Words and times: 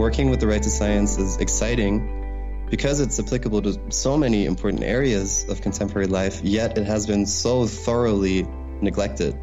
working 0.00 0.30
with 0.30 0.40
the 0.40 0.46
right 0.46 0.62
to 0.62 0.70
science 0.70 1.18
is 1.18 1.36
exciting 1.36 2.64
because 2.70 3.00
it's 3.00 3.20
applicable 3.20 3.60
to 3.60 3.78
so 3.90 4.16
many 4.16 4.46
important 4.46 4.82
areas 4.82 5.44
of 5.50 5.60
contemporary 5.60 6.06
life, 6.06 6.40
yet 6.42 6.78
it 6.78 6.86
has 6.86 7.06
been 7.06 7.26
so 7.26 7.66
thoroughly 7.66 8.46
neglected. 8.80 9.38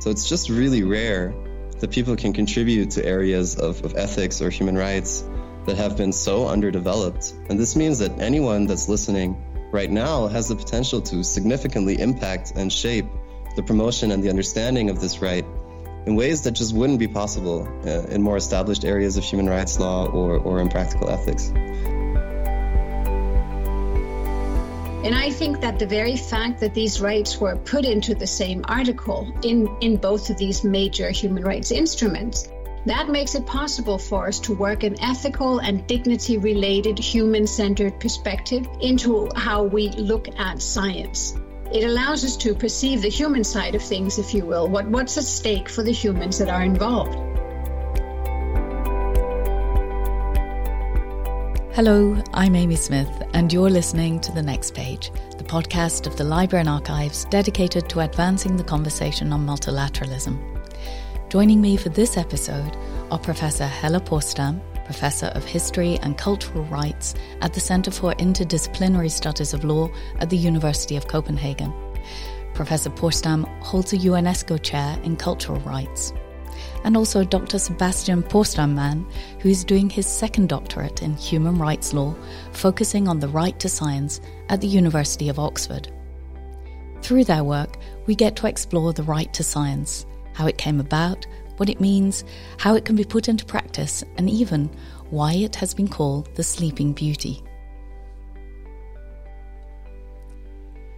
So 0.00 0.08
it's 0.08 0.26
just 0.26 0.48
really 0.48 0.82
rare 0.82 1.34
that 1.80 1.90
people 1.90 2.16
can 2.16 2.32
contribute 2.32 2.92
to 2.92 3.04
areas 3.04 3.56
of, 3.56 3.84
of 3.84 3.96
ethics 3.96 4.40
or 4.40 4.48
human 4.48 4.78
rights 4.78 5.28
that 5.66 5.76
have 5.76 5.98
been 5.98 6.14
so 6.14 6.48
underdeveloped. 6.48 7.34
And 7.50 7.60
this 7.60 7.76
means 7.76 7.98
that 7.98 8.18
anyone 8.18 8.66
that's 8.66 8.88
listening 8.88 9.36
right 9.72 9.90
now 9.90 10.26
has 10.28 10.48
the 10.48 10.56
potential 10.56 11.02
to 11.02 11.22
significantly 11.22 12.00
impact 12.00 12.54
and 12.56 12.72
shape 12.72 13.04
the 13.56 13.62
promotion 13.62 14.10
and 14.12 14.24
the 14.24 14.30
understanding 14.30 14.88
of 14.88 15.02
this 15.02 15.20
right 15.20 15.44
in 16.08 16.16
ways 16.16 16.40
that 16.40 16.52
just 16.52 16.74
wouldn't 16.74 16.98
be 16.98 17.06
possible 17.06 17.68
uh, 17.84 18.14
in 18.14 18.22
more 18.22 18.38
established 18.38 18.82
areas 18.82 19.18
of 19.18 19.24
human 19.24 19.46
rights 19.46 19.78
law 19.78 20.06
or, 20.06 20.38
or 20.38 20.58
in 20.58 20.68
practical 20.70 21.10
ethics. 21.10 21.52
And 25.04 25.14
I 25.14 25.30
think 25.30 25.60
that 25.60 25.78
the 25.78 25.86
very 25.86 26.16
fact 26.16 26.60
that 26.60 26.72
these 26.72 26.98
rights 27.02 27.38
were 27.38 27.56
put 27.56 27.84
into 27.84 28.14
the 28.14 28.26
same 28.26 28.64
article 28.66 29.30
in, 29.42 29.68
in 29.82 29.96
both 29.98 30.30
of 30.30 30.38
these 30.38 30.64
major 30.64 31.10
human 31.10 31.44
rights 31.44 31.70
instruments, 31.70 32.48
that 32.86 33.10
makes 33.10 33.34
it 33.34 33.44
possible 33.44 33.98
for 33.98 34.28
us 34.28 34.40
to 34.40 34.54
work 34.54 34.84
an 34.84 34.96
ethical 35.02 35.58
and 35.58 35.86
dignity 35.86 36.38
related 36.38 36.98
human 36.98 37.46
centered 37.46 38.00
perspective 38.00 38.66
into 38.80 39.28
how 39.36 39.64
we 39.64 39.90
look 39.90 40.28
at 40.38 40.62
science. 40.62 41.36
It 41.70 41.84
allows 41.84 42.24
us 42.24 42.34
to 42.38 42.54
perceive 42.54 43.02
the 43.02 43.10
human 43.10 43.44
side 43.44 43.74
of 43.74 43.82
things, 43.82 44.18
if 44.18 44.32
you 44.32 44.46
will, 44.46 44.68
what, 44.68 44.86
what's 44.86 45.18
at 45.18 45.24
stake 45.24 45.68
for 45.68 45.82
the 45.82 45.92
humans 45.92 46.38
that 46.38 46.48
are 46.48 46.62
involved. 46.62 47.12
Hello, 51.74 52.16
I'm 52.32 52.56
Amy 52.56 52.74
Smith, 52.74 53.10
and 53.34 53.52
you're 53.52 53.68
listening 53.68 54.18
to 54.20 54.32
The 54.32 54.42
Next 54.42 54.74
Page, 54.74 55.12
the 55.36 55.44
podcast 55.44 56.06
of 56.06 56.16
the 56.16 56.24
Library 56.24 56.62
and 56.62 56.70
Archives 56.70 57.26
dedicated 57.26 57.86
to 57.90 58.00
advancing 58.00 58.56
the 58.56 58.64
conversation 58.64 59.30
on 59.30 59.46
multilateralism. 59.46 60.38
Joining 61.28 61.60
me 61.60 61.76
for 61.76 61.90
this 61.90 62.16
episode 62.16 62.78
are 63.10 63.18
Professor 63.18 63.66
Helle 63.66 64.00
Porsdam, 64.00 64.62
Professor 64.88 65.26
of 65.34 65.44
History 65.44 65.98
and 65.98 66.16
Cultural 66.16 66.64
Rights 66.64 67.14
at 67.42 67.52
the 67.52 67.60
Centre 67.60 67.90
for 67.90 68.14
Interdisciplinary 68.14 69.10
Studies 69.10 69.52
of 69.52 69.62
Law 69.62 69.90
at 70.18 70.30
the 70.30 70.36
University 70.38 70.96
of 70.96 71.06
Copenhagen. 71.06 71.74
Professor 72.54 72.88
Porsdam 72.88 73.44
holds 73.62 73.92
a 73.92 73.98
UNESCO 73.98 74.60
chair 74.62 74.98
in 75.02 75.14
cultural 75.14 75.60
rights 75.60 76.14
and 76.84 76.96
also 76.96 77.22
Dr. 77.22 77.58
Sebastian 77.58 78.22
Porsdam-Mann, 78.22 79.06
who 79.40 79.50
is 79.50 79.62
doing 79.62 79.90
his 79.90 80.06
second 80.06 80.48
doctorate 80.48 81.02
in 81.02 81.14
human 81.14 81.58
rights 81.58 81.92
law, 81.92 82.14
focusing 82.52 83.08
on 83.08 83.20
the 83.20 83.28
right 83.28 83.60
to 83.60 83.68
science 83.68 84.22
at 84.48 84.62
the 84.62 84.66
University 84.66 85.28
of 85.28 85.38
Oxford. 85.38 85.92
Through 87.02 87.24
their 87.24 87.44
work, 87.44 87.76
we 88.06 88.14
get 88.14 88.36
to 88.36 88.46
explore 88.46 88.94
the 88.94 89.02
right 89.02 89.30
to 89.34 89.44
science, 89.44 90.06
how 90.32 90.46
it 90.46 90.56
came 90.56 90.80
about, 90.80 91.26
what 91.58 91.68
it 91.68 91.80
means, 91.80 92.24
how 92.58 92.74
it 92.74 92.84
can 92.84 92.96
be 92.96 93.04
put 93.04 93.28
into 93.28 93.44
practice, 93.44 94.02
and 94.16 94.28
even 94.30 94.70
why 95.10 95.34
it 95.34 95.56
has 95.56 95.74
been 95.74 95.88
called 95.88 96.34
the 96.34 96.42
Sleeping 96.42 96.92
Beauty. 96.92 97.42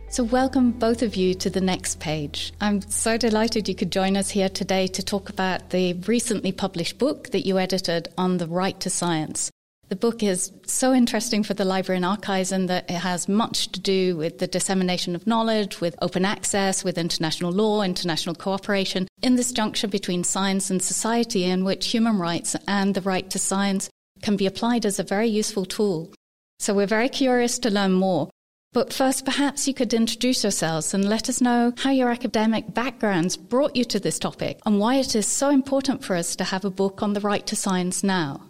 So, 0.08 0.25
welcome 0.25 0.72
both 0.72 1.02
of 1.02 1.14
you 1.14 1.34
to 1.34 1.50
the 1.50 1.61
next 1.61 2.00
page. 2.00 2.52
I'm 2.61 2.80
so 2.80 3.17
delighted 3.17 3.69
you 3.69 3.77
could 3.77 3.92
join 3.92 4.17
us 4.17 4.30
here 4.30 4.48
today 4.48 4.89
to 4.89 5.05
talk 5.05 5.30
about 5.30 5.70
the 5.70 5.92
recently 6.08 6.50
published 6.50 6.98
book 6.98 7.30
that 7.30 7.47
you 7.47 7.61
edited 7.61 8.08
on 8.19 8.39
the 8.39 8.48
right 8.48 8.78
to 8.80 8.91
science. 8.91 9.52
The 9.91 9.96
book 9.96 10.22
is 10.22 10.52
so 10.66 10.94
interesting 10.94 11.42
for 11.42 11.55
the 11.55 11.64
library 11.64 11.96
and 11.96 12.05
archives 12.05 12.52
in 12.52 12.67
that 12.67 12.89
it 12.89 12.98
has 12.98 13.28
much 13.28 13.73
to 13.73 13.80
do 13.80 14.17
with 14.17 14.39
the 14.39 14.46
dissemination 14.46 15.17
of 15.17 15.27
knowledge, 15.27 15.80
with 15.80 15.96
open 16.01 16.24
access, 16.24 16.84
with 16.84 16.96
international 16.96 17.51
law, 17.51 17.83
international 17.83 18.36
cooperation, 18.36 19.08
in 19.20 19.34
this 19.34 19.51
juncture 19.51 19.89
between 19.89 20.23
science 20.23 20.70
and 20.70 20.80
society, 20.80 21.42
in 21.42 21.64
which 21.64 21.89
human 21.89 22.20
rights 22.20 22.55
and 22.68 22.95
the 22.95 23.01
right 23.01 23.28
to 23.30 23.39
science 23.40 23.90
can 24.23 24.36
be 24.36 24.46
applied 24.46 24.86
as 24.86 25.01
a 25.01 25.02
very 25.02 25.27
useful 25.27 25.64
tool. 25.64 26.14
So, 26.61 26.72
we're 26.72 26.86
very 26.86 27.08
curious 27.08 27.58
to 27.58 27.68
learn 27.68 27.90
more. 27.90 28.30
But 28.72 28.92
first, 28.92 29.24
perhaps 29.24 29.67
you 29.67 29.74
could 29.74 29.92
introduce 29.92 30.45
yourselves 30.45 30.95
and 30.95 31.08
let 31.08 31.28
us 31.28 31.40
know 31.40 31.72
how 31.78 31.90
your 31.90 32.12
academic 32.12 32.72
backgrounds 32.72 33.36
brought 33.36 33.74
you 33.74 33.84
to 33.86 33.98
this 33.98 34.20
topic 34.20 34.61
and 34.64 34.78
why 34.78 34.96
it 34.96 35.17
is 35.17 35.27
so 35.27 35.48
important 35.51 36.05
for 36.05 36.14
us 36.14 36.36
to 36.36 36.45
have 36.45 36.64
a 36.64 36.70
book 36.70 37.02
on 37.02 37.14
the 37.14 37.20
right 37.20 37.45
to 37.48 37.57
science 37.57 38.05
now. 38.05 38.42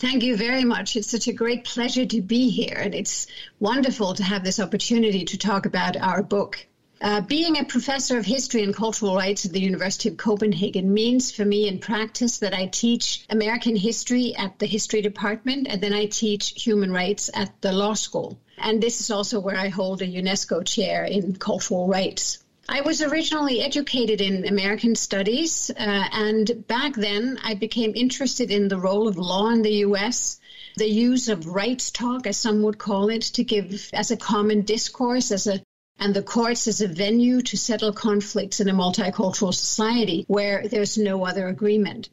Thank 0.00 0.22
you 0.22 0.34
very 0.34 0.64
much. 0.64 0.96
It's 0.96 1.10
such 1.10 1.28
a 1.28 1.32
great 1.34 1.64
pleasure 1.64 2.06
to 2.06 2.22
be 2.22 2.48
here, 2.48 2.78
and 2.80 2.94
it's 2.94 3.26
wonderful 3.58 4.14
to 4.14 4.22
have 4.22 4.42
this 4.42 4.58
opportunity 4.58 5.26
to 5.26 5.36
talk 5.36 5.66
about 5.66 5.94
our 5.94 6.22
book. 6.22 6.66
Uh, 7.02 7.20
being 7.20 7.58
a 7.58 7.64
professor 7.64 8.16
of 8.16 8.24
history 8.24 8.62
and 8.62 8.74
cultural 8.74 9.14
rights 9.14 9.44
at 9.44 9.52
the 9.52 9.60
University 9.60 10.08
of 10.08 10.16
Copenhagen 10.16 10.94
means 10.94 11.30
for 11.30 11.44
me 11.44 11.68
in 11.68 11.80
practice 11.80 12.38
that 12.38 12.54
I 12.54 12.64
teach 12.64 13.26
American 13.28 13.76
history 13.76 14.34
at 14.34 14.58
the 14.58 14.64
history 14.64 15.02
department 15.02 15.66
and 15.68 15.82
then 15.82 15.92
I 15.92 16.06
teach 16.06 16.62
human 16.64 16.90
rights 16.90 17.28
at 17.34 17.60
the 17.60 17.72
law 17.72 17.92
school. 17.92 18.38
And 18.56 18.82
this 18.82 19.02
is 19.02 19.10
also 19.10 19.38
where 19.38 19.58
I 19.58 19.68
hold 19.68 20.00
a 20.00 20.06
UNESCO 20.06 20.64
chair 20.64 21.04
in 21.04 21.36
cultural 21.36 21.88
rights. 21.88 22.38
I 22.72 22.82
was 22.82 23.02
originally 23.02 23.60
educated 23.60 24.20
in 24.20 24.46
American 24.46 24.94
studies, 24.94 25.70
uh, 25.70 25.74
and 26.12 26.64
back 26.68 26.94
then 26.94 27.36
I 27.42 27.54
became 27.54 27.92
interested 27.96 28.52
in 28.52 28.68
the 28.68 28.78
role 28.78 29.08
of 29.08 29.18
law 29.18 29.48
in 29.48 29.62
the 29.62 29.82
US 29.86 30.38
the 30.76 30.88
use 30.88 31.28
of 31.28 31.46
rights 31.46 31.90
talk, 31.90 32.28
as 32.28 32.36
some 32.36 32.62
would 32.62 32.78
call 32.78 33.10
it, 33.10 33.22
to 33.22 33.42
give 33.42 33.90
as 33.92 34.12
a 34.12 34.16
common 34.16 34.62
discourse, 34.62 35.32
as 35.32 35.48
a 35.48 35.60
and 35.98 36.14
the 36.14 36.22
courts 36.22 36.68
as 36.68 36.80
a 36.80 36.86
venue 36.86 37.40
to 37.42 37.56
settle 37.56 37.92
conflicts 37.92 38.60
in 38.60 38.68
a 38.68 38.72
multicultural 38.72 39.52
society 39.52 40.24
where 40.28 40.68
there's 40.68 40.96
no 40.96 41.26
other 41.26 41.48
agreement. 41.48 42.08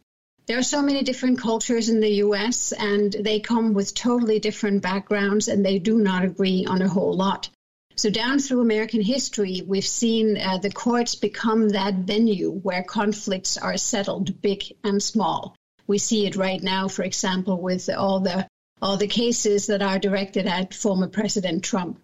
There 0.48 0.58
are 0.58 0.64
so 0.64 0.82
many 0.82 1.04
different 1.04 1.40
cultures 1.40 1.88
in 1.88 2.00
the 2.00 2.16
US, 2.26 2.72
and 2.72 3.14
they 3.14 3.40
come 3.40 3.76
with 3.76 3.94
totally 3.94 4.40
different 4.40 4.82
backgrounds, 4.82 5.50
and 5.50 5.64
they 5.64 5.78
do 5.78 6.00
not 6.00 6.26
agree 6.26 6.66
on 6.66 6.82
a 6.82 6.90
whole 6.90 7.14
lot. 7.14 7.48
So, 7.98 8.12
down 8.12 8.38
through 8.38 8.62
American 8.62 9.02
history, 9.02 9.64
we've 9.66 9.88
seen 9.88 10.38
uh, 10.38 10.60
the 10.60 10.70
courts 10.70 11.16
become 11.16 11.70
that 11.70 11.96
venue 11.96 12.52
where 12.52 12.84
conflicts 12.84 13.58
are 13.58 13.76
settled, 13.78 14.40
big 14.40 14.64
and 14.84 15.02
small. 15.02 15.56
We 15.88 15.98
see 15.98 16.28
it 16.28 16.36
right 16.36 16.62
now, 16.62 16.90
for 16.90 17.02
example, 17.02 17.60
with 17.60 17.90
all 17.90 18.20
the 18.20 18.48
all 18.84 18.98
the 18.98 19.08
cases 19.08 19.66
that 19.68 19.82
are 19.82 19.98
directed 19.98 20.46
at 20.46 20.76
former 20.76 21.08
President 21.08 21.64
Trump. 21.64 22.00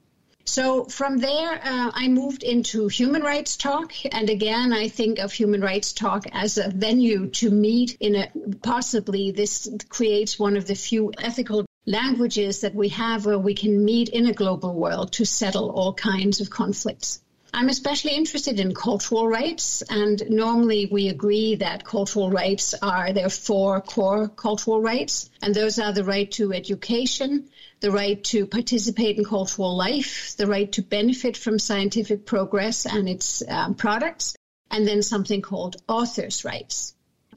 So 0.45 0.85
from 0.85 1.19
there, 1.19 1.53
uh, 1.63 1.91
I 1.93 2.07
moved 2.07 2.43
into 2.43 2.87
human 2.87 3.21
rights 3.21 3.55
talk. 3.55 3.93
And 4.11 4.29
again, 4.29 4.73
I 4.73 4.89
think 4.89 5.19
of 5.19 5.31
human 5.31 5.61
rights 5.61 5.93
talk 5.93 6.25
as 6.31 6.57
a 6.57 6.69
venue 6.69 7.27
to 7.27 7.51
meet 7.51 7.97
in 7.99 8.15
a 8.15 8.31
possibly 8.63 9.31
this 9.31 9.69
creates 9.89 10.39
one 10.39 10.57
of 10.57 10.65
the 10.65 10.75
few 10.75 11.13
ethical 11.17 11.65
languages 11.85 12.61
that 12.61 12.75
we 12.75 12.89
have 12.89 13.25
where 13.25 13.39
we 13.39 13.53
can 13.53 13.83
meet 13.83 14.09
in 14.09 14.25
a 14.25 14.33
global 14.33 14.73
world 14.73 15.11
to 15.13 15.25
settle 15.25 15.69
all 15.69 15.93
kinds 15.93 16.39
of 16.39 16.49
conflicts. 16.49 17.19
I'm 17.55 17.69
especially 17.69 18.15
interested 18.15 18.59
in 18.59 18.73
cultural 18.73 19.27
rights, 19.27 19.83
and 19.83 20.23
normally 20.27 20.87
we 20.91 21.09
agree 21.09 21.55
that 21.55 21.85
cultural 21.85 22.31
rights 22.31 22.73
are 22.81 23.13
there 23.13 23.27
are 23.27 23.29
four 23.29 23.79
core 23.81 24.27
cultural 24.27 24.81
rights, 24.81 25.29
and 25.41 25.53
those 25.53 25.77
are 25.77 25.93
the 25.93 26.03
right 26.03 26.31
to 26.31 26.51
education, 26.51 27.49
the 27.79 27.91
right 27.91 28.23
to 28.25 28.47
participate 28.47 29.17
in 29.19 29.23
cultural 29.23 29.75
life, 29.75 30.35
the 30.37 30.47
right 30.47 30.71
to 30.71 30.81
benefit 30.81 31.37
from 31.37 31.59
scientific 31.59 32.25
progress 32.25 32.87
and 32.87 33.07
its 33.07 33.43
um, 33.47 33.75
products, 33.75 34.35
and 34.71 34.87
then 34.87 35.03
something 35.03 35.43
called 35.43 35.75
authors' 35.87 36.43
rights. 36.43 36.92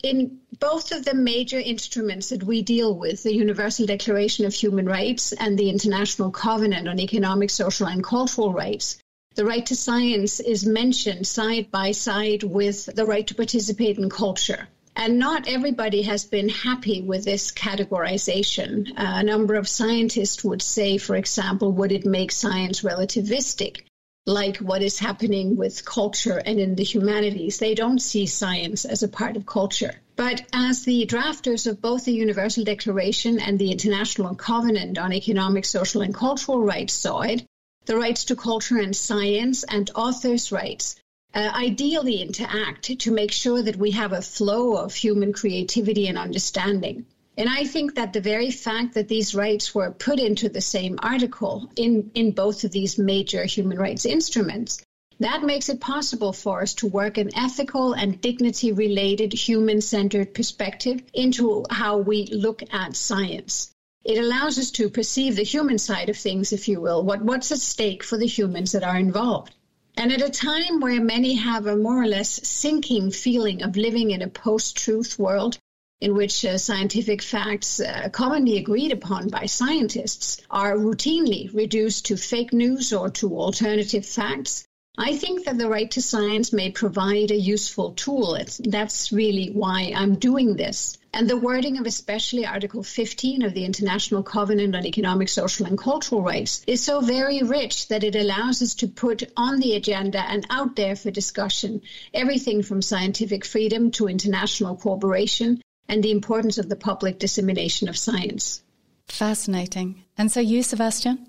In 0.06 0.38
both 0.60 0.92
of 0.92 1.04
the 1.04 1.14
major 1.14 1.58
instruments 1.58 2.28
that 2.28 2.44
we 2.44 2.62
deal 2.62 2.94
with, 2.94 3.24
the 3.24 3.34
Universal 3.34 3.86
Declaration 3.86 4.44
of 4.44 4.54
Human 4.54 4.86
Rights 4.86 5.32
and 5.32 5.58
the 5.58 5.68
International 5.68 6.30
Covenant 6.30 6.86
on 6.86 7.00
Economic, 7.00 7.50
Social, 7.50 7.88
and 7.88 8.04
Cultural 8.04 8.52
Rights, 8.52 8.98
the 9.34 9.44
right 9.44 9.66
to 9.66 9.74
science 9.74 10.38
is 10.38 10.64
mentioned 10.64 11.26
side 11.26 11.72
by 11.72 11.90
side 11.90 12.44
with 12.44 12.86
the 12.94 13.04
right 13.04 13.26
to 13.26 13.34
participate 13.34 13.98
in 13.98 14.08
culture. 14.08 14.68
And 14.94 15.18
not 15.18 15.48
everybody 15.48 16.02
has 16.02 16.24
been 16.24 16.50
happy 16.50 17.02
with 17.02 17.24
this 17.24 17.50
categorization. 17.50 18.92
A 18.96 19.24
number 19.24 19.56
of 19.56 19.66
scientists 19.66 20.44
would 20.44 20.62
say, 20.62 20.98
for 20.98 21.16
example, 21.16 21.72
would 21.72 21.90
it 21.90 22.06
make 22.06 22.30
science 22.30 22.82
relativistic? 22.82 23.85
Like 24.26 24.56
what 24.56 24.82
is 24.82 24.98
happening 24.98 25.56
with 25.56 25.84
culture 25.84 26.38
and 26.38 26.58
in 26.58 26.74
the 26.74 26.82
humanities. 26.82 27.58
They 27.58 27.74
don't 27.74 28.00
see 28.00 28.26
science 28.26 28.84
as 28.84 29.02
a 29.02 29.08
part 29.08 29.36
of 29.36 29.46
culture. 29.46 29.94
But 30.16 30.44
as 30.52 30.82
the 30.82 31.06
drafters 31.06 31.66
of 31.66 31.80
both 31.80 32.04
the 32.04 32.12
Universal 32.12 32.64
Declaration 32.64 33.38
and 33.38 33.58
the 33.58 33.70
International 33.70 34.34
Covenant 34.34 34.98
on 34.98 35.12
Economic, 35.12 35.64
Social, 35.64 36.02
and 36.02 36.12
Cultural 36.12 36.60
Rights 36.60 36.94
saw 36.94 37.20
it, 37.20 37.44
the 37.84 37.96
rights 37.96 38.24
to 38.24 38.36
culture 38.36 38.78
and 38.78 38.96
science 38.96 39.62
and 39.62 39.88
authors' 39.94 40.50
rights 40.50 40.96
uh, 41.34 41.50
ideally 41.54 42.20
interact 42.20 42.98
to 42.98 43.12
make 43.12 43.30
sure 43.30 43.62
that 43.62 43.76
we 43.76 43.92
have 43.92 44.12
a 44.12 44.22
flow 44.22 44.76
of 44.76 44.94
human 44.94 45.32
creativity 45.32 46.08
and 46.08 46.18
understanding. 46.18 47.06
And 47.38 47.50
I 47.50 47.64
think 47.64 47.96
that 47.96 48.14
the 48.14 48.20
very 48.20 48.50
fact 48.50 48.94
that 48.94 49.08
these 49.08 49.34
rights 49.34 49.74
were 49.74 49.90
put 49.90 50.18
into 50.18 50.48
the 50.48 50.62
same 50.62 50.98
article 51.02 51.70
in, 51.76 52.10
in 52.14 52.30
both 52.30 52.64
of 52.64 52.70
these 52.70 52.96
major 52.98 53.44
human 53.44 53.78
rights 53.78 54.06
instruments, 54.06 54.82
that 55.20 55.42
makes 55.42 55.68
it 55.68 55.80
possible 55.80 56.32
for 56.32 56.62
us 56.62 56.74
to 56.74 56.86
work 56.86 57.18
an 57.18 57.36
ethical 57.36 57.92
and 57.92 58.20
dignity 58.20 58.72
related 58.72 59.32
human 59.32 59.80
centered 59.80 60.32
perspective 60.32 61.02
into 61.12 61.64
how 61.70 61.98
we 61.98 62.26
look 62.26 62.62
at 62.72 62.96
science. 62.96 63.70
It 64.04 64.18
allows 64.18 64.58
us 64.58 64.70
to 64.72 64.88
perceive 64.88 65.36
the 65.36 65.42
human 65.42 65.78
side 65.78 66.08
of 66.08 66.16
things, 66.16 66.52
if 66.52 66.68
you 66.68 66.80
will, 66.80 67.02
what, 67.02 67.22
what's 67.22 67.52
at 67.52 67.58
stake 67.58 68.02
for 68.02 68.16
the 68.16 68.26
humans 68.26 68.72
that 68.72 68.84
are 68.84 68.96
involved. 68.96 69.54
And 69.96 70.12
at 70.12 70.22
a 70.22 70.30
time 70.30 70.80
where 70.80 71.00
many 71.00 71.34
have 71.34 71.66
a 71.66 71.76
more 71.76 72.02
or 72.02 72.06
less 72.06 72.46
sinking 72.46 73.10
feeling 73.10 73.62
of 73.62 73.76
living 73.76 74.10
in 74.10 74.22
a 74.22 74.28
post 74.28 74.76
truth 74.76 75.18
world, 75.18 75.58
in 75.98 76.14
which 76.14 76.44
uh, 76.44 76.58
scientific 76.58 77.22
facts 77.22 77.80
uh, 77.80 78.08
commonly 78.12 78.58
agreed 78.58 78.92
upon 78.92 79.28
by 79.28 79.46
scientists 79.46 80.42
are 80.50 80.76
routinely 80.76 81.52
reduced 81.54 82.06
to 82.06 82.16
fake 82.18 82.52
news 82.52 82.92
or 82.92 83.08
to 83.08 83.34
alternative 83.38 84.04
facts. 84.04 84.66
I 84.98 85.16
think 85.16 85.44
that 85.44 85.56
the 85.56 85.68
right 85.68 85.90
to 85.90 86.02
science 86.02 86.52
may 86.52 86.70
provide 86.70 87.30
a 87.30 87.36
useful 87.36 87.92
tool. 87.92 88.34
It's, 88.34 88.58
that's 88.62 89.12
really 89.12 89.48
why 89.48 89.92
I'm 89.94 90.16
doing 90.16 90.56
this. 90.56 90.98
And 91.14 91.28
the 91.28 91.36
wording 91.36 91.78
of 91.78 91.86
especially 91.86 92.44
Article 92.44 92.82
15 92.82 93.42
of 93.42 93.54
the 93.54 93.64
International 93.64 94.22
Covenant 94.22 94.74
on 94.74 94.84
Economic, 94.84 95.30
Social, 95.30 95.66
and 95.66 95.78
Cultural 95.78 96.22
Rights 96.22 96.62
is 96.66 96.82
so 96.82 97.00
very 97.00 97.42
rich 97.42 97.88
that 97.88 98.04
it 98.04 98.16
allows 98.16 98.60
us 98.60 98.74
to 98.76 98.88
put 98.88 99.22
on 99.34 99.60
the 99.60 99.76
agenda 99.76 100.20
and 100.20 100.46
out 100.50 100.76
there 100.76 100.96
for 100.96 101.10
discussion 101.10 101.80
everything 102.12 102.62
from 102.62 102.82
scientific 102.82 103.46
freedom 103.46 103.90
to 103.92 104.08
international 104.08 104.76
cooperation 104.76 105.62
and 105.88 106.02
the 106.02 106.10
importance 106.10 106.58
of 106.58 106.68
the 106.68 106.76
public 106.76 107.18
dissemination 107.18 107.88
of 107.88 107.96
science. 107.96 108.62
Fascinating. 109.08 110.04
And 110.18 110.30
so, 110.30 110.40
you, 110.40 110.62
Sebastian? 110.62 111.26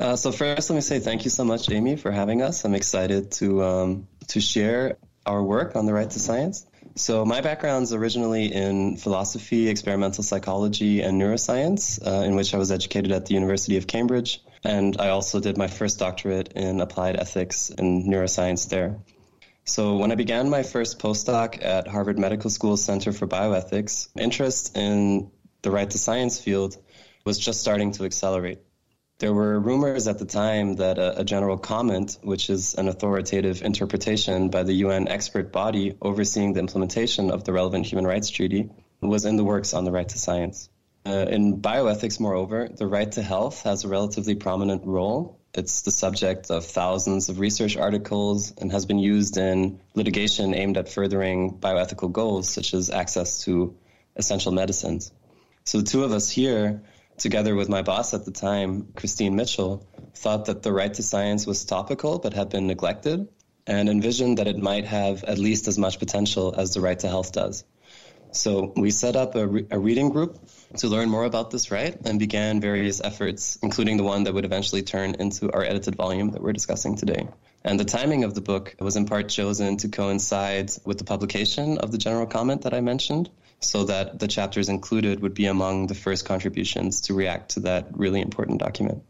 Uh, 0.00 0.16
so 0.16 0.32
first, 0.32 0.70
let 0.70 0.76
me 0.76 0.80
say 0.80 0.98
thank 0.98 1.24
you 1.24 1.30
so 1.30 1.44
much, 1.44 1.70
Amy, 1.70 1.96
for 1.96 2.10
having 2.10 2.40
us. 2.40 2.64
I'm 2.64 2.74
excited 2.74 3.32
to 3.32 3.62
um, 3.62 4.08
to 4.28 4.40
share 4.40 4.96
our 5.26 5.42
work 5.42 5.76
on 5.76 5.84
the 5.84 5.92
right 5.92 6.08
to 6.08 6.18
science. 6.18 6.66
So 6.96 7.24
my 7.24 7.40
background 7.40 7.84
is 7.84 7.92
originally 7.92 8.46
in 8.46 8.96
philosophy, 8.96 9.68
experimental 9.68 10.24
psychology, 10.24 11.02
and 11.02 11.20
neuroscience, 11.20 12.04
uh, 12.04 12.24
in 12.24 12.34
which 12.34 12.54
I 12.54 12.58
was 12.58 12.72
educated 12.72 13.12
at 13.12 13.26
the 13.26 13.34
University 13.34 13.76
of 13.76 13.86
Cambridge, 13.86 14.42
and 14.64 14.96
I 14.98 15.10
also 15.10 15.38
did 15.38 15.56
my 15.56 15.68
first 15.68 15.98
doctorate 15.98 16.52
in 16.54 16.80
applied 16.80 17.16
ethics 17.16 17.70
and 17.70 18.06
neuroscience 18.06 18.68
there. 18.68 18.96
So 19.64 19.96
when 19.96 20.10
I 20.10 20.14
began 20.14 20.50
my 20.50 20.62
first 20.62 20.98
postdoc 20.98 21.64
at 21.64 21.86
Harvard 21.86 22.18
Medical 22.18 22.50
School 22.50 22.76
Center 22.76 23.12
for 23.12 23.26
Bioethics, 23.26 24.08
interest 24.18 24.76
in 24.76 25.30
the 25.62 25.70
right 25.70 25.88
to 25.88 25.98
science 25.98 26.40
field 26.40 26.76
was 27.24 27.38
just 27.38 27.60
starting 27.60 27.92
to 27.92 28.04
accelerate. 28.04 28.60
There 29.18 29.34
were 29.34 29.60
rumors 29.60 30.08
at 30.08 30.18
the 30.18 30.24
time 30.24 30.76
that 30.76 30.98
a, 30.98 31.20
a, 31.20 31.24
general 31.24 31.58
comment, 31.58 32.16
which 32.22 32.48
is 32.48 32.74
an 32.74 32.88
authoritative 32.88 33.60
interpretation 33.60 34.48
by 34.48 34.62
the 34.62 34.72
UN 34.72 35.08
expert 35.08 35.52
body 35.52 35.94
overseeing 36.00 36.54
the 36.54 36.60
implementation 36.60 37.30
of 37.30 37.44
the 37.44 37.52
relevant 37.52 37.84
human 37.84 38.06
rights 38.06 38.30
treaty, 38.30 38.70
was 39.02 39.26
in 39.26 39.36
the 39.36 39.44
works 39.44 39.74
on 39.74 39.84
the 39.84 39.92
right 39.92 40.08
to 40.08 40.18
science. 40.18 40.70
Uh, 41.04 41.26
in 41.28 41.60
bioethics, 41.60 42.18
moreover, 42.18 42.68
the 42.74 42.86
right 42.86 43.12
to 43.12 43.22
health 43.22 43.62
has 43.62 43.84
a 43.84 43.88
relatively 43.88 44.34
prominent 44.34 44.86
role 44.86 45.39
it's 45.52 45.82
the 45.82 45.90
subject 45.90 46.50
of 46.50 46.64
thousands 46.64 47.28
of 47.28 47.40
research 47.40 47.76
articles 47.76 48.52
and 48.56 48.70
has 48.70 48.86
been 48.86 48.98
used 48.98 49.36
in 49.36 49.80
litigation 49.94 50.54
aimed 50.54 50.76
at 50.76 50.88
furthering 50.88 51.58
bioethical 51.58 52.12
goals, 52.12 52.48
such 52.48 52.72
as 52.72 52.90
access 52.90 53.44
to 53.44 53.76
essential 54.14 54.52
medicines. 54.52 55.12
So 55.64 55.78
the 55.78 55.84
two 55.84 56.04
of 56.04 56.12
us 56.12 56.30
here, 56.30 56.82
together 57.18 57.54
with 57.54 57.68
my 57.68 57.82
boss 57.82 58.14
at 58.14 58.24
the 58.24 58.30
time, 58.30 58.92
Christine 58.94 59.34
Mitchell, 59.34 59.86
thought 60.14 60.46
that 60.46 60.62
the 60.62 60.72
right 60.72 60.92
to 60.94 61.02
science 61.02 61.46
was 61.46 61.64
topical 61.64 62.18
but 62.18 62.32
had 62.32 62.50
been 62.50 62.66
neglected 62.66 63.28
and 63.66 63.88
envisioned 63.88 64.38
that 64.38 64.46
it 64.46 64.58
might 64.58 64.84
have 64.84 65.24
at 65.24 65.38
least 65.38 65.68
as 65.68 65.78
much 65.78 65.98
potential 65.98 66.54
as 66.56 66.74
the 66.74 66.80
right 66.80 66.98
to 66.98 67.08
health 67.08 67.32
does. 67.32 67.64
So 68.32 68.72
we 68.76 68.90
set 68.90 69.16
up 69.16 69.34
a, 69.34 69.46
re- 69.46 69.66
a, 69.70 69.78
reading 69.78 70.10
group 70.10 70.38
to 70.78 70.88
learn 70.88 71.08
more 71.08 71.24
about 71.24 71.50
this 71.50 71.70
right 71.70 71.96
and 72.04 72.18
began 72.18 72.60
various 72.60 73.00
efforts, 73.00 73.58
including 73.62 73.96
the 73.96 74.04
one 74.04 74.24
that 74.24 74.34
would 74.34 74.44
eventually 74.44 74.82
turn 74.82 75.16
into 75.18 75.52
our 75.52 75.62
edited 75.62 75.96
volume 75.96 76.30
that 76.30 76.42
we're 76.42 76.52
discussing 76.52 76.96
today. 76.96 77.28
And 77.64 77.78
the 77.78 77.84
timing 77.84 78.24
of 78.24 78.34
the 78.34 78.40
book 78.40 78.74
was 78.78 78.96
in 78.96 79.06
part 79.06 79.28
chosen 79.28 79.76
to 79.78 79.88
coincide 79.88 80.70
with 80.84 80.98
the 80.98 81.04
publication 81.04 81.78
of 81.78 81.92
the 81.92 81.98
general 81.98 82.26
comment 82.26 82.62
that 82.62 82.72
I 82.72 82.80
mentioned, 82.80 83.30
so 83.60 83.84
that 83.84 84.18
the 84.18 84.28
chapters 84.28 84.68
included 84.68 85.20
would 85.20 85.34
be 85.34 85.46
among 85.46 85.86
the 85.86 85.94
first 85.94 86.24
contributions 86.24 87.02
to 87.02 87.14
react 87.14 87.50
to 87.50 87.60
that 87.60 87.88
really 87.92 88.20
important 88.20 88.60
document. 88.60 89.02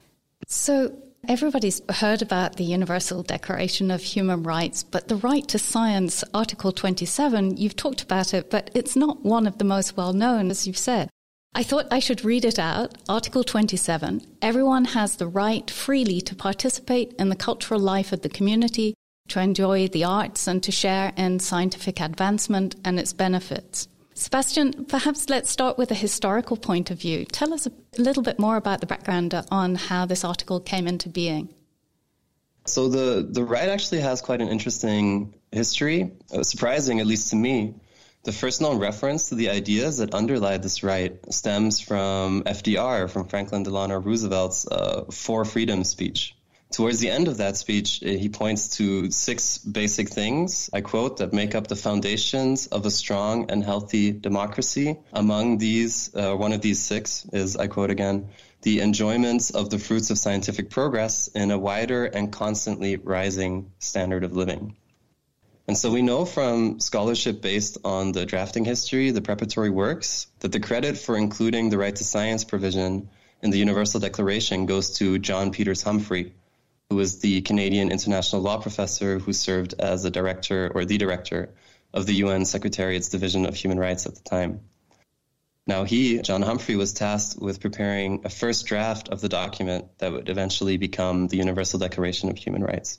So, 0.49 0.97
Everybody's 1.29 1.83
heard 1.91 2.23
about 2.23 2.57
the 2.57 2.65
Universal 2.65 3.25
Declaration 3.25 3.91
of 3.91 4.03
Human 4.03 4.43
Rights, 4.43 4.83
but 4.83 5.09
the 5.09 5.17
right 5.17 5.47
to 5.49 5.59
science, 5.59 6.25
Article 6.33 6.73
27, 6.73 7.59
you've 7.59 7.77
talked 7.77 8.03
about 8.03 8.33
it, 8.33 8.51
but 8.51 8.71
it's 8.75 8.97
not 8.97 9.23
one 9.23 9.47
of 9.47 9.59
the 9.59 9.65
most 9.65 9.97
well 9.97 10.15
known, 10.15 10.51
as 10.51 10.67
you've 10.67 10.79
said. 10.79 11.11
I 11.55 11.63
thought 11.63 11.87
I 11.91 11.99
should 11.99 12.25
read 12.25 12.45
it 12.45 12.59
out. 12.59 12.97
Article 13.09 13.45
27 13.45 14.23
Everyone 14.41 14.87
has 14.87 15.17
the 15.17 15.29
right 15.29 15.71
freely 15.71 16.21
to 16.23 16.35
participate 16.35 17.13
in 17.19 17.29
the 17.29 17.37
cultural 17.37 17.81
life 17.81 18.13
of 18.13 18.23
the 18.23 18.29
community, 18.29 18.95
to 19.29 19.41
enjoy 19.41 19.89
the 19.89 20.05
arts, 20.05 20.47
and 20.47 20.63
to 20.63 20.73
share 20.73 21.13
in 21.17 21.39
scientific 21.39 22.01
advancement 22.01 22.77
and 22.85 22.99
its 22.99 23.13
benefits. 23.13 23.89
Sebastian, 24.21 24.85
perhaps 24.85 25.31
let's 25.31 25.51
start 25.51 25.79
with 25.79 25.91
a 25.91 25.95
historical 25.95 26.59
point 26.59 26.91
of 26.91 27.01
view. 27.01 27.25
Tell 27.25 27.55
us 27.55 27.67
a 27.67 27.73
little 27.97 28.23
bit 28.23 28.39
more 28.39 28.57
about 28.59 28.81
the 28.81 28.87
background 28.87 29.35
on 29.51 29.77
how 29.77 30.05
this 30.05 30.25
article 30.25 30.61
came 30.61 30.87
into 30.87 31.09
being. 31.09 31.49
So 32.67 32.89
the 32.89 33.27
the 33.29 33.43
right 33.43 33.71
actually 33.71 34.03
has 34.03 34.21
quite 34.21 34.43
an 34.43 34.49
interesting 34.49 35.35
history, 35.51 36.13
uh, 36.33 36.43
surprising 36.43 37.01
at 37.01 37.07
least 37.07 37.31
to 37.31 37.37
me. 37.37 37.75
The 38.25 38.33
first 38.33 38.61
known 38.61 38.79
reference 38.79 39.31
to 39.31 39.37
the 39.37 39.49
ideas 39.49 39.97
that 39.97 40.15
underlie 40.15 40.59
this 40.59 40.83
right 40.83 41.19
stems 41.33 41.81
from 41.81 42.43
FDR, 42.43 43.09
from 43.09 43.27
Franklin 43.27 43.63
Delano 43.63 43.99
Roosevelt's 43.99 44.67
uh, 44.67 45.05
Four 45.11 45.47
Freedom 45.47 45.83
speech. 45.83 46.37
Towards 46.71 47.01
the 47.01 47.11
end 47.11 47.27
of 47.27 47.39
that 47.39 47.57
speech, 47.57 48.01
eh, 48.05 48.17
he 48.17 48.29
points 48.29 48.77
to 48.77 49.11
six 49.11 49.59
basic 49.59 50.09
things, 50.09 50.71
I 50.73 50.83
quote, 50.83 51.17
that 51.17 51.33
make 51.33 51.57
up 51.57 51.67
the 51.67 51.75
foundations 51.75 52.69
of 52.69 52.87
a 52.87 52.91
strong 52.93 53.51
and 53.51 53.65
healthy 53.65 54.13
democracy. 54.13 54.97
Among 55.13 55.59
these, 55.59 56.15
uh, 56.15 56.35
one 56.35 56.53
of 56.53 56.61
these 56.61 56.81
six 56.81 57.27
is, 57.33 57.57
I 57.57 57.67
quote 57.67 57.91
again, 57.91 58.29
the 58.63 58.81
enjoyment 58.81 59.51
of 59.53 59.71
the 59.71 59.81
fruits 59.81 60.11
of 60.11 60.19
scientific 60.19 60.71
progress 60.71 61.27
in 61.29 61.51
a 61.51 61.59
wider 61.59 62.05
and 62.05 62.31
constantly 62.31 62.97
rising 62.97 63.73
standard 63.81 64.23
of 64.23 64.37
living. 64.37 64.77
And 65.67 65.77
so 65.77 65.91
we 65.91 66.03
know 66.03 66.25
from 66.25 66.79
scholarship 66.79 67.43
based 67.43 67.79
on 67.85 68.13
the 68.13 68.27
drafting 68.27 68.65
history, 68.65 69.11
the 69.11 69.23
preparatory 69.23 69.71
works, 69.71 70.29
that 70.41 70.53
the 70.53 70.61
credit 70.61 70.99
for 70.99 71.17
including 71.17 71.71
the 71.71 71.79
right 71.79 71.95
to 71.95 72.05
science 72.05 72.45
provision 72.45 73.09
in 73.43 73.51
the 73.51 73.59
Universal 73.59 74.01
Declaration 74.01 74.67
goes 74.67 74.99
to 74.99 75.19
John 75.19 75.51
Peters 75.51 75.83
Humphrey, 75.83 76.35
who 76.91 76.97
was 76.97 77.21
the 77.21 77.41
Canadian 77.43 77.93
international 77.93 78.43
law 78.43 78.59
professor 78.59 79.21
who 79.21 79.33
served 79.33 79.75
as 79.79 80.03
the 80.03 80.11
director 80.11 80.71
or 80.75 80.85
the 80.85 80.99
director 80.99 81.55
of 81.95 82.05
the 82.05 82.15
UN 82.15 82.45
Secretariat's 82.45 83.09
Division 83.09 83.47
of 83.47 83.55
Human 83.55 83.79
Rights 83.79 84.07
at 84.07 84.17
the 84.17 84.23
time. 84.23 84.61
Now, 85.69 85.85
he, 85.85 86.21
John 86.21 86.43
Humphrey, 86.43 86.75
was 86.75 86.93
tasked 86.93 87.41
with 87.41 87.61
preparing 87.61 88.23
a 88.25 88.29
first 88.29 88.67
draft 88.67 89.09
of 89.09 89.21
the 89.21 89.29
document 89.29 89.87
that 89.99 90.11
would 90.11 90.29
eventually 90.29 90.79
become 90.79 91.29
the 91.29 91.37
Universal 91.37 91.79
Declaration 91.79 92.29
of 92.29 92.37
Human 92.37 92.65
Rights. 92.65 92.99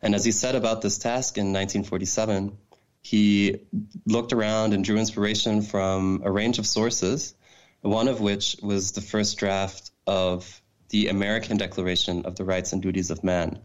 And 0.00 0.14
as 0.14 0.24
he 0.24 0.30
set 0.30 0.54
about 0.54 0.80
this 0.80 0.98
task 0.98 1.38
in 1.38 1.46
1947, 1.46 2.56
he 3.02 3.66
looked 4.06 4.32
around 4.32 4.74
and 4.74 4.84
drew 4.84 4.96
inspiration 4.96 5.62
from 5.62 6.22
a 6.24 6.30
range 6.30 6.60
of 6.60 6.66
sources, 6.66 7.34
one 7.80 8.06
of 8.06 8.20
which 8.20 8.56
was 8.62 8.92
the 8.92 9.00
first 9.00 9.38
draft 9.38 9.90
of 10.06 10.62
the 10.88 11.08
American 11.08 11.56
Declaration 11.56 12.26
of 12.26 12.36
the 12.36 12.44
Rights 12.44 12.72
and 12.72 12.82
Duties 12.82 13.10
of 13.10 13.22
Man, 13.22 13.60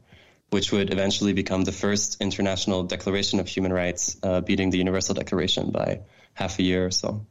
which 0.50 0.72
would 0.72 0.92
eventually 0.92 1.34
become 1.34 1.64
the 1.64 1.72
first 1.72 2.22
international 2.22 2.84
declaration 2.84 3.40
of 3.40 3.48
human 3.48 3.74
rights, 3.74 4.18
uh, 4.24 4.42
beating 4.42 4.70
the 4.70 4.78
Universal 4.78 5.16
Declaration 5.16 5.72
by 5.72 6.02
half 6.34 6.60
a 6.60 6.64
year 6.64 6.86
or 6.86 6.92
so. 6.92 7.26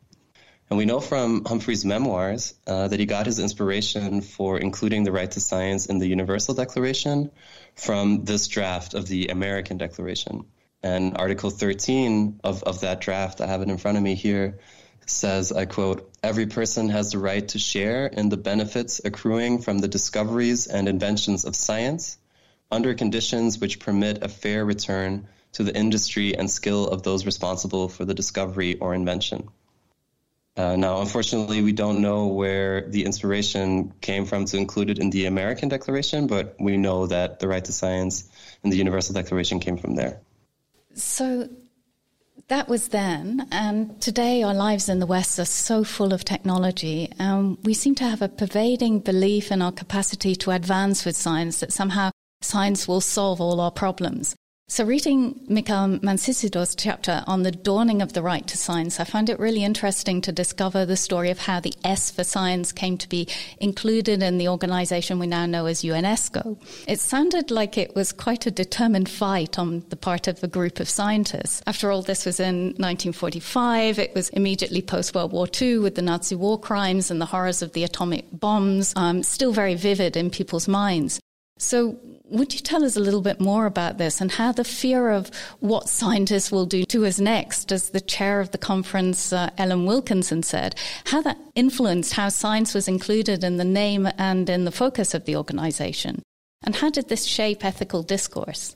And 0.71 0.79
we 0.79 0.87
know 0.87 1.01
from 1.01 1.45
Humphrey's 1.45 1.85
memoirs 1.85 2.55
uh, 2.67 2.89
that 2.89 2.99
he 2.99 3.05
got 3.05 3.27
his 3.27 3.39
inspiration 3.39 4.23
for 4.23 4.59
including 4.59 5.05
the 5.05 5.13
right 5.13 5.31
to 5.31 5.41
science 5.41 5.85
in 5.85 5.99
the 5.99 6.07
Universal 6.07 6.55
Declaration 6.55 7.31
from 7.75 8.25
this 8.25 8.49
draft 8.49 8.95
of 8.95 9.07
the 9.07 9.29
American 9.29 9.77
Declaration. 9.77 10.47
And 10.83 11.19
Article 11.19 11.51
13 11.51 12.41
of, 12.43 12.63
of 12.63 12.81
that 12.81 13.03
draft, 13.03 13.43
I 13.43 13.47
have 13.47 13.61
it 13.61 13.69
in 13.69 13.77
front 13.77 13.99
of 13.99 14.03
me 14.03 14.15
here, 14.15 14.59
says, 15.07 15.53
I 15.53 15.67
quote, 15.67 16.11
every 16.23 16.47
person 16.47 16.89
has 16.91 17.13
the 17.13 17.19
right 17.19 17.47
to 17.49 17.59
share 17.59 18.07
in 18.07 18.29
the 18.29 18.37
benefits 18.37 19.01
accruing 19.05 19.61
from 19.61 19.79
the 19.79 19.89
discoveries 19.89 20.67
and 20.67 20.89
inventions 20.89 21.45
of 21.45 21.57
science 21.57 22.19
under 22.71 22.95
conditions 22.95 23.59
which 23.59 23.81
permit 23.81 24.23
a 24.23 24.29
fair 24.29 24.65
return 24.65 25.29
to 25.53 25.63
the 25.63 25.77
industry 25.77 26.37
and 26.37 26.51
skill 26.51 26.89
of 26.89 27.03
those 27.03 27.27
responsible 27.27 27.89
for 27.89 28.05
the 28.05 28.15
discovery 28.15 28.79
or 28.79 28.95
invention. 28.95 29.49
Uh, 30.57 30.77
now, 30.77 31.01
unfortunately, 31.01 31.63
we 31.63 31.73
don't 31.73 32.01
know 32.01 32.27
where 32.27 32.89
the 32.89 33.05
inspiration 33.05 33.93
came 34.01 34.27
from 34.27 34.45
to 34.45 34.59
include 34.59 34.91
it 34.91 34.99
in 34.99 35.09
the 35.09 35.25
American 35.27 35.69
Declaration, 35.69 36.27
but 36.27 36.57
we 36.61 36.77
know 36.77 37.07
that 37.07 37.41
the 37.41 37.49
right 37.49 37.65
to 37.65 37.73
science 37.73 38.29
and 38.63 38.73
the 38.73 38.77
Universal 38.77 39.15
Declaration 39.15 39.61
came 39.61 39.79
from 39.79 39.95
there. 39.95 40.21
So 40.95 41.49
that 42.49 42.69
was 42.69 42.89
then, 42.89 43.47
and 43.51 44.01
today 44.01 44.43
our 44.43 44.55
lives 44.55 44.89
in 44.89 44.99
the 44.99 45.07
West 45.07 45.39
are 45.39 45.45
so 45.45 45.85
full 45.85 46.13
of 46.13 46.25
technology, 46.25 47.11
and 47.19 47.57
we 47.65 47.75
seem 47.75 47.95
to 47.97 48.05
have 48.05 48.23
a 48.23 48.29
pervading 48.29 49.01
belief 49.01 49.51
in 49.51 49.63
our 49.63 49.73
capacity 49.73 50.35
to 50.37 50.51
advance 50.51 51.05
with 51.05 51.17
science 51.17 51.61
that 51.61 51.73
somehow 51.73 52.11
science 52.41 52.87
will 52.87 53.01
solve 53.01 53.41
all 53.41 53.61
our 53.61 53.71
problems. 53.71 54.35
So, 54.73 54.87
reading 54.87 55.39
Mikel 55.49 55.99
Mancisidor's 55.99 56.75
chapter 56.75 57.23
on 57.27 57.43
the 57.43 57.51
dawning 57.51 58.01
of 58.01 58.15
the 58.15 58.23
right 58.23 58.47
to 58.47 58.57
science, 58.57 58.99
I 58.99 59.05
found 59.05 59.29
it 59.29 59.39
really 59.39 59.65
interesting 59.65 60.23
to 60.23 60.33
discover 60.33 60.87
the 60.87 60.97
story 60.97 61.29
of 61.29 61.41
how 61.41 61.61
the 61.61 61.75
S 61.85 62.11
for 62.11 62.25
science 62.25 62.73
came 62.73 62.97
to 62.97 63.07
be 63.07 63.29
included 63.59 64.23
in 64.23 64.39
the 64.39 64.49
organization 64.49 65.19
we 65.19 65.27
now 65.27 65.45
know 65.45 65.67
as 65.67 65.83
UNESCO. 65.83 66.57
It 66.89 67.01
sounded 67.01 67.51
like 67.51 67.77
it 67.77 67.95
was 67.95 68.13
quite 68.13 68.47
a 68.47 68.51
determined 68.51 69.11
fight 69.11 69.59
on 69.59 69.85
the 69.91 69.97
part 69.97 70.27
of 70.27 70.43
a 70.43 70.49
group 70.49 70.81
of 70.81 70.89
scientists. 70.89 71.63
After 71.67 71.91
all, 71.91 72.01
this 72.01 72.25
was 72.25 72.41
in 72.41 72.69
1945. 72.79 73.99
It 73.99 74.15
was 74.15 74.31
immediately 74.31 74.81
post 74.81 75.15
World 75.15 75.33
War 75.33 75.49
II 75.61 75.81
with 75.81 75.97
the 75.97 76.01
Nazi 76.01 76.35
war 76.35 76.59
crimes 76.59 77.11
and 77.11 77.21
the 77.21 77.27
horrors 77.27 77.61
of 77.61 77.75
the 77.75 77.85
atomic 77.85 78.25
bombs, 78.33 78.95
um, 78.97 79.23
still 79.23 79.53
very 79.53 79.75
vivid 79.75 80.17
in 80.17 80.31
people's 80.31 80.67
minds. 80.67 81.21
So, 81.63 81.97
would 82.25 82.55
you 82.55 82.61
tell 82.61 82.85
us 82.85 82.97
a 82.97 83.01
little 83.01 83.21
bit 83.21 83.41
more 83.41 83.67
about 83.67 83.99
this 83.99 84.21
and 84.21 84.33
how 84.33 84.53
the 84.53 84.65
fear 84.65 85.11
of 85.11 85.31
what 85.61 85.89
scientists 85.89 86.51
will 86.51 86.67
do 86.67 86.85
to 86.87 87.07
us 87.07 87.21
next, 87.21 87.71
as 87.71 87.91
the 87.91 88.01
chair 88.01 88.41
of 88.41 88.51
the 88.51 88.59
conference, 88.59 89.33
uh, 89.33 89.51
Ellen 89.57 89.87
Wilkinson, 89.87 90.43
said, 90.43 90.75
how 91.05 91.23
that 91.23 91.39
influenced 91.55 92.15
how 92.15 92.31
science 92.31 92.75
was 92.75 92.89
included 92.89 93.45
in 93.45 93.59
the 93.59 93.65
name 93.65 94.09
and 94.19 94.51
in 94.51 94.65
the 94.65 94.73
focus 94.73 95.15
of 95.15 95.25
the 95.25 95.37
organization? 95.37 96.23
And 96.65 96.75
how 96.75 96.91
did 96.91 97.09
this 97.09 97.25
shape 97.25 97.65
ethical 97.65 98.03
discourse? 98.03 98.75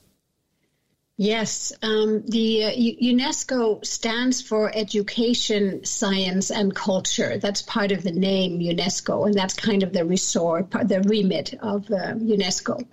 Yes, 1.19 1.73
um, 1.81 2.25
the 2.27 2.65
uh, 2.65 2.71
UNESCO 2.73 3.83
stands 3.87 4.43
for 4.43 4.71
Education, 4.77 5.83
Science, 5.83 6.51
and 6.51 6.75
Culture. 6.75 7.39
That's 7.39 7.63
part 7.63 7.91
of 7.91 8.03
the 8.03 8.13
name 8.13 8.61
UNESCO, 8.61 9.25
and 9.25 9.35
that's 9.35 9.55
kind 9.55 9.83
of 9.83 9.95
the 9.95 10.05
resort, 10.05 10.71
the 10.73 11.01
remit 11.01 11.55
of 11.63 11.91
uh, 11.91 12.17
UNESCO. 12.17 12.87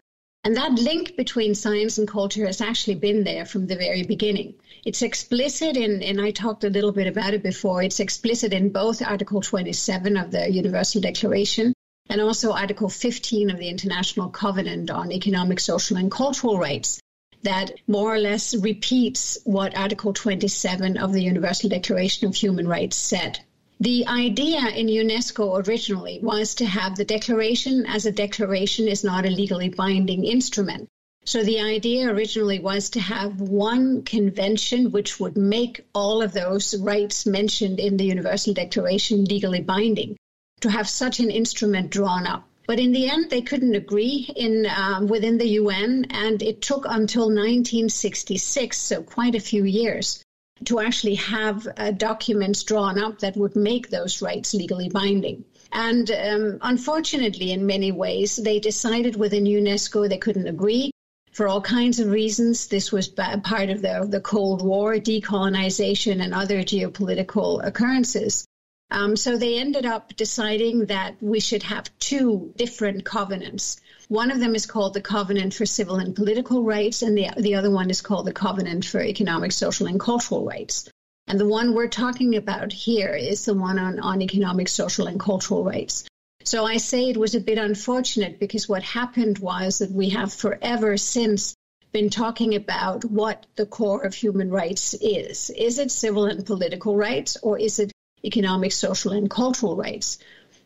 And 0.46 0.56
that 0.56 0.72
link 0.72 1.18
between 1.18 1.54
science 1.54 1.98
and 1.98 2.08
culture 2.08 2.46
has 2.46 2.62
actually 2.62 2.96
been 2.96 3.26
there 3.26 3.46
from 3.46 3.68
the 3.68 3.76
very 3.76 4.04
beginning. 4.04 4.56
It's 4.86 5.02
explicit 5.02 5.76
in, 5.76 6.02
and 6.02 6.22
I 6.22 6.32
talked 6.32 6.64
a 6.64 6.70
little 6.70 6.94
bit 6.94 7.08
about 7.08 7.34
it 7.34 7.44
before, 7.44 7.84
it's 7.84 8.00
explicit 8.00 8.54
in 8.54 8.70
both 8.70 9.02
Article 9.02 9.42
27 9.42 10.16
of 10.16 10.32
the 10.32 10.50
Universal 10.50 11.02
Declaration 11.02 11.74
and 12.10 12.22
also 12.22 12.54
Article 12.54 12.88
15 12.88 13.50
of 13.50 13.58
the 13.58 13.68
International 13.68 14.30
Covenant 14.30 14.90
on 14.90 15.12
Economic, 15.12 15.60
Social, 15.60 15.98
and 15.98 16.10
Cultural 16.10 16.58
Rights 16.58 17.02
that 17.44 17.72
more 17.88 18.14
or 18.14 18.20
less 18.20 18.56
repeats 18.56 19.38
what 19.44 19.78
Article 19.78 20.14
27 20.14 20.98
of 20.98 21.14
the 21.14 21.24
Universal 21.24 21.70
Declaration 21.70 22.28
of 22.28 22.36
Human 22.36 22.68
Rights 22.68 22.96
said. 22.96 23.40
The 23.80 24.08
idea 24.08 24.68
in 24.70 24.88
UNESCO 24.88 25.68
originally 25.68 26.20
was 26.22 26.56
to 26.56 26.66
have 26.66 26.96
the 26.96 27.06
declaration 27.06 27.86
as 27.86 28.06
a 28.06 28.12
declaration 28.12 28.88
is 28.88 29.04
not 29.04 29.26
a 29.26 29.30
legally 29.30 29.70
binding 29.70 30.24
instrument. 30.24 30.88
So 31.26 31.44
the 31.44 31.62
idea 31.62 32.08
originally 32.10 32.60
was 32.60 32.90
to 32.92 33.00
have 33.00 33.40
one 33.40 34.04
convention 34.04 34.92
which 34.92 35.20
would 35.20 35.38
make 35.38 35.86
all 35.94 36.22
of 36.22 36.34
those 36.34 36.78
rights 36.78 37.26
mentioned 37.26 37.80
in 37.80 37.98
the 37.98 38.06
Universal 38.06 38.54
Declaration 38.54 39.26
legally 39.26 39.62
binding, 39.62 40.18
to 40.62 40.70
have 40.70 40.88
such 40.88 41.20
an 41.20 41.32
instrument 41.32 41.90
drawn 41.90 42.28
up. 42.28 42.48
But 42.66 42.80
in 42.80 42.94
the 42.94 43.10
end, 43.10 43.30
they 43.30 43.42
couldn't 43.42 43.76
agree 43.76 44.32
in 44.36 44.66
um, 44.68 45.08
within 45.08 45.38
the 45.38 45.50
UN, 45.62 46.06
and 46.12 46.42
it 46.42 46.62
took 46.62 46.86
until 46.86 47.24
1966, 47.24 48.78
so 48.78 49.04
quite 49.04 49.36
a 49.36 49.40
few 49.42 49.66
years, 49.66 50.24
to 50.66 50.80
actually 50.80 51.16
have 51.16 51.68
uh, 51.76 51.92
documents 51.92 52.64
drawn 52.64 52.98
up 52.98 53.20
that 53.20 53.36
would 53.36 53.58
make 53.58 53.90
those 53.90 54.22
rights 54.22 54.54
legally 54.54 54.88
binding. 54.88 55.44
And 55.74 56.10
um, 56.12 56.60
unfortunately, 56.62 57.52
in 57.52 57.66
many 57.66 57.92
ways, 57.92 58.38
they 58.38 58.60
decided 58.60 59.18
within 59.18 59.44
UNESCO 59.44 60.08
they 60.08 60.18
couldn't 60.18 60.48
agree 60.48 60.92
for 61.34 61.48
all 61.48 61.62
kinds 61.62 62.00
of 62.00 62.12
reasons. 62.12 62.68
This 62.68 62.92
was 62.92 63.10
part 63.10 63.70
of 63.72 63.82
the, 63.82 64.08
the 64.08 64.22
Cold 64.22 64.62
War, 64.62 64.96
decolonization, 64.96 66.24
and 66.24 66.34
other 66.34 66.60
geopolitical 66.60 67.66
occurrences. 67.66 68.46
Um, 68.92 69.16
so 69.16 69.38
they 69.38 69.58
ended 69.58 69.86
up 69.86 70.16
deciding 70.16 70.86
that 70.86 71.16
we 71.22 71.40
should 71.40 71.64
have 71.64 71.90
two 72.00 72.54
different 72.56 73.04
covenants 73.04 73.82
one 74.10 74.32
of 74.32 74.40
them 74.40 74.54
is 74.54 74.66
called 74.66 74.94
the 74.94 75.02
Covenant 75.02 75.54
for 75.54 75.66
Civil 75.66 75.96
and 75.96 76.16
Political 76.16 76.64
Rights, 76.64 77.02
and 77.02 77.18
the, 77.18 77.30
the 77.38 77.56
other 77.56 77.72
one 77.72 77.90
is 77.90 78.02
called 78.02 78.28
the 78.28 78.34
Covenant 78.34 78.84
for 78.84 79.02
Economic, 79.02 79.54
Social, 79.54 79.88
and 79.88 80.00
Cultural 80.00 80.46
Rights. 80.46 80.90
And 81.26 81.40
the 81.40 81.48
one 81.48 81.74
we're 81.74 81.88
talking 81.88 82.36
about 82.36 82.74
here 82.74 83.16
is 83.16 83.46
the 83.46 83.54
one 83.54 83.80
on, 83.80 84.00
on 84.00 84.22
economic, 84.22 84.68
social, 84.68 85.08
and 85.08 85.20
cultural 85.20 85.64
rights. 85.64 86.04
So 86.44 86.66
I 86.66 86.78
say 86.78 87.10
it 87.10 87.18
was 87.18 87.34
a 87.34 87.40
bit 87.40 87.58
unfortunate 87.58 88.40
because 88.40 88.68
what 88.68 88.84
happened 88.84 89.40
was 89.40 89.80
that 89.80 89.92
we 89.92 90.10
have 90.10 90.34
forever 90.34 90.98
since 90.98 91.56
been 91.94 92.10
talking 92.10 92.56
about 92.56 93.06
what 93.06 93.46
the 93.56 93.66
core 93.66 94.02
of 94.02 94.14
human 94.14 94.50
rights 94.50 94.94
is. 94.96 95.50
Is 95.50 95.80
it 95.80 95.92
civil 95.92 96.26
and 96.26 96.46
political 96.46 96.98
rights 96.98 97.38
or 97.42 97.58
is 97.58 97.80
it 97.80 97.93
economic, 98.24 98.72
social, 98.72 99.12
and 99.12 99.30
cultural 99.30 99.76
rights? 99.76 100.20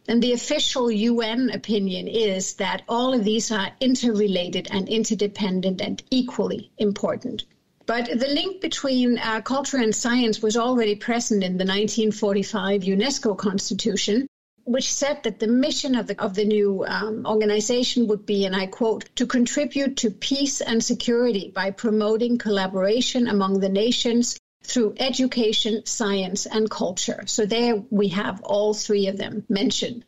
And 0.09 0.23
the 0.23 0.31
official 0.31 0.89
UN 0.89 1.49
opinion 1.49 2.07
is 2.07 2.53
that 2.53 2.83
all 2.87 3.13
of 3.13 3.25
these 3.25 3.51
are 3.51 3.71
interrelated 3.81 4.69
and 4.71 4.87
interdependent 4.87 5.81
and 5.81 6.01
equally 6.09 6.71
important. 6.77 7.43
But 7.85 8.19
the 8.19 8.27
link 8.27 8.61
between 8.61 9.17
uh, 9.17 9.41
culture 9.41 9.77
and 9.77 9.95
science 9.95 10.41
was 10.41 10.57
already 10.57 10.95
present 10.95 11.43
in 11.43 11.57
the 11.57 11.65
1945 11.65 12.83
UNESCO 12.83 13.37
Constitution, 13.37 14.27
which 14.65 14.93
said 14.93 15.23
that 15.23 15.39
the 15.39 15.47
mission 15.47 15.95
of 15.95 16.07
the, 16.07 16.21
of 16.21 16.35
the 16.35 16.43
new 16.43 16.85
um, 16.85 17.25
organization 17.25 18.07
would 18.07 18.25
be, 18.25 18.45
and 18.45 18.55
I 18.55 18.67
quote, 18.67 19.05
to 19.15 19.25
contribute 19.25 19.97
to 19.97 20.11
peace 20.11 20.59
and 20.59 20.83
security 20.83 21.51
by 21.55 21.71
promoting 21.71 22.37
collaboration 22.37 23.27
among 23.27 23.61
the 23.61 23.69
nations 23.69 24.37
through 24.67 24.95
education, 24.99 25.85
science, 25.85 26.45
and 26.45 26.69
culture. 26.69 27.23
So 27.25 27.45
there 27.45 27.75
we 27.89 28.09
have 28.09 28.41
all 28.43 28.73
three 28.73 29.07
of 29.07 29.17
them 29.17 29.45
mentioned. 29.47 30.03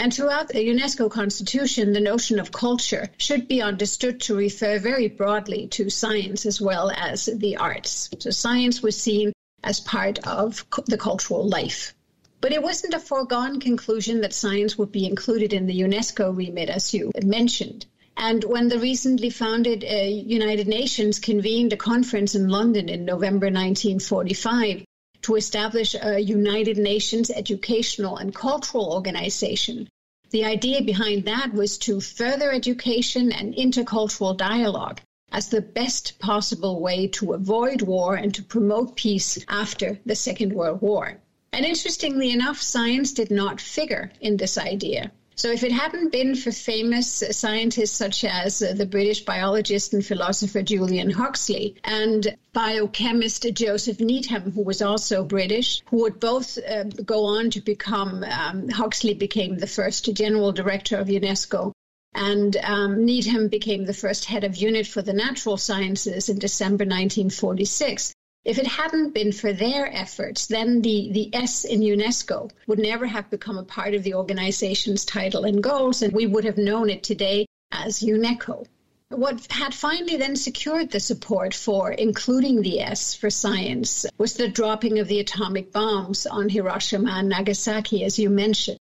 And 0.00 0.12
throughout 0.12 0.48
the 0.48 0.68
UNESCO 0.68 1.10
Constitution, 1.10 1.92
the 1.92 2.00
notion 2.00 2.38
of 2.38 2.52
culture 2.52 3.08
should 3.18 3.48
be 3.48 3.62
understood 3.62 4.20
to 4.22 4.36
refer 4.36 4.78
very 4.78 5.08
broadly 5.08 5.68
to 5.68 5.90
science 5.90 6.46
as 6.46 6.60
well 6.60 6.90
as 6.90 7.26
the 7.26 7.56
arts. 7.56 8.10
So 8.18 8.30
science 8.30 8.82
was 8.82 9.00
seen 9.00 9.32
as 9.64 9.80
part 9.80 10.18
of 10.26 10.64
the 10.86 10.98
cultural 10.98 11.48
life. 11.48 11.94
But 12.40 12.52
it 12.52 12.62
wasn't 12.62 12.94
a 12.94 13.00
foregone 13.00 13.58
conclusion 13.58 14.20
that 14.20 14.32
science 14.32 14.78
would 14.78 14.92
be 14.92 15.04
included 15.06 15.52
in 15.52 15.66
the 15.66 15.80
UNESCO 15.80 16.36
remit, 16.36 16.68
as 16.68 16.94
you 16.94 17.10
mentioned. 17.24 17.86
And 18.20 18.42
when 18.42 18.66
the 18.66 18.80
recently 18.80 19.30
founded 19.30 19.84
uh, 19.84 19.94
United 20.02 20.66
Nations 20.66 21.20
convened 21.20 21.72
a 21.72 21.76
conference 21.76 22.34
in 22.34 22.48
London 22.48 22.88
in 22.88 23.04
November 23.04 23.46
1945 23.46 24.84
to 25.22 25.36
establish 25.36 25.94
a 25.94 26.18
United 26.18 26.78
Nations 26.78 27.30
educational 27.30 28.16
and 28.16 28.34
cultural 28.34 28.92
organization, 28.92 29.88
the 30.30 30.44
idea 30.44 30.82
behind 30.82 31.26
that 31.26 31.54
was 31.54 31.78
to 31.78 32.00
further 32.00 32.50
education 32.50 33.30
and 33.30 33.54
intercultural 33.54 34.36
dialogue 34.36 35.00
as 35.30 35.48
the 35.48 35.60
best 35.60 36.18
possible 36.18 36.80
way 36.80 37.06
to 37.06 37.34
avoid 37.34 37.82
war 37.82 38.16
and 38.16 38.34
to 38.34 38.42
promote 38.42 38.96
peace 38.96 39.38
after 39.46 40.00
the 40.04 40.16
Second 40.16 40.52
World 40.52 40.82
War. 40.82 41.20
And 41.52 41.64
interestingly 41.64 42.30
enough, 42.30 42.60
science 42.60 43.12
did 43.12 43.30
not 43.30 43.60
figure 43.60 44.10
in 44.20 44.38
this 44.38 44.58
idea. 44.58 45.12
So, 45.38 45.52
if 45.52 45.62
it 45.62 45.70
hadn't 45.70 46.10
been 46.10 46.34
for 46.34 46.50
famous 46.50 47.22
scientists 47.30 47.92
such 47.92 48.24
as 48.24 48.58
the 48.58 48.86
British 48.86 49.24
biologist 49.24 49.94
and 49.94 50.04
philosopher 50.04 50.62
Julian 50.62 51.10
Huxley 51.10 51.76
and 51.84 52.36
biochemist 52.52 53.46
Joseph 53.52 54.00
Needham, 54.00 54.50
who 54.50 54.62
was 54.62 54.82
also 54.82 55.22
British, 55.22 55.80
who 55.90 55.98
would 55.98 56.18
both 56.18 56.58
uh, 56.58 56.82
go 56.82 57.26
on 57.26 57.50
to 57.50 57.60
become, 57.60 58.24
um, 58.24 58.68
Huxley 58.68 59.14
became 59.14 59.56
the 59.58 59.68
first 59.68 60.12
general 60.12 60.50
director 60.50 60.96
of 60.96 61.06
UNESCO. 61.06 61.70
And 62.14 62.56
um, 62.56 63.04
Needham 63.04 63.46
became 63.46 63.84
the 63.84 63.94
first 63.94 64.24
head 64.24 64.42
of 64.42 64.56
unit 64.56 64.88
for 64.88 65.02
the 65.02 65.12
natural 65.12 65.56
sciences 65.56 66.28
in 66.28 66.40
December 66.40 66.82
1946. 66.82 68.12
If 68.48 68.58
it 68.58 68.66
hadn't 68.66 69.12
been 69.12 69.32
for 69.32 69.52
their 69.52 69.94
efforts, 69.94 70.46
then 70.46 70.80
the, 70.80 71.10
the 71.12 71.34
S 71.34 71.66
in 71.66 71.82
UNESCO 71.82 72.50
would 72.66 72.78
never 72.78 73.04
have 73.04 73.28
become 73.28 73.58
a 73.58 73.62
part 73.62 73.92
of 73.92 74.04
the 74.04 74.14
organization's 74.14 75.04
title 75.04 75.44
and 75.44 75.62
goals, 75.62 76.00
and 76.00 76.14
we 76.14 76.26
would 76.26 76.46
have 76.46 76.56
known 76.56 76.88
it 76.88 77.02
today 77.02 77.44
as 77.70 78.00
UNECO. 78.00 78.64
What 79.10 79.46
had 79.50 79.74
finally 79.74 80.16
then 80.16 80.34
secured 80.34 80.90
the 80.90 80.98
support 80.98 81.52
for 81.52 81.92
including 81.92 82.62
the 82.62 82.80
S 82.80 83.12
for 83.12 83.28
science 83.28 84.06
was 84.16 84.32
the 84.32 84.48
dropping 84.48 84.98
of 84.98 85.08
the 85.08 85.20
atomic 85.20 85.70
bombs 85.70 86.24
on 86.24 86.48
Hiroshima 86.48 87.10
and 87.10 87.28
Nagasaki, 87.28 88.02
as 88.02 88.18
you 88.18 88.30
mentioned. 88.30 88.78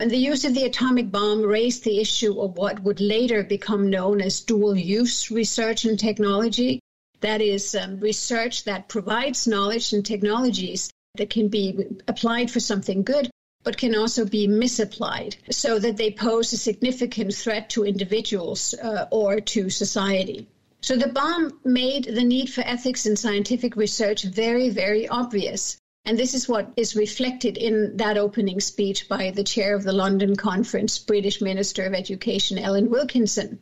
And 0.00 0.10
the 0.10 0.16
use 0.16 0.46
of 0.46 0.54
the 0.54 0.64
atomic 0.64 1.10
bomb 1.10 1.42
raised 1.42 1.84
the 1.84 2.00
issue 2.00 2.40
of 2.40 2.56
what 2.56 2.82
would 2.82 3.02
later 3.02 3.42
become 3.42 3.90
known 3.90 4.22
as 4.22 4.40
dual 4.40 4.74
use 4.74 5.30
research 5.30 5.84
and 5.84 5.98
technology. 5.98 6.80
That 7.24 7.40
is, 7.40 7.74
um, 7.74 8.00
research 8.00 8.64
that 8.64 8.86
provides 8.86 9.46
knowledge 9.46 9.94
and 9.94 10.04
technologies 10.04 10.90
that 11.14 11.30
can 11.30 11.48
be 11.48 11.86
applied 12.06 12.50
for 12.50 12.60
something 12.60 13.02
good, 13.02 13.30
but 13.62 13.78
can 13.78 13.94
also 13.94 14.26
be 14.26 14.46
misapplied 14.46 15.34
so 15.50 15.78
that 15.78 15.96
they 15.96 16.10
pose 16.10 16.52
a 16.52 16.58
significant 16.58 17.34
threat 17.34 17.70
to 17.70 17.86
individuals 17.86 18.74
uh, 18.74 19.06
or 19.10 19.40
to 19.40 19.70
society. 19.70 20.46
So 20.82 20.96
the 20.96 21.08
bomb 21.08 21.58
made 21.64 22.04
the 22.04 22.24
need 22.24 22.50
for 22.50 22.60
ethics 22.60 23.06
in 23.06 23.16
scientific 23.16 23.74
research 23.74 24.24
very, 24.24 24.68
very 24.68 25.08
obvious. 25.08 25.78
And 26.04 26.18
this 26.18 26.34
is 26.34 26.46
what 26.46 26.74
is 26.76 26.94
reflected 26.94 27.56
in 27.56 27.96
that 27.96 28.18
opening 28.18 28.60
speech 28.60 29.08
by 29.08 29.30
the 29.30 29.44
chair 29.44 29.74
of 29.74 29.84
the 29.84 29.94
London 29.94 30.36
conference, 30.36 30.98
British 30.98 31.40
Minister 31.40 31.86
of 31.86 31.94
Education 31.94 32.58
Ellen 32.58 32.90
Wilkinson, 32.90 33.60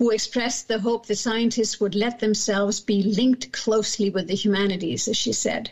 who 0.00 0.08
expressed 0.08 0.66
the 0.66 0.78
hope 0.78 1.04
the 1.04 1.14
scientists 1.14 1.78
would 1.78 1.94
let 1.94 2.20
themselves 2.20 2.80
be 2.80 3.02
linked 3.02 3.52
closely 3.52 4.08
with 4.08 4.28
the 4.28 4.34
humanities, 4.34 5.06
as 5.06 5.14
she 5.14 5.30
said. 5.30 5.70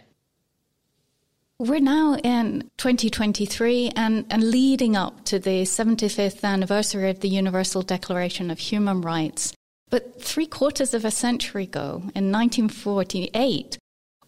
We're 1.58 1.80
now 1.80 2.16
in 2.16 2.70
2023 2.76 3.92
and, 3.96 4.26
and 4.28 4.50
leading 4.50 4.96
up 4.96 5.24
to 5.24 5.38
the 5.38 5.62
75th 5.62 6.44
anniversary 6.44 7.08
of 7.08 7.20
the 7.20 7.30
Universal 7.30 7.82
Declaration 7.82 8.50
of 8.50 8.58
Human 8.58 9.00
Rights. 9.00 9.54
But 9.88 10.20
three 10.20 10.46
quarters 10.46 10.92
of 10.92 11.06
a 11.06 11.10
century 11.10 11.64
ago, 11.64 12.02
in 12.14 12.30
1948, 12.30 13.78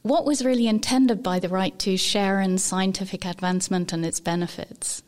what 0.01 0.25
was 0.25 0.47
really 0.47 0.67
intended 0.67 1.23
by 1.23 1.39
the 1.39 1.51
right 1.51 1.79
to 1.81 1.99
share 1.99 2.41
in 2.41 2.57
scientific 2.57 3.27
advancement 3.27 3.93
and 3.93 4.07
its 4.07 4.19
benefits? 4.19 5.03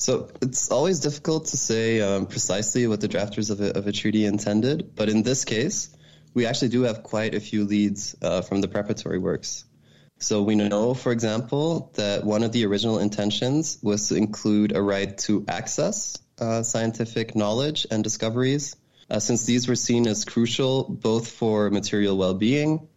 So 0.00 0.30
it's 0.40 0.70
always 0.70 1.00
difficult 1.00 1.48
to 1.48 1.58
say 1.58 2.00
um, 2.00 2.24
precisely 2.24 2.86
what 2.86 3.02
the 3.02 3.08
drafters 3.08 3.50
of 3.50 3.60
a, 3.60 3.76
of 3.76 3.86
a, 3.86 3.92
treaty 3.92 4.24
intended, 4.24 4.96
but 4.96 5.10
in 5.10 5.22
this 5.22 5.44
case, 5.44 5.94
we 6.32 6.46
actually 6.46 6.70
do 6.70 6.84
have 6.84 7.02
quite 7.02 7.34
a 7.34 7.40
few 7.40 7.66
leads 7.66 8.16
uh, 8.22 8.40
from 8.40 8.62
the 8.62 8.68
preparatory 8.68 9.18
works. 9.18 9.66
So 10.18 10.42
we 10.42 10.54
know, 10.54 10.94
for 10.94 11.12
example, 11.12 11.92
that 11.96 12.24
one 12.24 12.44
of 12.44 12.52
the 12.52 12.64
original 12.64 12.98
intentions 12.98 13.78
was 13.82 14.08
to 14.08 14.14
include 14.14 14.74
a 14.74 14.80
right 14.80 15.18
to 15.28 15.44
access 15.46 16.16
uh, 16.38 16.62
scientific 16.62 17.36
knowledge 17.36 17.86
and 17.90 18.02
discoveries, 18.02 18.76
uh, 19.10 19.18
since 19.18 19.44
these 19.44 19.68
were 19.68 19.76
seen 19.76 20.06
as 20.06 20.24
crucial 20.24 20.84
both 20.88 21.28
for 21.28 21.68
material 21.68 22.16
well-being 22.16 22.88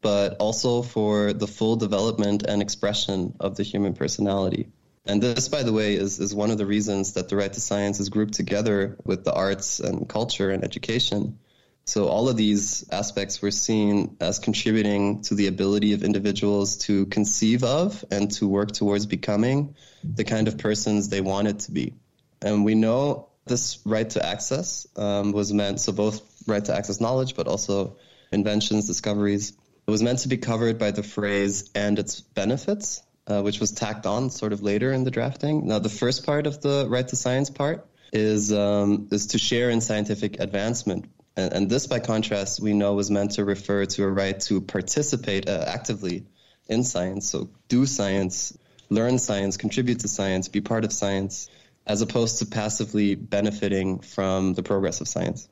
but 0.00 0.36
also 0.38 0.82
for 0.82 1.32
the 1.32 1.46
full 1.46 1.76
development 1.76 2.44
and 2.44 2.62
expression 2.62 3.34
of 3.40 3.56
the 3.56 3.62
human 3.62 3.94
personality. 3.94 4.68
And 5.06 5.22
this, 5.22 5.48
by 5.48 5.62
the 5.62 5.72
way, 5.72 5.94
is, 5.94 6.18
is 6.18 6.34
one 6.34 6.50
of 6.50 6.58
the 6.58 6.66
reasons 6.66 7.14
that 7.14 7.28
the 7.28 7.36
right 7.36 7.52
to 7.52 7.60
science 7.60 8.00
is 8.00 8.08
grouped 8.08 8.34
together 8.34 8.96
with 9.04 9.24
the 9.24 9.32
arts 9.32 9.80
and 9.80 10.08
culture 10.08 10.50
and 10.50 10.64
education. 10.64 11.38
So 11.84 12.08
all 12.08 12.28
of 12.28 12.36
these 12.36 12.84
aspects 12.90 13.40
were 13.40 13.50
seen 13.50 14.18
as 14.20 14.38
contributing 14.38 15.22
to 15.22 15.34
the 15.34 15.46
ability 15.46 15.94
of 15.94 16.02
individuals 16.02 16.76
to 16.88 17.06
conceive 17.06 17.64
of 17.64 18.04
and 18.10 18.30
to 18.32 18.46
work 18.46 18.72
towards 18.72 19.06
becoming 19.06 19.74
the 20.04 20.24
kind 20.24 20.48
of 20.48 20.58
persons 20.58 21.08
they 21.08 21.22
wanted 21.22 21.60
to 21.60 21.72
be. 21.72 21.94
And 22.42 22.64
we 22.64 22.74
know 22.74 23.30
this 23.46 23.78
right 23.86 24.08
to 24.10 24.24
access 24.24 24.86
um, 24.96 25.32
was 25.32 25.52
meant, 25.52 25.80
so 25.80 25.92
both 25.92 26.20
right 26.46 26.64
to 26.66 26.76
access 26.76 27.00
knowledge, 27.00 27.34
but 27.34 27.48
also 27.48 27.96
inventions, 28.30 28.86
discoveries, 28.86 29.54
it 29.88 29.90
was 29.90 30.02
meant 30.02 30.18
to 30.18 30.28
be 30.28 30.36
covered 30.36 30.78
by 30.78 30.90
the 30.90 31.02
phrase 31.02 31.70
and 31.74 31.98
its 31.98 32.20
benefits, 32.20 33.02
uh, 33.28 33.42
which 33.42 33.60
was 33.60 33.72
tacked 33.72 34.06
on 34.06 34.30
sort 34.30 34.52
of 34.52 34.62
later 34.62 34.92
in 34.92 35.04
the 35.04 35.10
drafting. 35.10 35.68
Now, 35.68 35.78
the 35.78 35.88
first 35.88 36.24
part 36.24 36.46
of 36.46 36.60
the 36.60 36.86
right 36.88 37.06
to 37.06 37.16
science 37.16 37.50
part 37.50 37.86
is 38.12 38.52
um, 38.52 39.08
is 39.10 39.28
to 39.28 39.38
share 39.38 39.70
in 39.70 39.80
scientific 39.80 40.40
advancement. 40.40 41.04
And, 41.36 41.52
and, 41.52 41.70
this, 41.70 41.86
by 41.86 42.00
contrast, 42.00 42.60
we 42.60 42.72
know 42.72 42.94
was 42.94 43.10
meant 43.10 43.32
to 43.32 43.44
refer 43.44 43.84
to 43.84 44.04
a 44.04 44.10
right 44.10 44.40
to 44.40 44.60
participate 44.60 45.48
uh, 45.48 45.64
actively 45.66 46.26
in 46.68 46.84
science. 46.84 47.28
So, 47.28 47.50
do 47.68 47.86
science, 47.86 48.56
learn 48.88 49.18
science, 49.18 49.56
contribute 49.56 50.00
to 50.00 50.08
science, 50.08 50.48
be 50.48 50.60
part 50.60 50.84
of 50.84 50.92
science, 50.92 51.48
as 51.86 52.00
opposed 52.00 52.38
to 52.38 52.46
passively 52.46 53.14
benefiting 53.14 54.00
from 54.00 54.54
the 54.54 54.62
progress 54.62 55.00
of 55.00 55.08
science. 55.08 55.48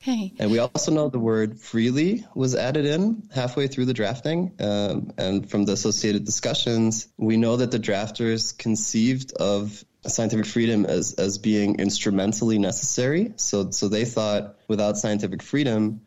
Okay. 0.00 0.32
And 0.38 0.50
we 0.50 0.58
also 0.58 0.92
know 0.92 1.08
the 1.08 1.18
word 1.18 1.58
freely 1.60 2.24
was 2.34 2.54
added 2.54 2.86
in 2.86 3.28
halfway 3.34 3.66
through 3.66 3.86
the 3.86 3.94
drafting. 3.94 4.52
Um, 4.60 5.12
and 5.18 5.50
from 5.50 5.64
the 5.64 5.72
associated 5.72 6.24
discussions, 6.24 7.08
we 7.16 7.36
know 7.36 7.56
that 7.56 7.72
the 7.72 7.80
drafters 7.80 8.56
conceived 8.56 9.32
of 9.32 9.84
scientific 10.06 10.46
freedom 10.46 10.86
as, 10.86 11.14
as 11.14 11.38
being 11.38 11.80
instrumentally 11.80 12.58
necessary. 12.58 13.32
So, 13.36 13.70
so 13.70 13.88
they 13.88 14.04
thought 14.04 14.56
without 14.68 14.98
scientific 14.98 15.42
freedom, 15.42 16.02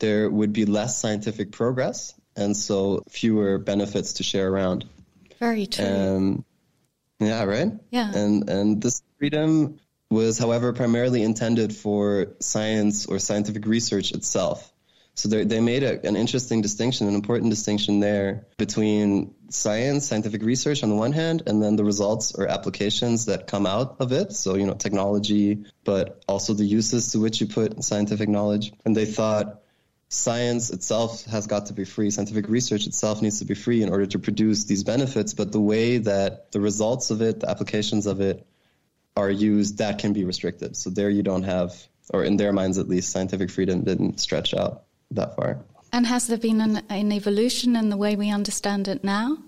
there 0.00 0.28
would 0.28 0.52
be 0.52 0.66
less 0.66 0.98
scientific 0.98 1.52
progress 1.52 2.14
and 2.34 2.56
so 2.56 3.04
fewer 3.08 3.58
benefits 3.58 4.14
to 4.14 4.24
share 4.24 4.48
around. 4.48 4.84
Very 5.38 5.66
true. 5.66 5.84
Um, 5.84 6.44
yeah, 7.20 7.44
right? 7.44 7.72
Yeah. 7.90 8.12
And, 8.12 8.50
and 8.50 8.82
this 8.82 9.02
freedom 9.18 9.78
was, 10.16 10.38
however, 10.38 10.72
primarily 10.72 11.22
intended 11.22 11.76
for 11.76 12.34
science 12.40 13.06
or 13.06 13.18
scientific 13.18 13.66
research 13.66 14.12
itself. 14.12 14.72
So 15.14 15.28
they 15.28 15.60
made 15.60 15.82
a, 15.82 16.06
an 16.06 16.14
interesting 16.14 16.60
distinction, 16.60 17.08
an 17.08 17.14
important 17.14 17.50
distinction 17.50 18.00
there 18.00 18.46
between 18.58 19.34
science, 19.48 20.06
scientific 20.06 20.42
research 20.42 20.82
on 20.82 20.90
the 20.90 20.94
one 20.94 21.12
hand, 21.12 21.42
and 21.46 21.62
then 21.62 21.76
the 21.76 21.84
results 21.84 22.34
or 22.34 22.46
applications 22.46 23.24
that 23.26 23.46
come 23.46 23.64
out 23.64 23.96
of 23.98 24.12
it. 24.12 24.32
So, 24.32 24.56
you 24.56 24.66
know, 24.66 24.74
technology, 24.74 25.64
but 25.84 26.22
also 26.28 26.52
the 26.52 26.66
uses 26.66 27.12
to 27.12 27.18
which 27.18 27.40
you 27.40 27.46
put 27.46 27.82
scientific 27.82 28.28
knowledge. 28.28 28.72
And 28.84 28.94
they 28.94 29.06
thought 29.06 29.62
science 30.10 30.68
itself 30.68 31.24
has 31.24 31.46
got 31.46 31.66
to 31.66 31.72
be 31.72 31.86
free. 31.86 32.10
Scientific 32.10 32.48
research 32.50 32.86
itself 32.86 33.22
needs 33.22 33.38
to 33.38 33.46
be 33.46 33.54
free 33.54 33.82
in 33.82 33.88
order 33.88 34.06
to 34.06 34.18
produce 34.18 34.64
these 34.64 34.84
benefits. 34.84 35.32
But 35.32 35.50
the 35.50 35.60
way 35.60 35.96
that 35.96 36.52
the 36.52 36.60
results 36.60 37.10
of 37.10 37.22
it, 37.22 37.40
the 37.40 37.48
applications 37.48 38.06
of 38.06 38.20
it, 38.20 38.46
are 39.16 39.30
used, 39.30 39.78
that 39.78 39.98
can 39.98 40.12
be 40.12 40.24
restricted. 40.24 40.76
So 40.76 40.90
there 40.90 41.10
you 41.10 41.22
don't 41.22 41.44
have, 41.44 41.74
or 42.12 42.24
in 42.24 42.36
their 42.36 42.52
minds 42.52 42.78
at 42.78 42.88
least, 42.88 43.10
scientific 43.10 43.50
freedom 43.50 43.82
didn't 43.82 44.20
stretch 44.20 44.54
out 44.54 44.84
that 45.12 45.36
far. 45.36 45.64
And 45.92 46.06
has 46.06 46.26
there 46.26 46.38
been 46.38 46.60
an, 46.60 46.82
an 46.88 47.12
evolution 47.12 47.76
in 47.76 47.88
the 47.88 47.96
way 47.96 48.16
we 48.16 48.30
understand 48.30 48.88
it 48.88 49.02
now? 49.02 49.38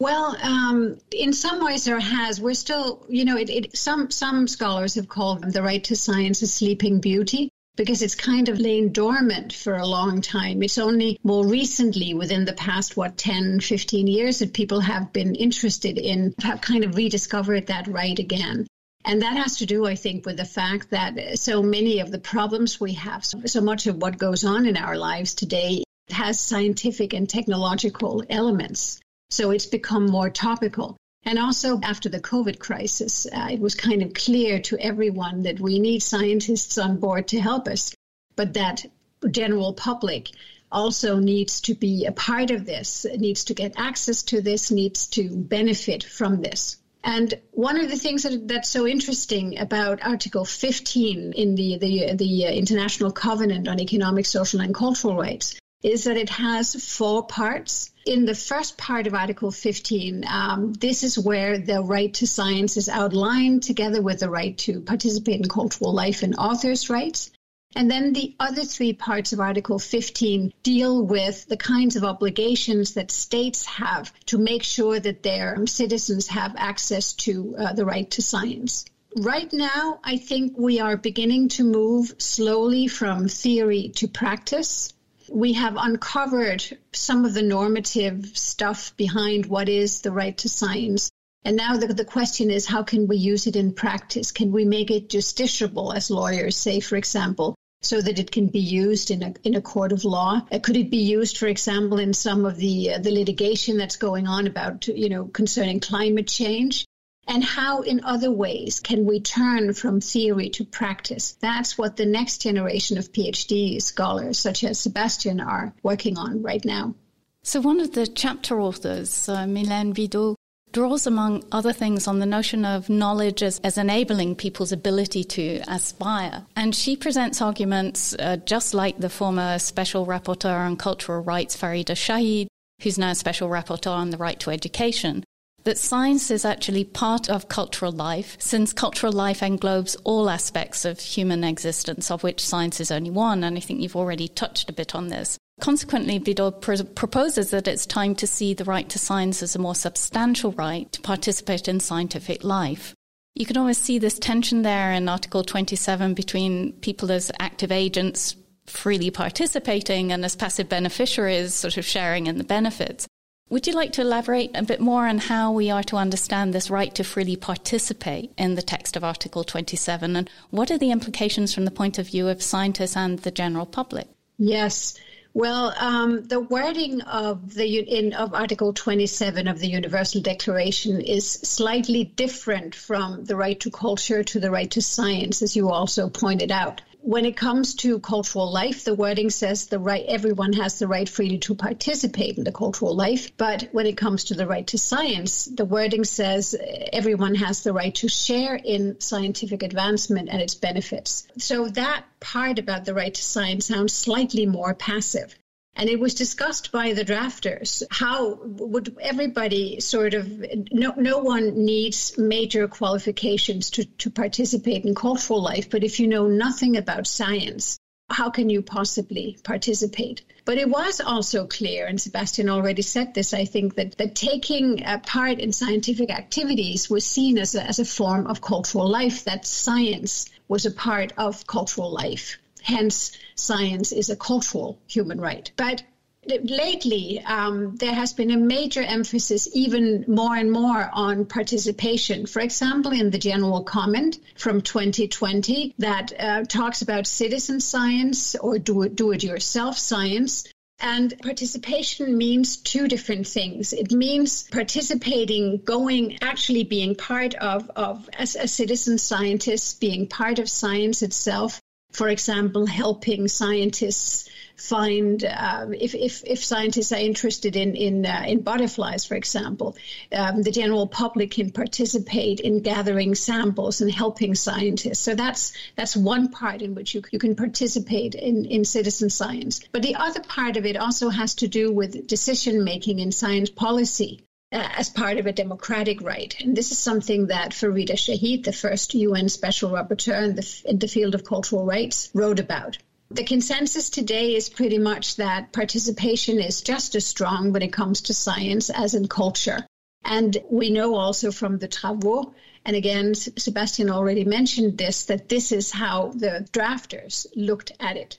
Well, 0.00 0.36
um, 0.40 0.98
in 1.10 1.32
some 1.32 1.64
ways 1.64 1.84
there 1.84 1.98
has. 1.98 2.40
We're 2.40 2.54
still, 2.54 3.04
you 3.08 3.24
know, 3.24 3.36
it, 3.36 3.50
it, 3.50 3.76
some 3.76 4.12
some 4.12 4.46
scholars 4.46 4.94
have 4.94 5.08
called 5.08 5.52
the 5.52 5.62
right 5.62 5.82
to 5.84 5.96
science 5.96 6.40
a 6.42 6.46
sleeping 6.46 7.00
beauty 7.00 7.50
because 7.74 8.02
it's 8.02 8.14
kind 8.14 8.48
of 8.48 8.58
lain 8.58 8.92
dormant 8.92 9.52
for 9.52 9.74
a 9.74 9.86
long 9.86 10.20
time. 10.20 10.62
It's 10.62 10.78
only 10.78 11.18
more 11.22 11.46
recently, 11.46 12.12
within 12.14 12.44
the 12.44 12.52
past, 12.52 12.96
what, 12.96 13.16
10, 13.16 13.60
15 13.60 14.06
years, 14.08 14.40
that 14.40 14.52
people 14.52 14.80
have 14.80 15.12
been 15.12 15.36
interested 15.36 15.96
in, 15.96 16.34
have 16.40 16.60
kind 16.60 16.84
of 16.84 16.96
rediscovered 16.96 17.68
that 17.68 17.86
right 17.86 18.18
again. 18.18 18.66
And 19.04 19.22
that 19.22 19.36
has 19.36 19.58
to 19.58 19.66
do, 19.66 19.86
I 19.86 19.94
think, 19.94 20.26
with 20.26 20.36
the 20.36 20.44
fact 20.44 20.90
that 20.90 21.38
so 21.38 21.62
many 21.62 22.00
of 22.00 22.10
the 22.10 22.18
problems 22.18 22.80
we 22.80 22.94
have, 22.94 23.24
so 23.24 23.60
much 23.60 23.86
of 23.86 23.96
what 23.96 24.18
goes 24.18 24.44
on 24.44 24.66
in 24.66 24.76
our 24.76 24.96
lives 24.96 25.34
today 25.34 25.84
has 26.10 26.40
scientific 26.40 27.12
and 27.12 27.28
technological 27.28 28.24
elements. 28.28 29.00
So 29.30 29.50
it's 29.50 29.66
become 29.66 30.06
more 30.06 30.30
topical. 30.30 30.96
And 31.24 31.38
also 31.38 31.80
after 31.82 32.08
the 32.08 32.20
COVID 32.20 32.58
crisis, 32.58 33.26
uh, 33.26 33.48
it 33.50 33.60
was 33.60 33.74
kind 33.74 34.02
of 34.02 34.14
clear 34.14 34.60
to 34.62 34.78
everyone 34.78 35.42
that 35.42 35.60
we 35.60 35.78
need 35.78 36.00
scientists 36.00 36.78
on 36.78 36.98
board 36.98 37.28
to 37.28 37.40
help 37.40 37.68
us, 37.68 37.94
but 38.36 38.54
that 38.54 38.86
general 39.30 39.74
public 39.74 40.30
also 40.70 41.18
needs 41.18 41.60
to 41.62 41.74
be 41.74 42.06
a 42.06 42.12
part 42.12 42.50
of 42.50 42.64
this, 42.64 43.06
needs 43.16 43.44
to 43.44 43.54
get 43.54 43.74
access 43.76 44.22
to 44.24 44.40
this, 44.40 44.70
needs 44.70 45.06
to 45.08 45.28
benefit 45.30 46.04
from 46.04 46.40
this. 46.40 46.76
And 47.04 47.34
one 47.52 47.80
of 47.80 47.88
the 47.90 47.96
things 47.96 48.24
that, 48.24 48.48
that's 48.48 48.68
so 48.68 48.86
interesting 48.86 49.58
about 49.58 50.04
Article 50.04 50.44
15 50.44 51.32
in 51.32 51.54
the, 51.54 51.78
the, 51.78 52.14
the 52.14 52.44
International 52.44 53.12
Covenant 53.12 53.68
on 53.68 53.80
Economic, 53.80 54.26
Social, 54.26 54.60
and 54.60 54.74
Cultural 54.74 55.16
Rights 55.16 55.58
is 55.82 56.04
that 56.04 56.16
it 56.16 56.28
has 56.28 56.74
four 56.74 57.24
parts. 57.24 57.90
In 58.04 58.24
the 58.24 58.34
first 58.34 58.76
part 58.76 59.06
of 59.06 59.14
Article 59.14 59.52
15, 59.52 60.24
um, 60.28 60.72
this 60.72 61.04
is 61.04 61.18
where 61.18 61.58
the 61.58 61.82
right 61.82 62.12
to 62.14 62.26
science 62.26 62.76
is 62.76 62.88
outlined 62.88 63.62
together 63.62 64.02
with 64.02 64.20
the 64.20 64.30
right 64.30 64.58
to 64.58 64.80
participate 64.80 65.40
in 65.40 65.48
cultural 65.48 65.92
life 65.92 66.22
and 66.22 66.34
authors' 66.36 66.90
rights. 66.90 67.30
And 67.78 67.88
then 67.88 68.12
the 68.12 68.34
other 68.40 68.64
three 68.64 68.92
parts 68.92 69.32
of 69.32 69.38
Article 69.38 69.78
15 69.78 70.52
deal 70.64 71.00
with 71.00 71.46
the 71.46 71.56
kinds 71.56 71.94
of 71.94 72.02
obligations 72.02 72.94
that 72.94 73.12
states 73.12 73.64
have 73.66 74.12
to 74.26 74.36
make 74.36 74.64
sure 74.64 74.98
that 74.98 75.22
their 75.22 75.64
citizens 75.64 76.26
have 76.26 76.56
access 76.56 77.12
to 77.12 77.54
uh, 77.56 77.72
the 77.74 77.84
right 77.84 78.10
to 78.10 78.20
science. 78.20 78.84
Right 79.16 79.52
now, 79.52 80.00
I 80.02 80.16
think 80.16 80.58
we 80.58 80.80
are 80.80 80.96
beginning 80.96 81.50
to 81.50 81.62
move 81.62 82.16
slowly 82.18 82.88
from 82.88 83.28
theory 83.28 83.90
to 83.90 84.08
practice. 84.08 84.92
We 85.28 85.52
have 85.52 85.76
uncovered 85.78 86.64
some 86.92 87.24
of 87.24 87.32
the 87.32 87.42
normative 87.42 88.36
stuff 88.36 88.92
behind 88.96 89.46
what 89.46 89.68
is 89.68 90.00
the 90.00 90.10
right 90.10 90.36
to 90.38 90.48
science. 90.48 91.12
And 91.44 91.56
now 91.56 91.76
the, 91.76 91.94
the 91.94 92.04
question 92.04 92.50
is 92.50 92.66
how 92.66 92.82
can 92.82 93.06
we 93.06 93.18
use 93.18 93.46
it 93.46 93.54
in 93.54 93.72
practice? 93.72 94.32
Can 94.32 94.50
we 94.50 94.64
make 94.64 94.90
it 94.90 95.08
justiciable, 95.08 95.94
as 95.94 96.10
lawyers 96.10 96.56
say, 96.56 96.80
for 96.80 96.96
example? 96.96 97.54
So 97.80 98.00
that 98.00 98.18
it 98.18 98.30
can 98.30 98.48
be 98.48 98.60
used 98.60 99.10
in 99.10 99.22
a 99.22 99.34
in 99.44 99.54
a 99.54 99.60
court 99.60 99.92
of 99.92 100.04
law? 100.04 100.40
Uh, 100.50 100.58
could 100.58 100.76
it 100.76 100.90
be 100.90 100.98
used, 100.98 101.38
for 101.38 101.46
example, 101.46 101.98
in 101.98 102.12
some 102.12 102.44
of 102.44 102.56
the 102.56 102.94
uh, 102.94 102.98
the 102.98 103.10
litigation 103.10 103.76
that's 103.76 103.96
going 103.96 104.26
on 104.26 104.46
about 104.46 104.88
you 104.88 105.08
know 105.08 105.26
concerning 105.26 105.80
climate 105.80 106.28
change? 106.28 106.86
And 107.30 107.44
how, 107.44 107.82
in 107.82 108.04
other 108.04 108.30
ways, 108.30 108.80
can 108.80 109.04
we 109.04 109.20
turn 109.20 109.74
from 109.74 110.00
theory 110.00 110.48
to 110.50 110.64
practice? 110.64 111.32
That's 111.32 111.76
what 111.76 111.94
the 111.94 112.06
next 112.06 112.40
generation 112.40 112.96
of 112.96 113.12
PhD 113.12 113.82
scholars, 113.82 114.38
such 114.38 114.64
as 114.64 114.80
Sebastian, 114.80 115.38
are 115.38 115.74
working 115.82 116.16
on 116.16 116.42
right 116.42 116.64
now. 116.64 116.94
So, 117.42 117.60
one 117.60 117.80
of 117.80 117.92
the 117.92 118.06
chapter 118.06 118.58
authors, 118.58 119.28
uh, 119.28 119.44
Mylène 119.44 119.94
Bidault, 119.94 120.36
draws, 120.72 121.06
among 121.06 121.44
other 121.52 121.72
things, 121.72 122.06
on 122.06 122.18
the 122.18 122.26
notion 122.26 122.64
of 122.64 122.88
knowledge 122.88 123.42
as, 123.42 123.60
as 123.64 123.78
enabling 123.78 124.36
people's 124.36 124.72
ability 124.72 125.24
to 125.24 125.62
aspire. 125.68 126.44
And 126.56 126.74
she 126.74 126.96
presents 126.96 127.40
arguments 127.40 128.14
uh, 128.18 128.36
just 128.44 128.74
like 128.74 128.98
the 128.98 129.08
former 129.08 129.58
Special 129.58 130.06
Rapporteur 130.06 130.58
on 130.58 130.76
Cultural 130.76 131.22
Rights, 131.22 131.56
Farida 131.56 131.94
Shaheed, 131.94 132.48
who's 132.82 132.98
now 132.98 133.12
Special 133.12 133.48
Rapporteur 133.48 133.92
on 133.92 134.10
the 134.10 134.16
Right 134.16 134.38
to 134.40 134.50
Education, 134.50 135.24
that 135.64 135.78
science 135.78 136.30
is 136.30 136.44
actually 136.44 136.84
part 136.84 137.28
of 137.28 137.48
cultural 137.48 137.92
life, 137.92 138.36
since 138.38 138.72
cultural 138.72 139.12
life 139.12 139.40
englobes 139.40 139.96
all 140.04 140.30
aspects 140.30 140.84
of 140.84 141.00
human 141.00 141.44
existence, 141.44 142.10
of 142.10 142.22
which 142.22 142.44
science 142.44 142.80
is 142.80 142.90
only 142.90 143.10
one. 143.10 143.44
And 143.44 143.56
I 143.56 143.60
think 143.60 143.80
you've 143.80 143.96
already 143.96 144.28
touched 144.28 144.70
a 144.70 144.72
bit 144.72 144.94
on 144.94 145.08
this. 145.08 145.36
Consequently, 145.60 146.20
Bidault 146.20 146.60
pr- 146.60 146.84
proposes 146.94 147.50
that 147.50 147.66
it's 147.66 147.86
time 147.86 148.14
to 148.16 148.26
see 148.26 148.54
the 148.54 148.64
right 148.64 148.88
to 148.88 148.98
science 148.98 149.42
as 149.42 149.56
a 149.56 149.58
more 149.58 149.74
substantial 149.74 150.52
right 150.52 150.90
to 150.92 151.00
participate 151.00 151.68
in 151.68 151.80
scientific 151.80 152.44
life. 152.44 152.94
You 153.34 153.46
can 153.46 153.56
always 153.56 153.78
see 153.78 153.98
this 153.98 154.18
tension 154.18 154.62
there 154.62 154.92
in 154.92 155.08
Article 155.08 155.44
27 155.44 156.14
between 156.14 156.72
people 156.74 157.10
as 157.12 157.30
active 157.38 157.72
agents 157.72 158.36
freely 158.66 159.10
participating 159.10 160.12
and 160.12 160.24
as 160.24 160.36
passive 160.36 160.68
beneficiaries 160.68 161.54
sort 161.54 161.76
of 161.76 161.84
sharing 161.84 162.26
in 162.26 162.38
the 162.38 162.44
benefits. 162.44 163.06
Would 163.50 163.66
you 163.66 163.72
like 163.72 163.92
to 163.92 164.02
elaborate 164.02 164.50
a 164.54 164.62
bit 164.62 164.80
more 164.80 165.06
on 165.06 165.18
how 165.18 165.52
we 165.52 165.70
are 165.70 165.82
to 165.84 165.96
understand 165.96 166.52
this 166.52 166.68
right 166.68 166.94
to 166.96 167.02
freely 167.02 167.36
participate 167.36 168.30
in 168.36 168.56
the 168.56 168.62
text 168.62 168.94
of 168.94 169.04
Article 169.04 169.42
27 169.42 170.16
and 170.16 170.28
what 170.50 170.70
are 170.70 170.76
the 170.76 170.90
implications 170.90 171.54
from 171.54 171.64
the 171.64 171.70
point 171.70 171.98
of 171.98 172.08
view 172.08 172.28
of 172.28 172.42
scientists 172.42 172.96
and 172.96 173.20
the 173.20 173.30
general 173.30 173.64
public? 173.64 174.06
Yes. 174.36 174.98
Well, 175.34 175.74
um, 175.78 176.24
the 176.24 176.40
wording 176.40 177.02
of 177.02 177.54
the 177.54 177.78
in 177.78 178.12
of 178.14 178.34
Article 178.34 178.72
27 178.72 179.46
of 179.46 179.58
the 179.58 179.68
Universal 179.68 180.22
Declaration 180.22 181.00
is 181.00 181.30
slightly 181.30 182.04
different 182.04 182.74
from 182.74 183.24
the 183.24 183.36
right 183.36 183.60
to 183.60 183.70
culture 183.70 184.24
to 184.24 184.40
the 184.40 184.50
right 184.50 184.70
to 184.70 184.82
science, 184.82 185.42
as 185.42 185.54
you 185.54 185.70
also 185.70 186.08
pointed 186.08 186.50
out. 186.50 186.80
When 187.00 187.24
it 187.24 187.36
comes 187.36 187.74
to 187.76 188.00
cultural 188.00 188.52
life, 188.52 188.84
the 188.84 188.94
wording 188.94 189.30
says 189.30 189.66
the 189.66 189.78
right 189.78 190.04
everyone 190.06 190.52
has 190.54 190.78
the 190.78 190.88
right 190.88 191.08
freely 191.08 191.38
to 191.38 191.54
participate 191.54 192.36
in 192.36 192.44
the 192.44 192.52
cultural 192.52 192.94
life. 192.94 193.36
But 193.36 193.68
when 193.72 193.86
it 193.86 193.96
comes 193.96 194.24
to 194.24 194.34
the 194.34 194.46
right 194.46 194.66
to 194.66 194.78
science, 194.78 195.44
the 195.44 195.64
wording 195.64 196.04
says 196.04 196.54
everyone 196.92 197.36
has 197.36 197.62
the 197.62 197.72
right 197.72 197.94
to 197.96 198.08
share 198.08 198.56
in 198.56 199.00
scientific 199.00 199.62
advancement 199.62 200.28
and 200.28 200.42
its 200.42 200.54
benefits. 200.54 201.26
So 201.38 201.68
that 201.68 202.04
part 202.20 202.58
about 202.58 202.84
the 202.84 202.94
right 202.94 203.14
to 203.14 203.22
science 203.22 203.66
sounds 203.66 203.92
slightly 203.92 204.44
more 204.46 204.74
passive. 204.74 205.34
And 205.78 205.88
it 205.88 206.00
was 206.00 206.14
discussed 206.14 206.72
by 206.72 206.92
the 206.92 207.04
drafters. 207.04 207.84
How 207.88 208.34
would 208.42 208.96
everybody 209.00 209.78
sort 209.78 210.14
of, 210.14 210.26
no, 210.72 210.92
no 210.96 211.18
one 211.18 211.64
needs 211.64 212.18
major 212.18 212.66
qualifications 212.66 213.70
to, 213.70 213.84
to 213.84 214.10
participate 214.10 214.84
in 214.84 214.96
cultural 214.96 215.40
life, 215.40 215.70
but 215.70 215.84
if 215.84 216.00
you 216.00 216.08
know 216.08 216.26
nothing 216.26 216.76
about 216.76 217.06
science, 217.06 217.78
how 218.10 218.30
can 218.30 218.50
you 218.50 218.60
possibly 218.60 219.38
participate? 219.44 220.22
But 220.44 220.58
it 220.58 220.68
was 220.68 221.00
also 221.00 221.46
clear, 221.46 221.86
and 221.86 222.00
Sebastian 222.00 222.48
already 222.48 222.82
said 222.82 223.14
this, 223.14 223.32
I 223.32 223.44
think, 223.44 223.76
that, 223.76 223.98
that 223.98 224.16
taking 224.16 224.82
uh, 224.84 224.98
part 224.98 225.38
in 225.38 225.52
scientific 225.52 226.10
activities 226.10 226.90
was 226.90 227.06
seen 227.06 227.38
as 227.38 227.54
a, 227.54 227.62
as 227.62 227.78
a 227.78 227.84
form 227.84 228.26
of 228.26 228.40
cultural 228.40 228.88
life, 228.88 229.24
that 229.24 229.46
science 229.46 230.28
was 230.48 230.66
a 230.66 230.72
part 230.72 231.12
of 231.16 231.46
cultural 231.46 231.92
life. 231.92 232.38
Hence, 232.68 233.12
science 233.34 233.92
is 233.92 234.10
a 234.10 234.16
cultural 234.16 234.78
human 234.86 235.18
right. 235.18 235.50
But 235.56 235.84
lately, 236.26 237.18
um, 237.24 237.76
there 237.76 237.94
has 237.94 238.12
been 238.12 238.30
a 238.30 238.36
major 238.36 238.82
emphasis, 238.82 239.48
even 239.54 240.04
more 240.06 240.36
and 240.36 240.52
more, 240.52 240.90
on 240.92 241.24
participation. 241.24 242.26
For 242.26 242.40
example, 242.40 242.92
in 242.92 243.08
the 243.08 243.16
general 243.16 243.64
comment 243.64 244.18
from 244.36 244.60
2020 244.60 245.76
that 245.78 246.12
uh, 246.20 246.44
talks 246.44 246.82
about 246.82 247.06
citizen 247.06 247.60
science 247.60 248.34
or 248.34 248.58
do 248.58 248.82
it, 248.82 248.94
do 248.94 249.12
it 249.12 249.24
yourself 249.24 249.78
science. 249.78 250.44
And 250.78 251.18
participation 251.22 252.18
means 252.18 252.58
two 252.58 252.86
different 252.86 253.26
things. 253.26 253.72
It 253.72 253.92
means 253.92 254.42
participating, 254.42 255.62
going, 255.64 256.18
actually 256.20 256.64
being 256.64 256.96
part 256.96 257.34
of, 257.34 257.70
of 257.74 258.10
as 258.12 258.36
a 258.36 258.46
citizen 258.46 258.98
scientist, 258.98 259.80
being 259.80 260.06
part 260.06 260.38
of 260.38 260.50
science 260.50 261.00
itself, 261.00 261.62
for 261.90 262.08
example, 262.08 262.66
helping 262.66 263.28
scientists 263.28 264.28
find 264.58 265.24
uh, 265.24 265.66
if, 265.80 265.94
if, 265.94 266.24
if, 266.26 266.44
scientists 266.44 266.92
are 266.92 266.98
interested 266.98 267.54
in 267.54 267.76
in, 267.76 268.04
uh, 268.04 268.24
in 268.26 268.40
butterflies, 268.42 269.04
for 269.04 269.14
example, 269.14 269.76
um, 270.12 270.42
the 270.42 270.50
general 270.50 270.86
public 270.86 271.30
can 271.30 271.50
participate 271.50 272.40
in 272.40 272.60
gathering 272.60 273.14
samples 273.14 273.80
and 273.80 273.90
helping 273.90 274.34
scientists. 274.34 274.98
So 274.98 275.14
that's 275.14 275.52
that's 275.76 275.96
one 275.96 276.28
part 276.28 276.60
in 276.60 276.74
which 276.74 276.94
you, 276.94 277.02
you 277.12 277.18
can 277.18 277.36
participate 277.36 278.14
in, 278.14 278.44
in 278.46 278.64
citizen 278.64 279.10
science. 279.10 279.60
But 279.72 279.82
the 279.82 279.94
other 279.94 280.20
part 280.20 280.56
of 280.56 280.66
it 280.66 280.76
also 280.76 281.08
has 281.08 281.36
to 281.36 281.48
do 281.48 281.72
with 281.72 282.06
decision 282.06 282.64
making 282.64 282.98
in 282.98 283.12
science 283.12 283.50
policy. 283.50 284.27
Uh, 284.50 284.66
as 284.76 284.88
part 284.88 285.18
of 285.18 285.26
a 285.26 285.32
democratic 285.32 286.00
right. 286.00 286.34
And 286.40 286.56
this 286.56 286.72
is 286.72 286.78
something 286.78 287.26
that 287.26 287.50
Farida 287.50 287.92
Shaheed, 287.92 288.44
the 288.44 288.52
first 288.52 288.94
UN 288.94 289.28
Special 289.28 289.70
Rapporteur 289.70 290.22
in 290.24 290.36
the, 290.36 290.62
in 290.64 290.78
the 290.78 290.88
field 290.88 291.14
of 291.14 291.22
cultural 291.22 291.66
rights, 291.66 292.08
wrote 292.14 292.40
about. 292.40 292.78
The 293.10 293.24
consensus 293.24 293.90
today 293.90 294.34
is 294.36 294.48
pretty 294.48 294.78
much 294.78 295.16
that 295.16 295.52
participation 295.52 296.40
is 296.40 296.62
just 296.62 296.94
as 296.94 297.04
strong 297.04 297.52
when 297.52 297.60
it 297.60 297.74
comes 297.74 298.00
to 298.02 298.14
science 298.14 298.70
as 298.70 298.94
in 298.94 299.06
culture. 299.06 299.66
And 300.02 300.34
we 300.50 300.70
know 300.70 300.94
also 300.94 301.30
from 301.30 301.58
the 301.58 301.68
travaux, 301.68 302.32
and 302.64 302.74
again, 302.74 303.14
Sebastian 303.14 303.90
already 303.90 304.24
mentioned 304.24 304.78
this, 304.78 305.04
that 305.04 305.28
this 305.28 305.52
is 305.52 305.70
how 305.70 306.12
the 306.14 306.48
drafters 306.52 307.26
looked 307.36 307.72
at 307.80 307.98
it. 307.98 308.16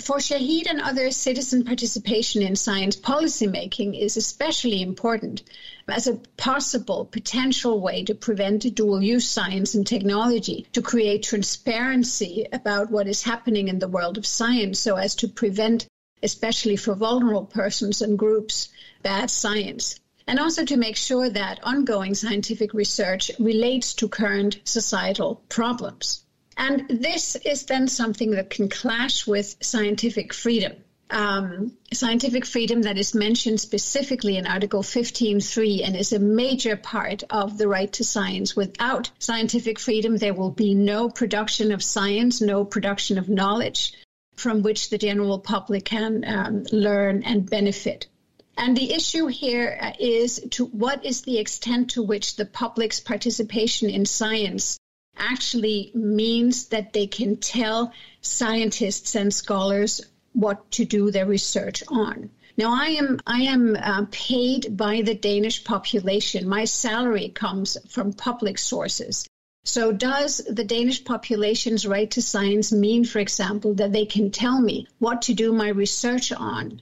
For 0.00 0.18
Shaheed 0.18 0.68
and 0.70 0.80
others, 0.80 1.16
citizen 1.16 1.64
participation 1.64 2.40
in 2.42 2.54
science 2.54 2.94
policymaking 2.94 4.00
is 4.00 4.16
especially 4.16 4.80
important 4.80 5.42
as 5.88 6.06
a 6.06 6.20
possible 6.36 7.04
potential 7.04 7.80
way 7.80 8.04
to 8.04 8.14
prevent 8.14 8.74
dual 8.74 9.02
use 9.02 9.28
science 9.28 9.74
and 9.74 9.84
technology, 9.84 10.66
to 10.72 10.82
create 10.82 11.24
transparency 11.24 12.46
about 12.52 12.92
what 12.92 13.08
is 13.08 13.24
happening 13.24 13.66
in 13.66 13.80
the 13.80 13.88
world 13.88 14.18
of 14.18 14.24
science 14.24 14.78
so 14.78 14.94
as 14.94 15.16
to 15.16 15.26
prevent, 15.26 15.86
especially 16.22 16.76
for 16.76 16.94
vulnerable 16.94 17.46
persons 17.46 18.00
and 18.00 18.18
groups, 18.18 18.68
bad 19.02 19.30
science 19.30 19.98
and 20.28 20.38
also 20.38 20.64
to 20.64 20.76
make 20.76 20.96
sure 20.96 21.30
that 21.30 21.58
ongoing 21.64 22.14
scientific 22.14 22.74
research 22.74 23.30
relates 23.38 23.94
to 23.94 24.08
current 24.08 24.60
societal 24.62 25.42
problems. 25.48 26.22
And 26.58 26.88
this 26.88 27.36
is 27.36 27.66
then 27.66 27.86
something 27.86 28.32
that 28.32 28.50
can 28.50 28.68
clash 28.68 29.28
with 29.28 29.56
scientific 29.60 30.34
freedom. 30.34 30.72
Um, 31.08 31.78
scientific 31.92 32.44
freedom 32.44 32.82
that 32.82 32.98
is 32.98 33.14
mentioned 33.14 33.60
specifically 33.60 34.36
in 34.36 34.46
Article 34.46 34.82
15.3 34.82 35.86
and 35.86 35.96
is 35.96 36.12
a 36.12 36.18
major 36.18 36.76
part 36.76 37.22
of 37.30 37.56
the 37.56 37.68
right 37.68 37.90
to 37.92 38.04
science. 38.04 38.56
Without 38.56 39.10
scientific 39.20 39.78
freedom, 39.78 40.16
there 40.16 40.34
will 40.34 40.50
be 40.50 40.74
no 40.74 41.08
production 41.08 41.70
of 41.70 41.82
science, 41.82 42.40
no 42.40 42.64
production 42.64 43.18
of 43.18 43.28
knowledge 43.28 43.94
from 44.34 44.62
which 44.62 44.90
the 44.90 44.98
general 44.98 45.38
public 45.38 45.84
can 45.84 46.24
um, 46.26 46.64
learn 46.72 47.22
and 47.22 47.48
benefit. 47.48 48.08
And 48.56 48.76
the 48.76 48.92
issue 48.92 49.28
here 49.28 49.94
is 50.00 50.44
to 50.50 50.66
what 50.66 51.04
is 51.04 51.22
the 51.22 51.38
extent 51.38 51.90
to 51.90 52.02
which 52.02 52.34
the 52.34 52.46
public's 52.46 52.98
participation 52.98 53.88
in 53.88 54.04
science 54.04 54.78
actually 55.18 55.90
means 55.94 56.66
that 56.68 56.92
they 56.92 57.06
can 57.06 57.36
tell 57.36 57.92
scientists 58.20 59.14
and 59.14 59.32
scholars 59.32 60.00
what 60.32 60.70
to 60.72 60.84
do 60.84 61.10
their 61.10 61.26
research 61.26 61.82
on. 61.88 62.30
Now, 62.56 62.74
I 62.74 62.88
am 62.88 63.20
I 63.26 63.42
am 63.42 63.76
uh, 63.76 64.06
paid 64.10 64.76
by 64.76 65.02
the 65.02 65.14
Danish 65.14 65.62
population. 65.62 66.48
My 66.48 66.64
salary 66.64 67.28
comes 67.28 67.76
from 67.88 68.12
public 68.12 68.58
sources. 68.58 69.28
So, 69.64 69.92
does 69.92 70.38
the 70.38 70.64
Danish 70.64 71.04
population's 71.04 71.86
right 71.86 72.10
to 72.12 72.22
science 72.22 72.72
mean, 72.72 73.04
for 73.04 73.18
example, 73.18 73.74
that 73.74 73.92
they 73.92 74.06
can 74.06 74.30
tell 74.30 74.60
me 74.60 74.88
what 74.98 75.22
to 75.22 75.34
do 75.34 75.52
my 75.52 75.68
research 75.68 76.32
on? 76.32 76.80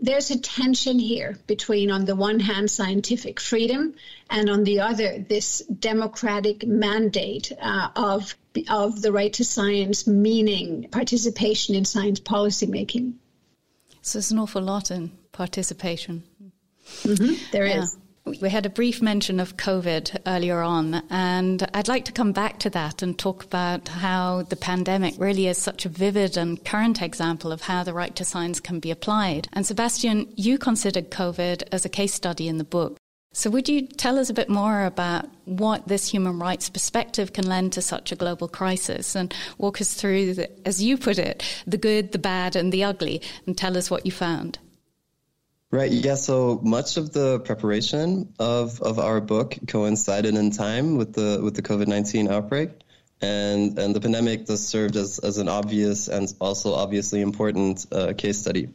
There's 0.00 0.32
a 0.32 0.40
tension 0.40 0.98
here 0.98 1.38
between, 1.46 1.92
on 1.92 2.04
the 2.04 2.16
one 2.16 2.40
hand, 2.40 2.68
scientific 2.68 3.38
freedom, 3.38 3.94
and 4.32 4.48
on 4.48 4.64
the 4.64 4.80
other, 4.80 5.18
this 5.18 5.62
democratic 5.66 6.66
mandate 6.66 7.52
uh, 7.60 7.90
of 7.94 8.34
of 8.68 9.00
the 9.00 9.12
right 9.12 9.32
to 9.34 9.44
science, 9.44 10.06
meaning 10.06 10.88
participation 10.90 11.74
in 11.74 11.84
science 11.84 12.18
policy 12.18 12.66
making. 12.66 13.18
So 14.00 14.18
there's 14.18 14.32
an 14.32 14.38
awful 14.38 14.62
lot 14.62 14.90
in 14.90 15.12
participation. 15.32 16.24
Mm-hmm, 17.02 17.34
there 17.52 17.66
yeah. 17.66 17.82
is. 17.82 17.96
We 18.40 18.50
had 18.50 18.66
a 18.66 18.70
brief 18.70 19.02
mention 19.02 19.40
of 19.40 19.56
COVID 19.56 20.20
earlier 20.26 20.60
on, 20.62 21.02
and 21.10 21.68
I'd 21.74 21.88
like 21.88 22.04
to 22.04 22.12
come 22.12 22.32
back 22.32 22.60
to 22.60 22.70
that 22.70 23.02
and 23.02 23.18
talk 23.18 23.42
about 23.42 23.88
how 23.88 24.42
the 24.42 24.56
pandemic 24.56 25.14
really 25.18 25.48
is 25.48 25.58
such 25.58 25.84
a 25.84 25.88
vivid 25.88 26.36
and 26.36 26.64
current 26.64 27.02
example 27.02 27.50
of 27.50 27.62
how 27.62 27.82
the 27.82 27.92
right 27.92 28.14
to 28.16 28.24
science 28.24 28.60
can 28.60 28.78
be 28.78 28.92
applied. 28.92 29.48
And 29.52 29.66
Sebastian, 29.66 30.32
you 30.36 30.56
considered 30.56 31.10
COVID 31.10 31.64
as 31.72 31.84
a 31.84 31.88
case 31.88 32.14
study 32.14 32.46
in 32.46 32.58
the 32.58 32.64
book. 32.64 32.96
So, 33.34 33.48
would 33.48 33.66
you 33.66 33.86
tell 33.86 34.18
us 34.18 34.28
a 34.28 34.34
bit 34.34 34.50
more 34.50 34.84
about 34.84 35.26
what 35.46 35.88
this 35.88 36.10
human 36.10 36.38
rights 36.38 36.68
perspective 36.68 37.32
can 37.32 37.46
lend 37.46 37.72
to 37.72 37.82
such 37.82 38.12
a 38.12 38.16
global 38.16 38.46
crisis 38.46 39.14
and 39.16 39.34
walk 39.56 39.80
us 39.80 39.94
through, 39.94 40.34
the, 40.34 40.68
as 40.68 40.82
you 40.82 40.98
put 40.98 41.18
it, 41.18 41.42
the 41.66 41.78
good, 41.78 42.12
the 42.12 42.18
bad, 42.18 42.56
and 42.56 42.70
the 42.70 42.84
ugly, 42.84 43.22
and 43.46 43.56
tell 43.56 43.78
us 43.78 43.90
what 43.90 44.04
you 44.04 44.12
found? 44.12 44.58
Right. 45.70 45.90
Yeah. 45.90 46.16
So 46.16 46.60
much 46.62 46.98
of 46.98 47.14
the 47.14 47.40
preparation 47.40 48.34
of, 48.38 48.82
of 48.82 48.98
our 48.98 49.22
book 49.22 49.56
coincided 49.66 50.34
in 50.34 50.50
time 50.50 50.98
with 50.98 51.14
the 51.14 51.40
with 51.42 51.54
the 51.54 51.62
COVID 51.62 51.86
nineteen 51.86 52.30
outbreak, 52.30 52.68
and 53.22 53.78
and 53.78 53.96
the 53.96 54.00
pandemic 54.00 54.44
thus 54.44 54.60
served 54.60 54.96
as, 54.96 55.18
as 55.20 55.38
an 55.38 55.48
obvious 55.48 56.08
and 56.08 56.30
also 56.38 56.74
obviously 56.74 57.22
important 57.22 57.86
uh, 57.90 58.12
case 58.12 58.38
study. 58.38 58.68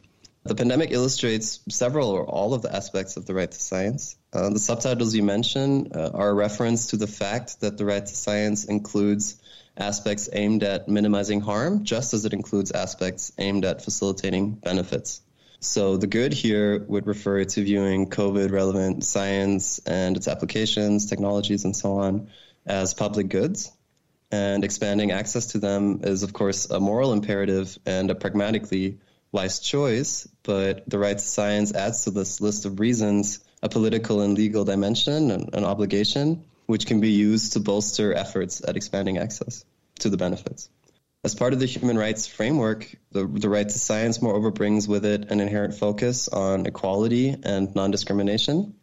The 0.48 0.54
pandemic 0.54 0.92
illustrates 0.92 1.60
several 1.68 2.08
or 2.08 2.24
all 2.24 2.54
of 2.54 2.62
the 2.62 2.74
aspects 2.74 3.18
of 3.18 3.26
the 3.26 3.34
right 3.34 3.50
to 3.50 3.60
science. 3.60 4.16
Uh, 4.32 4.48
the 4.48 4.58
subtitles 4.58 5.14
you 5.14 5.22
mentioned 5.22 5.94
uh, 5.94 6.10
are 6.14 6.30
a 6.30 6.34
reference 6.34 6.86
to 6.86 6.96
the 6.96 7.06
fact 7.06 7.60
that 7.60 7.76
the 7.76 7.84
right 7.84 8.04
to 8.04 8.16
science 8.16 8.64
includes 8.64 9.36
aspects 9.76 10.30
aimed 10.32 10.62
at 10.62 10.88
minimizing 10.88 11.42
harm, 11.42 11.84
just 11.84 12.14
as 12.14 12.24
it 12.24 12.32
includes 12.32 12.72
aspects 12.72 13.30
aimed 13.36 13.66
at 13.66 13.84
facilitating 13.84 14.52
benefits. 14.52 15.20
So 15.60 15.98
the 15.98 16.06
good 16.06 16.32
here 16.32 16.82
would 16.88 17.06
refer 17.06 17.44
to 17.44 17.62
viewing 17.62 18.08
COVID 18.08 18.50
relevant 18.50 19.04
science 19.04 19.80
and 19.80 20.16
its 20.16 20.28
applications, 20.28 21.04
technologies, 21.04 21.66
and 21.66 21.76
so 21.76 21.98
on 21.98 22.28
as 22.64 22.94
public 22.94 23.28
goods. 23.28 23.70
And 24.30 24.64
expanding 24.64 25.10
access 25.10 25.48
to 25.48 25.58
them 25.58 26.00
is, 26.04 26.22
of 26.22 26.32
course, 26.32 26.70
a 26.70 26.80
moral 26.80 27.12
imperative 27.12 27.78
and 27.84 28.10
a 28.10 28.14
pragmatically 28.14 28.98
wise 29.32 29.60
choice. 29.60 30.28
But 30.42 30.88
the 30.88 30.98
right 30.98 31.16
to 31.16 31.24
science 31.24 31.74
adds 31.74 32.04
to 32.04 32.10
this 32.10 32.40
list 32.40 32.64
of 32.64 32.80
reasons 32.80 33.40
a 33.62 33.68
political 33.68 34.20
and 34.20 34.36
legal 34.36 34.64
dimension, 34.64 35.30
and 35.30 35.54
an 35.54 35.64
obligation, 35.64 36.44
which 36.66 36.86
can 36.86 37.00
be 37.00 37.10
used 37.10 37.54
to 37.54 37.60
bolster 37.60 38.14
efforts 38.14 38.62
at 38.66 38.76
expanding 38.76 39.18
access 39.18 39.64
to 40.00 40.10
the 40.10 40.16
benefits. 40.16 40.68
As 41.24 41.34
part 41.34 41.52
of 41.52 41.58
the 41.58 41.66
human 41.66 41.98
rights 41.98 42.28
framework, 42.28 42.94
the, 43.10 43.26
the 43.26 43.48
right 43.48 43.68
to 43.68 43.78
science, 43.78 44.22
moreover, 44.22 44.52
brings 44.52 44.86
with 44.86 45.04
it 45.04 45.30
an 45.32 45.40
inherent 45.40 45.74
focus 45.74 46.28
on 46.28 46.66
equality 46.66 47.34
and 47.42 47.74
non 47.74 47.90
discrimination. 47.90 48.74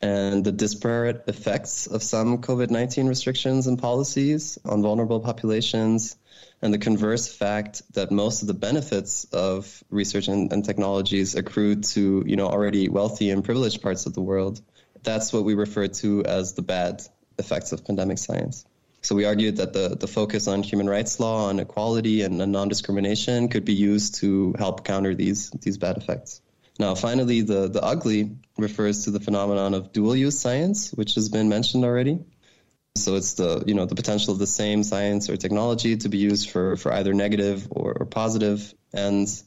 And 0.00 0.44
the 0.44 0.52
disparate 0.52 1.24
effects 1.28 1.86
of 1.86 2.02
some 2.02 2.38
COVID 2.38 2.70
19 2.70 3.06
restrictions 3.06 3.66
and 3.66 3.78
policies 3.78 4.58
on 4.64 4.82
vulnerable 4.82 5.20
populations, 5.20 6.16
and 6.60 6.74
the 6.74 6.78
converse 6.78 7.32
fact 7.32 7.82
that 7.94 8.10
most 8.10 8.42
of 8.42 8.48
the 8.48 8.54
benefits 8.54 9.24
of 9.32 9.82
research 9.90 10.28
and, 10.28 10.52
and 10.52 10.64
technologies 10.64 11.34
accrue 11.34 11.76
to 11.76 12.24
you 12.26 12.36
know 12.36 12.46
already 12.46 12.88
wealthy 12.88 13.30
and 13.30 13.44
privileged 13.44 13.82
parts 13.82 14.06
of 14.06 14.14
the 14.14 14.20
world. 14.20 14.60
That's 15.02 15.32
what 15.32 15.44
we 15.44 15.54
refer 15.54 15.88
to 15.88 16.24
as 16.24 16.54
the 16.54 16.62
bad 16.62 17.02
effects 17.38 17.72
of 17.72 17.84
pandemic 17.84 18.18
science. 18.18 18.64
So 19.00 19.14
we 19.14 19.24
argued 19.24 19.58
that 19.58 19.72
the, 19.72 19.90
the 19.90 20.08
focus 20.08 20.48
on 20.48 20.64
human 20.64 20.90
rights 20.90 21.20
law, 21.20 21.48
on 21.48 21.60
equality 21.60 22.22
and, 22.22 22.42
and 22.42 22.50
non-discrimination 22.50 23.48
could 23.48 23.64
be 23.64 23.74
used 23.74 24.16
to 24.16 24.54
help 24.58 24.84
counter 24.84 25.14
these 25.14 25.50
these 25.50 25.78
bad 25.78 25.96
effects. 25.96 26.40
Now, 26.78 26.94
finally, 26.94 27.40
the, 27.40 27.68
the 27.68 27.82
ugly 27.82 28.36
refers 28.56 29.04
to 29.04 29.10
the 29.10 29.18
phenomenon 29.18 29.74
of 29.74 29.92
dual 29.92 30.14
use 30.14 30.38
science, 30.38 30.92
which 30.92 31.14
has 31.16 31.28
been 31.28 31.48
mentioned 31.48 31.84
already. 31.84 32.20
So 32.96 33.14
it's 33.14 33.34
the 33.34 33.64
you 33.66 33.74
know 33.74 33.86
the 33.86 33.94
potential 33.94 34.32
of 34.32 34.38
the 34.38 34.46
same 34.46 34.82
science 34.82 35.30
or 35.30 35.36
technology 35.36 35.96
to 35.98 36.08
be 36.08 36.18
used 36.18 36.50
for, 36.50 36.76
for 36.76 36.92
either 36.92 37.14
negative 37.14 37.68
or, 37.70 37.96
or 38.00 38.06
positive 38.06 38.74
ends, 38.92 39.44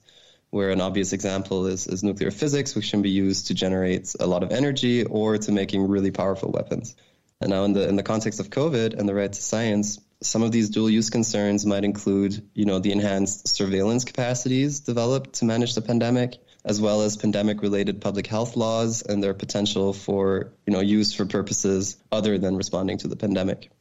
where 0.49 0.69
an 0.69 0.81
obvious 0.81 1.13
example 1.13 1.67
is, 1.67 1.87
is 1.87 2.03
nuclear 2.03 2.31
physics, 2.31 2.75
which 2.75 2.91
can 2.91 3.01
be 3.01 3.09
used 3.09 3.47
to 3.47 3.53
generate 3.53 4.13
a 4.19 4.25
lot 4.25 4.43
of 4.43 4.51
energy 4.51 5.03
or 5.03 5.37
to 5.37 5.51
making 5.51 5.87
really 5.87 6.11
powerful 6.11 6.51
weapons. 6.51 6.95
And 7.39 7.49
now, 7.49 7.63
in 7.63 7.73
the 7.73 7.87
in 7.87 7.95
the 7.95 8.03
context 8.03 8.39
of 8.39 8.49
COVID 8.49 8.97
and 8.97 9.09
the 9.09 9.15
right 9.15 9.31
to 9.31 9.41
science, 9.41 9.99
some 10.21 10.43
of 10.43 10.51
these 10.51 10.69
dual 10.69 10.89
use 10.89 11.09
concerns 11.09 11.65
might 11.65 11.83
include, 11.83 12.47
you 12.53 12.65
know, 12.65 12.79
the 12.79 12.91
enhanced 12.91 13.47
surveillance 13.47 14.05
capacities 14.05 14.81
developed 14.81 15.33
to 15.33 15.45
manage 15.45 15.73
the 15.73 15.81
pandemic, 15.81 16.37
as 16.63 16.79
well 16.79 17.01
as 17.01 17.17
pandemic-related 17.17 18.01
public 18.01 18.27
health 18.27 18.55
laws 18.55 19.01
and 19.01 19.23
their 19.23 19.33
potential 19.33 19.93
for, 19.93 20.51
you 20.65 20.73
know, 20.73 20.79
use 20.79 21.13
for 21.13 21.25
purposes 21.25 21.97
other 22.11 22.37
than 22.37 22.55
responding 22.55 22.97
to 22.99 23.07
the 23.07 23.15
pandemic. 23.15 23.71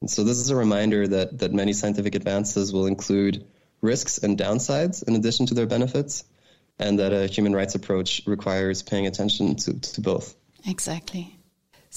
And 0.00 0.10
so 0.10 0.24
this 0.24 0.38
is 0.38 0.50
a 0.50 0.56
reminder 0.56 1.06
that 1.08 1.38
that 1.38 1.52
many 1.52 1.72
scientific 1.72 2.14
advances 2.14 2.72
will 2.72 2.86
include 2.86 3.46
risks 3.80 4.18
and 4.18 4.36
downsides 4.36 5.06
in 5.06 5.14
addition 5.14 5.46
to 5.46 5.54
their 5.54 5.66
benefits, 5.66 6.24
and 6.78 6.98
that 6.98 7.12
a 7.12 7.26
human 7.26 7.54
rights 7.54 7.74
approach 7.74 8.22
requires 8.26 8.82
paying 8.82 9.06
attention 9.06 9.56
to, 9.56 9.78
to 9.80 10.00
both. 10.00 10.34
Exactly. 10.66 11.37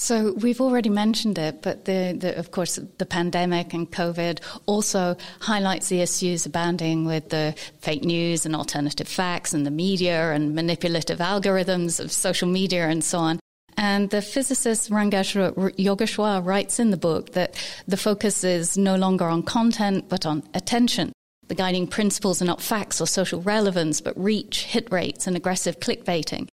So 0.02 0.32
we've 0.32 0.60
already 0.60 0.88
mentioned 0.88 1.38
it, 1.38 1.62
but 1.62 1.84
the, 1.84 2.16
the, 2.18 2.36
of 2.36 2.50
course 2.50 2.76
the 2.98 3.06
pandemic 3.06 3.72
and 3.72 3.88
COVID 3.88 4.40
also 4.66 5.16
highlights 5.38 5.90
the 5.90 6.00
issues 6.00 6.44
abounding 6.44 7.04
with 7.04 7.28
the 7.28 7.54
fake 7.78 8.02
news 8.02 8.44
and 8.44 8.56
alternative 8.56 9.06
facts 9.06 9.54
and 9.54 9.64
the 9.64 9.70
media 9.70 10.32
and 10.32 10.56
manipulative 10.56 11.20
algorithms 11.20 12.00
of 12.00 12.10
social 12.10 12.48
media 12.48 12.88
and 12.88 13.04
so 13.04 13.18
on. 13.18 13.38
And 13.76 14.10
the 14.10 14.22
physicist 14.22 14.90
Ranga 14.90 15.20
Yogeshwar 15.20 16.44
writes 16.44 16.80
in 16.80 16.90
the 16.90 16.96
book 16.96 17.34
that 17.34 17.54
the 17.86 17.96
focus 17.96 18.42
is 18.42 18.76
no 18.76 18.96
longer 18.96 19.26
on 19.26 19.44
content 19.44 20.08
but 20.08 20.26
on 20.26 20.42
attention. 20.52 21.12
The 21.46 21.54
guiding 21.54 21.86
principles 21.86 22.42
are 22.42 22.46
not 22.46 22.60
facts 22.60 23.00
or 23.00 23.06
social 23.06 23.40
relevance, 23.40 24.00
but 24.00 24.18
reach, 24.18 24.64
hit 24.64 24.90
rates, 24.90 25.28
and 25.28 25.36
aggressive 25.36 25.78
clickbaiting. 25.78 26.48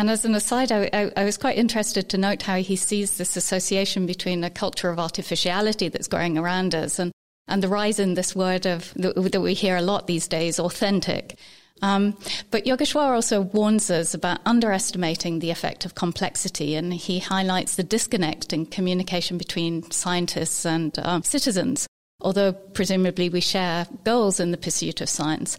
And 0.00 0.08
as 0.08 0.24
an 0.24 0.34
aside, 0.34 0.72
I, 0.72 0.88
I, 0.94 1.12
I, 1.14 1.24
was 1.24 1.36
quite 1.36 1.58
interested 1.58 2.08
to 2.08 2.16
note 2.16 2.40
how 2.40 2.56
he 2.56 2.74
sees 2.74 3.18
this 3.18 3.36
association 3.36 4.06
between 4.06 4.42
a 4.42 4.48
culture 4.48 4.88
of 4.88 4.98
artificiality 4.98 5.88
that's 5.88 6.08
growing 6.08 6.38
around 6.38 6.74
us 6.74 6.98
and, 6.98 7.12
and 7.48 7.62
the 7.62 7.68
rise 7.68 7.98
in 7.98 8.14
this 8.14 8.34
word 8.34 8.64
of 8.64 8.94
that 8.94 9.42
we 9.42 9.52
hear 9.52 9.76
a 9.76 9.82
lot 9.82 10.06
these 10.06 10.26
days, 10.26 10.58
authentic. 10.58 11.38
Um, 11.82 12.16
but 12.50 12.64
Yogeshwar 12.64 13.14
also 13.14 13.42
warns 13.42 13.90
us 13.90 14.14
about 14.14 14.40
underestimating 14.46 15.38
the 15.38 15.50
effect 15.50 15.84
of 15.84 15.94
complexity, 15.94 16.76
and 16.76 16.94
he 16.94 17.18
highlights 17.18 17.76
the 17.76 17.84
disconnect 17.84 18.54
in 18.54 18.64
communication 18.64 19.36
between 19.36 19.90
scientists 19.90 20.64
and 20.64 20.98
um, 21.00 21.22
citizens, 21.24 21.86
although 22.22 22.54
presumably 22.54 23.28
we 23.28 23.42
share 23.42 23.86
goals 24.04 24.40
in 24.40 24.50
the 24.50 24.56
pursuit 24.56 25.02
of 25.02 25.10
science. 25.10 25.58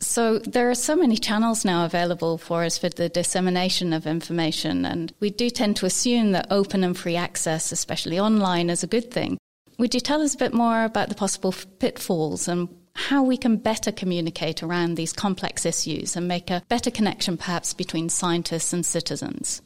So 0.00 0.38
there 0.38 0.70
are 0.70 0.74
so 0.74 0.96
many 0.96 1.16
channels 1.18 1.64
now 1.64 1.84
available 1.84 2.38
for 2.38 2.64
us 2.64 2.78
for 2.78 2.88
the 2.88 3.10
dissemination 3.10 3.92
of 3.92 4.06
information, 4.06 4.86
and 4.86 5.12
we 5.20 5.30
do 5.30 5.50
tend 5.50 5.76
to 5.76 5.86
assume 5.86 6.32
that 6.32 6.46
open 6.50 6.82
and 6.82 6.96
free 6.96 7.16
access, 7.16 7.70
especially 7.70 8.18
online, 8.18 8.70
is 8.70 8.82
a 8.82 8.88
good 8.88 9.10
thing. 9.10 9.36
Would 9.78 9.94
you 9.94 10.00
tell 10.00 10.22
us 10.22 10.34
a 10.34 10.38
bit 10.38 10.54
more 10.54 10.84
about 10.84 11.10
the 11.10 11.14
possible 11.14 11.54
pitfalls 11.78 12.48
and 12.48 12.68
how 12.94 13.22
we 13.22 13.36
can 13.36 13.56
better 13.56 13.92
communicate 13.92 14.62
around 14.62 14.94
these 14.94 15.12
complex 15.12 15.64
issues 15.64 16.16
and 16.16 16.26
make 16.26 16.50
a 16.50 16.62
better 16.68 16.90
connection 16.90 17.36
perhaps 17.36 17.74
between 17.74 18.08
scientists 18.08 18.72
and 18.72 18.84
citizens? 18.84 19.62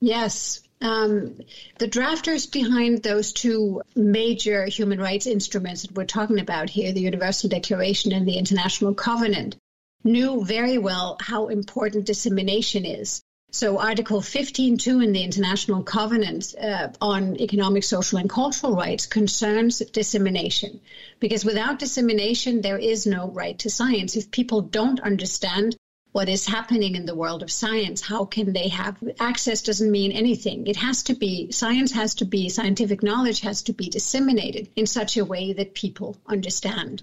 Yes. 0.00 0.62
Um, 0.80 1.40
the 1.78 1.88
drafters 1.88 2.50
behind 2.50 3.02
those 3.02 3.32
two 3.32 3.82
major 3.94 4.66
human 4.66 5.00
rights 5.00 5.26
instruments 5.26 5.82
that 5.82 5.92
we're 5.92 6.04
talking 6.04 6.38
about 6.38 6.68
here, 6.68 6.92
the 6.92 7.00
Universal 7.00 7.50
Declaration 7.50 8.12
and 8.12 8.26
the 8.26 8.36
International 8.36 8.94
Covenant, 8.94 9.56
knew 10.04 10.44
very 10.44 10.78
well 10.78 11.16
how 11.20 11.48
important 11.48 12.04
dissemination 12.04 12.84
is. 12.84 13.22
So, 13.52 13.78
Article 13.78 14.20
15.2 14.20 15.02
in 15.02 15.12
the 15.12 15.22
International 15.22 15.82
Covenant 15.82 16.54
uh, 16.60 16.88
on 17.00 17.40
Economic, 17.40 17.84
Social, 17.84 18.18
and 18.18 18.28
Cultural 18.28 18.74
Rights 18.74 19.06
concerns 19.06 19.78
dissemination. 19.78 20.80
Because 21.20 21.44
without 21.44 21.78
dissemination, 21.78 22.60
there 22.60 22.78
is 22.78 23.06
no 23.06 23.30
right 23.30 23.58
to 23.60 23.70
science. 23.70 24.14
If 24.14 24.30
people 24.30 24.60
don't 24.60 25.00
understand 25.00 25.76
what 26.16 26.30
is 26.30 26.46
happening 26.46 26.94
in 26.94 27.04
the 27.04 27.14
world 27.14 27.42
of 27.42 27.50
science. 27.50 28.00
How 28.00 28.24
can 28.24 28.54
they 28.54 28.68
have 28.68 28.96
access? 29.20 29.60
Doesn't 29.60 29.90
mean 29.90 30.12
anything. 30.12 30.66
It 30.66 30.76
has 30.76 31.02
to 31.02 31.14
be, 31.14 31.52
science 31.52 31.92
has 31.92 32.14
to 32.14 32.24
be, 32.24 32.48
scientific 32.48 33.02
knowledge 33.02 33.40
has 33.40 33.60
to 33.64 33.74
be 33.74 33.90
disseminated 33.90 34.70
in 34.76 34.86
such 34.86 35.18
a 35.18 35.26
way 35.26 35.52
that 35.52 35.74
people 35.74 36.16
understand. 36.26 37.02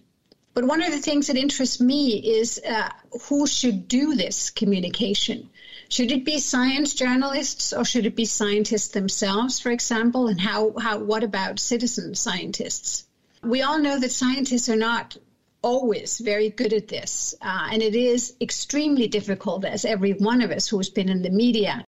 But 0.56 0.66
one 0.66 0.82
of 0.82 0.92
the 0.92 0.98
things 0.98 1.28
that 1.28 1.38
interests 1.38 1.80
me 1.80 2.40
is 2.40 2.60
uh, 2.68 2.90
who 3.30 3.46
should 3.46 3.88
do 3.88 4.16
this 4.16 4.50
communication. 4.50 5.52
Should 5.90 6.12
it 6.12 6.26
be 6.26 6.40
science 6.40 6.96
journalists 6.96 7.72
or 7.72 7.86
should 7.86 8.08
it 8.08 8.16
be 8.16 8.26
scientists 8.26 8.88
themselves, 8.88 9.60
for 9.60 9.70
example? 9.70 10.28
And 10.28 10.42
how, 10.42 10.74
how 10.80 10.98
what 10.98 11.24
about 11.24 11.60
citizen 11.60 12.16
scientists? 12.16 13.06
We 13.44 13.62
all 13.62 13.78
know 13.78 14.00
that 14.00 14.12
scientists 14.12 14.70
are 14.70 14.76
not 14.76 15.18
always 15.64 16.20
very 16.20 16.50
good 16.50 16.74
at 16.74 16.88
this. 16.88 17.34
Uh, 17.42 17.70
and 17.72 17.82
it 17.82 17.96
is 17.96 18.36
extremely 18.40 19.08
difficult, 19.08 19.66
as 19.66 19.86
every 19.86 20.14
one 20.14 20.42
of 20.42 20.52
us 20.52 20.68
who's 20.68 20.90
been 20.90 21.10
in 21.10 21.24
the 21.24 21.30
media 21.30 21.84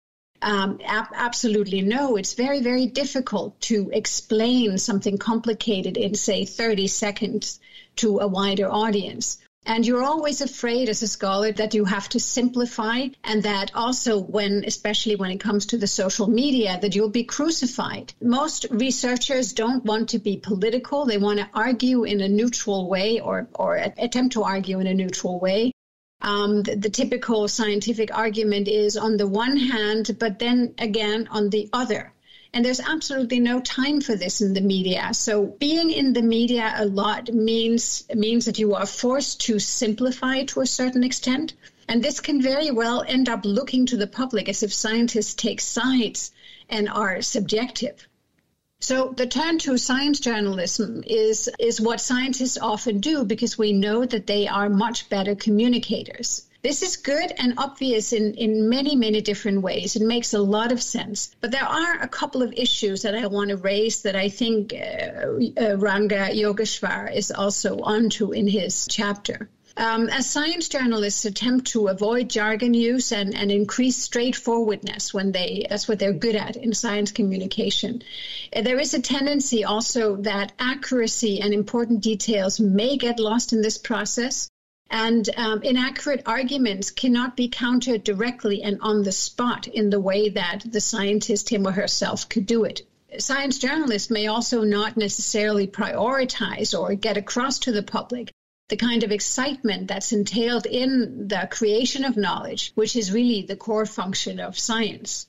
um, 0.43 0.81
ab- 0.85 1.15
absolutely 1.15 1.81
know. 1.81 2.17
It's 2.17 2.35
very, 2.35 2.61
very 2.61 2.87
difficult 2.87 3.61
to 3.63 3.91
explain 3.93 4.79
something 4.79 5.17
complicated 5.17 5.97
in, 5.97 6.15
say, 6.15 6.45
30 6.45 6.89
seconds 6.89 7.61
to 7.97 8.19
a 8.19 8.27
wider 8.27 8.71
audience. 8.71 9.39
And 9.65 9.87
you're 9.87 10.03
always 10.03 10.41
afraid 10.41 10.89
as 10.89 11.03
a 11.03 11.09
scholar 11.09 11.53
that 11.53 11.75
you 11.75 11.85
have 11.85 12.09
to 12.11 12.21
simplify 12.21 13.09
and 13.23 13.45
that 13.45 13.71
also 13.75 14.19
when, 14.19 14.65
especially 14.67 15.15
when 15.15 15.31
it 15.31 15.39
comes 15.39 15.67
to 15.67 15.79
the 15.79 15.87
social 15.87 16.27
media, 16.27 16.79
that 16.81 16.97
you'll 16.97 17.09
be 17.11 17.23
crucified. 17.23 18.13
Most 18.21 18.67
researchers 18.71 19.53
don't 19.53 19.85
want 19.85 20.11
to 20.11 20.19
be 20.19 20.37
political. 20.37 21.07
They 21.07 21.19
want 21.19 21.39
to 21.39 21.49
argue 21.55 22.03
in 22.03 22.21
a 22.21 22.29
neutral 22.29 22.89
way 22.89 23.21
or, 23.21 23.49
or 23.55 23.77
attempt 23.77 24.33
to 24.33 24.43
argue 24.43 24.81
in 24.81 24.89
a 24.89 24.95
neutral 24.95 25.39
way. 25.39 25.73
Um, 26.21 26.63
the, 26.63 26.77
the, 26.77 26.91
typical 26.91 27.49
scientific 27.49 28.17
argument 28.17 28.69
is 28.69 28.97
on 28.97 29.17
the 29.17 29.27
one 29.27 29.57
hand, 29.57 30.17
but 30.21 30.39
then 30.39 30.75
again 30.79 31.29
on 31.33 31.51
the 31.51 31.69
other. 31.73 32.12
And 32.55 32.65
there's 32.65 32.81
absolutely 32.81 33.41
no 33.41 33.61
time 33.61 34.03
for 34.03 34.15
this 34.15 34.43
in 34.43 34.53
the 34.53 34.61
media. 34.61 35.15
So 35.15 35.47
being 35.47 35.91
in 35.91 36.13
the 36.13 36.21
media 36.21 36.75
a 36.77 36.85
lot 36.85 37.33
means 37.33 38.05
means 38.15 38.45
that 38.45 38.59
you 38.59 38.75
are 38.75 38.85
forced 38.85 39.41
to 39.43 39.59
simplify 39.59 40.45
to 40.45 40.61
a 40.61 40.67
certain 40.67 41.03
extent. 41.03 41.55
And 41.89 42.03
this 42.03 42.21
can 42.21 42.43
very 42.43 42.71
well 42.71 43.05
end 43.09 43.31
up 43.31 43.47
looking 43.47 43.87
to 43.87 43.97
the 43.97 44.07
public 44.07 44.51
as 44.51 44.63
if 44.63 44.73
scientists 44.75 45.33
take 45.33 45.63
sides 45.63 46.31
and 46.69 46.91
are 46.91 47.23
subjective. 47.23 48.07
So 48.81 49.15
the 49.17 49.27
turn 49.27 49.59
to 49.61 49.79
science 49.79 50.21
journalism 50.21 51.05
is 51.07 51.49
is 51.59 51.81
what 51.81 52.01
scientists 52.01 52.59
often 52.59 53.01
do 53.01 53.25
because 53.25 53.57
we 53.57 53.73
know 53.73 54.05
that 54.05 54.27
they 54.27 54.47
are 54.47 54.69
much 54.69 55.09
better 55.09 55.35
communicators. 55.35 56.43
This 56.63 56.83
is 56.83 56.97
good 56.97 57.33
and 57.39 57.55
obvious 57.59 58.13
in, 58.13 58.35
in 58.35 58.69
many, 58.69 58.95
many 58.95 59.21
different 59.21 59.63
ways. 59.63 59.97
It 59.97 60.03
makes 60.03 60.33
a 60.33 60.39
lot 60.39 60.71
of 60.71 60.81
sense. 60.81 61.35
But 61.41 61.51
there 61.51 61.65
are 61.65 62.01
a 62.01 62.07
couple 62.07 62.41
of 62.41 62.53
issues 62.53 63.03
that 63.03 63.17
I 63.17 63.27
want 63.27 63.51
to 63.51 63.57
raise 63.57 64.03
that 64.03 64.15
I 64.15 64.29
think 64.29 64.73
uh, 64.73 64.77
uh, 65.61 65.77
Ranga 65.79 66.29
Yogeshwar 66.31 67.13
is 67.13 67.33
also 67.33 67.81
onto 67.81 68.31
in 68.31 68.47
his 68.47 68.87
chapter. 68.89 69.49
Um, 69.77 70.09
as 70.09 70.31
science 70.31 70.69
journalists 70.69 71.25
attempt 71.25 71.69
to 71.69 71.89
avoid 71.89 72.31
jargon 72.31 72.75
use 72.75 73.11
and, 73.11 73.35
and 73.35 73.51
increase 73.51 73.97
straightforwardness 73.97 75.13
when 75.13 75.33
they 75.33 75.67
that's 75.69 75.89
what 75.89 75.99
they're 75.99 76.13
good 76.13 76.37
at 76.37 76.57
in 76.57 76.75
science 76.75 77.11
communication 77.11 78.03
uh, 78.55 78.61
there 78.61 78.79
is 78.79 78.93
a 78.93 79.01
tendency 79.01 79.65
also 79.65 80.17
that 80.17 80.53
accuracy 80.59 81.41
and 81.41 81.55
important 81.55 82.03
details 82.03 82.61
may 82.61 82.99
get 82.99 83.19
lost 83.19 83.55
in 83.55 83.63
this 83.63 83.79
process 83.79 84.51
and 84.93 85.29
um, 85.39 85.63
inaccurate 85.63 86.23
arguments 86.27 86.91
cannot 86.91 87.35
be 87.35 87.49
countered 87.49 88.05
directly 88.05 88.63
and 88.63 88.79
on 88.83 89.03
the 89.03 89.11
spot 89.11 89.67
in 89.67 89.89
the 89.89 89.99
way 89.99 90.29
that 90.29 90.63
the 90.71 90.83
scientist, 90.83 91.49
him 91.49 91.67
or 91.67 91.73
herself, 91.73 92.29
could 92.29 92.45
do 92.45 92.65
it. 92.65 92.83
Science 93.19 93.59
journalists 93.59 94.11
may 94.11 94.27
also 94.27 94.63
not 94.63 94.99
necessarily 94.99 95.67
prioritize 95.67 96.79
or 96.79 96.95
get 96.95 97.17
across 97.17 97.59
to 97.61 97.73
the 97.73 97.83
public 97.83 98.31
the 98.69 98.77
kind 98.77 99.03
of 99.05 99.13
excitement 99.13 99.89
that's 99.89 100.13
entailed 100.13 100.65
in 100.65 101.29
the 101.29 101.47
creation 101.51 102.07
of 102.07 102.17
knowledge, 102.17 102.73
which 102.75 102.97
is 102.97 103.13
really 103.13 103.43
the 103.43 103.57
core 103.57 103.85
function 103.85 104.41
of 104.41 104.59
science. 104.59 105.27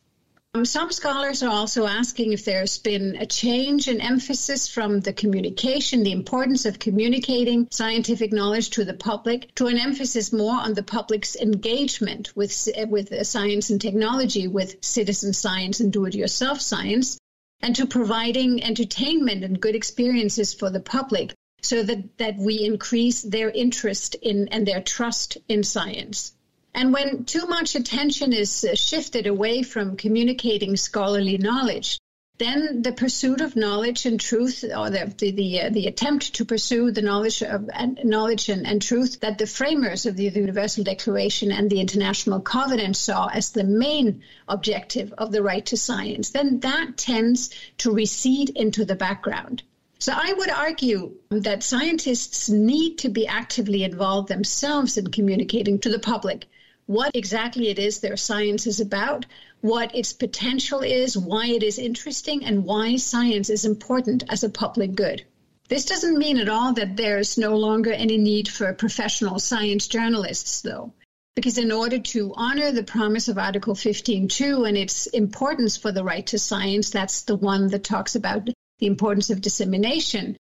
Um, 0.56 0.66
some 0.66 0.92
scholars 0.92 1.42
are 1.42 1.50
also 1.50 1.88
asking 1.88 2.32
if 2.32 2.46
there's 2.46 2.78
been 2.78 3.16
a 3.16 3.26
change 3.26 3.88
in 3.88 4.00
emphasis 4.00 4.68
from 4.68 5.00
the 5.00 5.12
communication, 5.12 6.04
the 6.04 6.12
importance 6.12 6.68
of 6.68 6.78
communicating 6.78 7.68
scientific 7.72 8.32
knowledge 8.32 8.70
to 8.72 8.86
the 8.86 8.94
public, 8.94 9.56
to 9.56 9.66
an 9.66 9.80
emphasis 9.80 10.32
more 10.32 10.54
on 10.54 10.76
the 10.76 10.84
public's 10.84 11.36
engagement 11.36 12.36
with, 12.36 12.70
with 12.88 13.26
science 13.26 13.72
and 13.72 13.82
technology, 13.82 14.48
with 14.48 14.76
citizen 14.86 15.34
science 15.34 15.80
and 15.80 15.92
do 15.92 16.06
it 16.06 16.14
yourself 16.14 16.62
science, 16.62 17.18
and 17.62 17.76
to 17.76 17.88
providing 17.88 18.64
entertainment 18.64 19.44
and 19.44 19.60
good 19.60 19.74
experiences 19.74 20.54
for 20.54 20.70
the 20.70 20.80
public 20.80 21.34
so 21.64 21.82
that, 21.82 22.20
that 22.20 22.38
we 22.38 22.64
increase 22.64 23.24
their 23.24 23.50
interest 23.50 24.14
in 24.22 24.50
and 24.50 24.68
their 24.68 24.84
trust 24.84 25.40
in 25.50 25.64
science. 25.64 26.34
And 26.76 26.92
when 26.92 27.26
too 27.26 27.46
much 27.46 27.76
attention 27.76 28.34
is 28.34 28.66
shifted 28.74 29.28
away 29.28 29.62
from 29.62 29.96
communicating 29.96 30.76
scholarly 30.76 31.38
knowledge, 31.38 32.00
then 32.40 32.82
the 32.82 32.92
pursuit 32.92 33.42
of 33.42 33.56
knowledge 33.56 34.08
and 34.08 34.20
truth, 34.20 34.64
or 34.64 34.90
the 34.90 35.14
the 35.18 35.32
the, 35.32 35.62
uh, 35.62 35.70
the 35.70 35.86
attempt 35.86 36.34
to 36.34 36.46
pursue 36.46 36.90
the 36.90 37.04
knowledge 37.04 37.44
of 37.44 37.70
and 37.72 38.00
knowledge 38.04 38.50
and, 38.50 38.66
and, 38.66 38.82
truth 38.82 39.20
that 39.20 39.38
the 39.38 39.46
framers 39.46 40.08
of 40.08 40.16
the 40.16 40.24
Universal 40.24 40.84
Declaration 40.84 41.52
and 41.52 41.70
the 41.70 41.80
International 41.80 42.42
Covenant 42.42 42.98
saw 42.98 43.28
as 43.28 43.52
the 43.52 43.64
main 43.64 44.24
objective 44.48 45.14
of 45.14 45.32
the 45.32 45.44
right 45.44 45.66
to 45.68 45.78
science, 45.78 46.32
then 46.32 46.60
that 46.62 46.98
tends 46.98 47.52
to 47.78 47.94
recede 47.94 48.50
into 48.50 48.84
the 48.84 48.96
background. 48.96 49.62
So 50.00 50.12
I 50.12 50.34
would 50.34 50.50
argue 50.50 51.14
that 51.30 51.62
scientists 51.62 52.50
need 52.50 52.98
to 52.98 53.10
be 53.10 53.28
actively 53.28 53.84
involved 53.84 54.28
themselves 54.28 54.98
in 54.98 55.12
communicating 55.12 55.80
to 55.82 55.90
the 55.90 56.00
public 56.00 56.48
what 56.86 57.12
exactly 57.16 57.70
it 57.70 57.80
is 57.80 58.00
their 58.00 58.18
science 58.18 58.68
is 58.68 58.80
about, 58.82 59.26
what 59.62 59.96
its 59.96 60.12
potential 60.12 60.82
is, 60.82 61.18
why 61.18 61.48
it 61.48 61.64
is 61.64 61.80
interesting, 61.80 62.44
and 62.44 62.66
why 62.66 62.98
science 62.98 63.50
is 63.50 63.64
important 63.64 64.24
as 64.30 64.44
a 64.44 64.50
public 64.50 64.94
good. 64.94 65.24
This 65.70 65.86
doesn't 65.86 66.18
mean 66.18 66.38
at 66.38 66.50
all 66.50 66.74
that 66.74 66.98
there's 66.98 67.38
no 67.38 67.56
longer 67.56 67.94
any 67.94 68.18
need 68.18 68.50
for 68.50 68.74
professional 68.74 69.40
science 69.40 69.88
journalists, 69.88 70.62
though, 70.62 70.92
because 71.36 71.58
in 71.58 71.72
order 71.72 72.00
to 72.00 72.34
honor 72.36 72.72
the 72.72 72.84
promise 72.84 73.30
of 73.30 73.38
Article 73.38 73.76
15.2 73.76 74.68
and 74.68 74.78
its 74.78 75.08
importance 75.08 75.78
for 75.78 75.94
the 75.94 76.04
right 76.04 76.28
to 76.28 76.38
science, 76.38 76.90
that's 76.90 77.22
the 77.22 77.38
one 77.38 77.70
that 77.70 77.86
talks 77.86 78.16
about 78.16 78.46
the 78.46 78.86
importance 78.86 79.30
of 79.30 79.40
dissemination. 79.40 80.36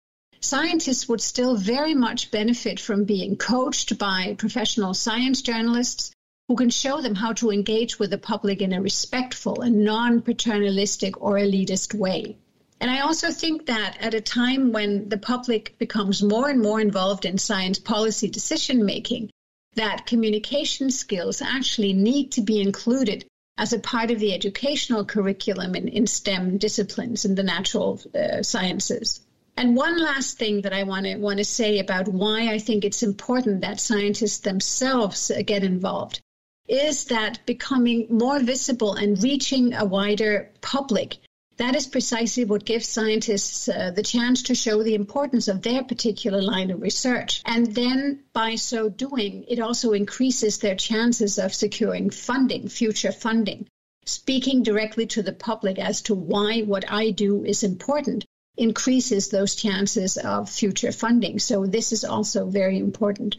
Scientists 0.40 1.09
would 1.09 1.20
still 1.20 1.57
very 1.57 1.94
much 1.94 2.31
benefit 2.31 2.79
from 2.79 3.03
being 3.03 3.37
coached 3.37 3.98
by 3.98 4.37
professional 4.38 4.94
science 4.94 5.42
journalists 5.42 6.12
who 6.49 6.57
can 6.57 6.71
show 6.71 7.03
them 7.03 7.15
how 7.15 7.35
to 7.35 7.51
engage 7.51 7.99
with 7.99 8.09
the 8.09 8.17
public 8.17 8.63
in 8.63 8.73
a 8.73 8.81
respectful 8.81 9.61
and 9.61 9.85
non 9.85 10.23
paternalistic 10.23 11.21
or 11.21 11.35
elitist 11.35 11.93
way. 11.93 12.39
And 12.81 12.91
I 12.91 13.01
also 13.01 13.31
think 13.31 13.67
that 13.67 13.99
at 14.01 14.15
a 14.15 14.21
time 14.23 14.73
when 14.73 15.11
the 15.11 15.19
public 15.19 15.77
becomes 15.77 16.23
more 16.23 16.49
and 16.49 16.63
more 16.63 16.81
involved 16.81 17.27
in 17.27 17.37
science 17.37 17.79
policy 17.79 18.31
decision 18.31 18.87
making, 18.87 19.31
that 19.75 20.07
communication 20.07 20.91
skills 20.91 21.43
actually 21.43 21.93
need 21.93 22.33
to 22.33 22.41
be 22.41 22.63
included 22.63 23.27
as 23.59 23.75
a 23.75 23.79
part 23.79 24.11
of 24.11 24.19
the 24.19 24.33
educational 24.33 25.05
curriculum 25.05 25.75
in, 25.75 25.89
in 25.89 26.07
STEM 26.07 26.57
disciplines 26.57 27.27
in 27.27 27.35
the 27.35 27.43
natural 27.43 28.01
uh, 28.15 28.43
sciences. 28.43 29.21
And 29.55 29.77
one 29.77 30.01
last 30.01 30.39
thing 30.39 30.63
that 30.63 30.73
I 30.73 30.85
want 30.85 31.05
to 31.05 31.17
want 31.17 31.39
to 31.39 31.45
say 31.45 31.79
about 31.79 32.09
why 32.09 32.49
I 32.49 32.59
think 32.59 32.85
it's 32.85 33.03
important 33.03 33.61
that 33.61 33.81
scientists 33.81 34.39
themselves 34.39 35.31
get 35.45 35.63
involved 35.63 36.23
is 36.68 37.07
that 37.07 37.44
becoming 37.46 38.07
more 38.11 38.38
visible 38.38 38.94
and 38.94 39.22
reaching 39.22 39.74
a 39.74 39.85
wider 39.85 40.50
public. 40.61 41.16
That 41.57 41.74
is 41.74 41.88
precisely 41.88 42.44
what 42.44 42.64
gives 42.64 42.87
scientists 42.87 43.68
uh, 43.68 43.90
the 43.90 44.02
chance 44.02 44.44
to 44.44 44.54
show 44.54 44.83
the 44.83 44.94
importance 44.94 45.48
of 45.48 45.62
their 45.62 45.83
particular 45.83 46.40
line 46.40 46.70
of 46.70 46.81
research. 46.81 47.42
And 47.44 47.75
then 47.75 48.23
by 48.33 48.54
so 48.54 48.88
doing, 48.88 49.44
it 49.48 49.58
also 49.58 49.92
increases 49.92 50.58
their 50.58 50.77
chances 50.77 51.38
of 51.38 51.52
securing 51.52 52.10
funding, 52.10 52.69
future 52.69 53.12
funding. 53.12 53.66
Speaking 54.04 54.62
directly 54.62 55.06
to 55.06 55.23
the 55.23 55.33
public 55.33 55.79
as 55.79 56.02
to 56.02 56.14
why 56.14 56.60
what 56.62 56.85
I 56.88 57.10
do 57.10 57.44
is 57.44 57.64
important 57.64 58.25
increases 58.56 59.29
those 59.29 59.54
chances 59.54 60.16
of 60.16 60.50
future 60.50 60.92
funding. 60.92 61.38
So 61.38 61.66
this 61.66 61.92
is 61.92 62.04
also 62.04 62.46
very 62.46 62.79
important. 62.79 63.37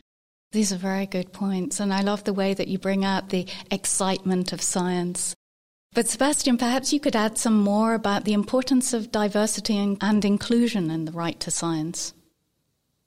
These 0.52 0.74
are 0.74 0.78
very 0.78 1.06
good 1.06 1.32
points, 1.32 1.80
and 1.80 1.94
I 1.94 2.02
love 2.02 2.24
the 2.24 2.34
way 2.34 2.56
that 2.56 2.68
you 2.68 2.80
bring 2.80 3.06
out 3.06 3.30
the 3.30 3.46
excitement 3.70 4.52
of 4.52 4.64
science. 4.64 5.36
But 5.94 6.08
Sebastian, 6.08 6.58
perhaps 6.58 6.92
you 6.92 7.00
could 7.00 7.16
add 7.16 7.38
some 7.38 7.60
more 7.60 7.94
about 7.94 8.26
the 8.26 8.34
importance 8.34 8.92
of 8.92 9.12
diversity 9.12 9.78
and, 9.78 10.26
inclusion 10.26 10.90
in 10.90 11.06
the 11.06 11.12
right 11.12 11.40
to 11.42 11.52
science. 11.52 12.14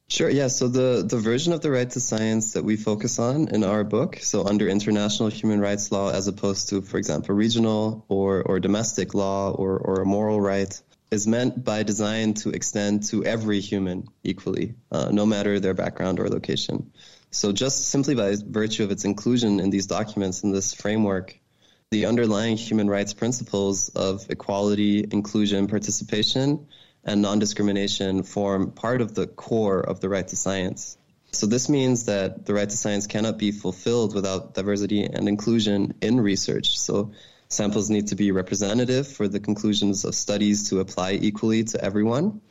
Sure, 0.06 0.30
yeah. 0.30 0.46
So 0.46 0.68
the, 0.68 1.02
the 1.04 1.18
version 1.18 1.52
of 1.52 1.62
the 1.62 1.72
right 1.72 1.90
to 1.90 1.98
science 1.98 2.52
that 2.52 2.62
we 2.62 2.76
focus 2.76 3.18
on 3.18 3.48
in 3.48 3.64
our 3.64 3.82
book, 3.82 4.18
so 4.20 4.46
under 4.46 4.68
international 4.68 5.28
human 5.28 5.60
rights 5.60 5.90
law 5.90 6.12
as 6.12 6.28
opposed 6.28 6.68
to, 6.68 6.80
for 6.80 6.98
example, 6.98 7.34
regional 7.34 8.04
or, 8.08 8.42
or 8.42 8.60
domestic 8.60 9.14
law 9.14 9.50
or, 9.50 9.78
or 9.78 10.02
a 10.02 10.06
moral 10.06 10.40
right, 10.40 10.80
is 11.10 11.26
meant 11.26 11.64
by 11.64 11.82
design 11.82 12.34
to 12.34 12.50
extend 12.50 13.02
to 13.04 13.24
every 13.24 13.60
human 13.60 14.06
equally, 14.22 14.74
uh, 14.92 15.08
no 15.10 15.26
matter 15.26 15.58
their 15.58 15.74
background 15.74 16.20
or 16.20 16.28
location. 16.28 16.92
So 17.32 17.50
just 17.50 17.88
simply 17.88 18.14
by 18.14 18.36
virtue 18.46 18.84
of 18.84 18.90
its 18.90 19.06
inclusion 19.06 19.58
in 19.58 19.70
these 19.70 19.86
documents 19.86 20.42
in 20.44 20.52
this 20.52 20.74
framework, 20.74 21.38
the 21.90 22.06
underlying 22.06 22.58
human 22.58 22.88
rights 22.88 23.14
principles 23.14 23.88
of 23.88 24.26
equality, 24.28 25.04
inclusion, 25.10 25.66
participation 25.66 26.66
and 27.04 27.22
non-discrimination 27.22 28.22
form 28.22 28.70
part 28.70 29.00
of 29.00 29.14
the 29.14 29.26
core 29.26 29.80
of 29.80 30.00
the 30.00 30.10
right 30.10 30.28
to 30.28 30.36
science. 30.36 30.98
So 31.32 31.46
this 31.46 31.70
means 31.70 32.04
that 32.04 32.44
the 32.44 32.52
right 32.52 32.68
to 32.68 32.76
science 32.76 33.06
cannot 33.06 33.38
be 33.38 33.50
fulfilled 33.50 34.14
without 34.14 34.54
diversity 34.54 35.02
and 35.04 35.26
inclusion 35.26 35.94
in 36.02 36.20
research. 36.20 36.78
So 36.78 37.12
samples 37.48 37.88
need 37.88 38.08
to 38.08 38.14
be 38.14 38.30
representative 38.30 39.08
for 39.08 39.26
the 39.26 39.40
conclusions 39.40 40.04
of 40.04 40.14
studies 40.14 40.68
to 40.68 40.80
apply 40.80 41.12
equally 41.12 41.64
to 41.64 41.82
everyone. 41.82 42.42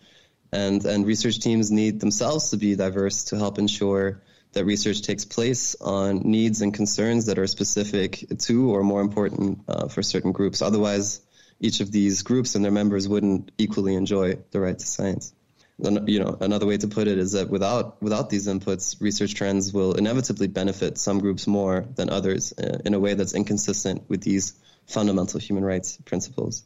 And, 0.51 0.83
and 0.83 1.05
research 1.05 1.39
teams 1.39 1.71
need 1.71 1.99
themselves 1.99 2.49
to 2.49 2.57
be 2.57 2.75
diverse 2.75 3.25
to 3.25 3.37
help 3.37 3.59
ensure 3.59 4.21
that 4.53 4.65
research 4.65 5.01
takes 5.01 5.25
place 5.25 5.75
on 5.79 6.19
needs 6.19 6.61
and 6.61 6.73
concerns 6.73 7.27
that 7.27 7.39
are 7.39 7.47
specific 7.47 8.25
to 8.39 8.71
or 8.71 8.83
more 8.83 9.01
important 9.01 9.61
uh, 9.67 9.87
for 9.87 10.03
certain 10.03 10.31
groups. 10.31 10.61
Otherwise, 10.61 11.21
each 11.59 11.79
of 11.79 11.91
these 11.91 12.23
groups 12.23 12.55
and 12.55 12.65
their 12.65 12.71
members 12.71 13.07
wouldn't 13.07 13.51
equally 13.57 13.95
enjoy 13.95 14.37
the 14.51 14.59
right 14.59 14.77
to 14.77 14.85
science. 14.85 15.33
You 15.79 16.19
know, 16.19 16.37
another 16.39 16.67
way 16.67 16.77
to 16.77 16.87
put 16.87 17.07
it 17.07 17.17
is 17.17 17.31
that 17.31 17.49
without 17.49 18.03
without 18.03 18.29
these 18.29 18.47
inputs, 18.47 19.01
research 19.01 19.33
trends 19.33 19.73
will 19.73 19.93
inevitably 19.93 20.47
benefit 20.47 20.99
some 20.99 21.19
groups 21.19 21.47
more 21.47 21.85
than 21.95 22.09
others 22.09 22.53
uh, 22.53 22.79
in 22.85 22.93
a 22.93 22.99
way 22.99 23.15
that's 23.15 23.33
inconsistent 23.33 24.07
with 24.07 24.21
these 24.21 24.53
fundamental 24.85 25.39
human 25.39 25.63
rights 25.63 25.97
principles. 26.05 26.63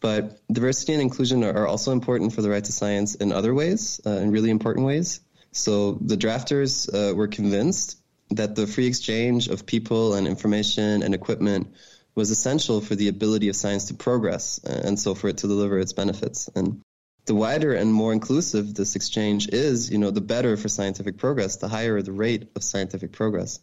But 0.00 0.40
diversity 0.50 0.94
and 0.94 1.02
inclusion 1.02 1.44
are 1.44 1.66
also 1.66 1.92
important 1.92 2.32
for 2.32 2.40
the 2.40 2.48
right 2.48 2.64
to 2.64 2.72
science 2.72 3.16
in 3.16 3.32
other 3.32 3.52
ways, 3.52 4.00
uh, 4.06 4.10
in 4.10 4.30
really 4.30 4.50
important 4.50 4.86
ways. 4.86 5.20
So 5.58 5.98
the 6.00 6.16
drafters 6.16 6.88
uh, 6.88 7.14
were 7.14 7.28
convinced 7.28 8.00
that 8.30 8.54
the 8.54 8.66
free 8.66 8.86
exchange 8.86 9.48
of 9.48 9.66
people 9.66 10.14
and 10.14 10.26
information 10.26 11.02
and 11.02 11.14
equipment 11.14 11.74
was 12.14 12.30
essential 12.30 12.80
for 12.80 12.94
the 12.94 13.08
ability 13.08 13.48
of 13.48 13.56
science 13.56 13.86
to 13.86 13.94
progress 13.94 14.60
uh, 14.64 14.82
and 14.84 14.98
so 14.98 15.14
for 15.14 15.28
it 15.28 15.38
to 15.38 15.48
deliver 15.48 15.78
its 15.78 15.92
benefits. 15.92 16.48
And 16.54 16.82
the 17.26 17.34
wider 17.34 17.74
and 17.74 17.92
more 17.92 18.12
inclusive 18.12 18.74
this 18.74 18.96
exchange 18.96 19.48
is, 19.48 19.90
you 19.90 19.98
know, 19.98 20.10
the 20.10 20.20
better 20.20 20.56
for 20.56 20.68
scientific 20.68 21.18
progress, 21.18 21.56
the 21.56 21.68
higher 21.68 22.00
the 22.02 22.12
rate 22.12 22.48
of 22.54 22.62
scientific 22.62 23.12
progress. 23.12 23.60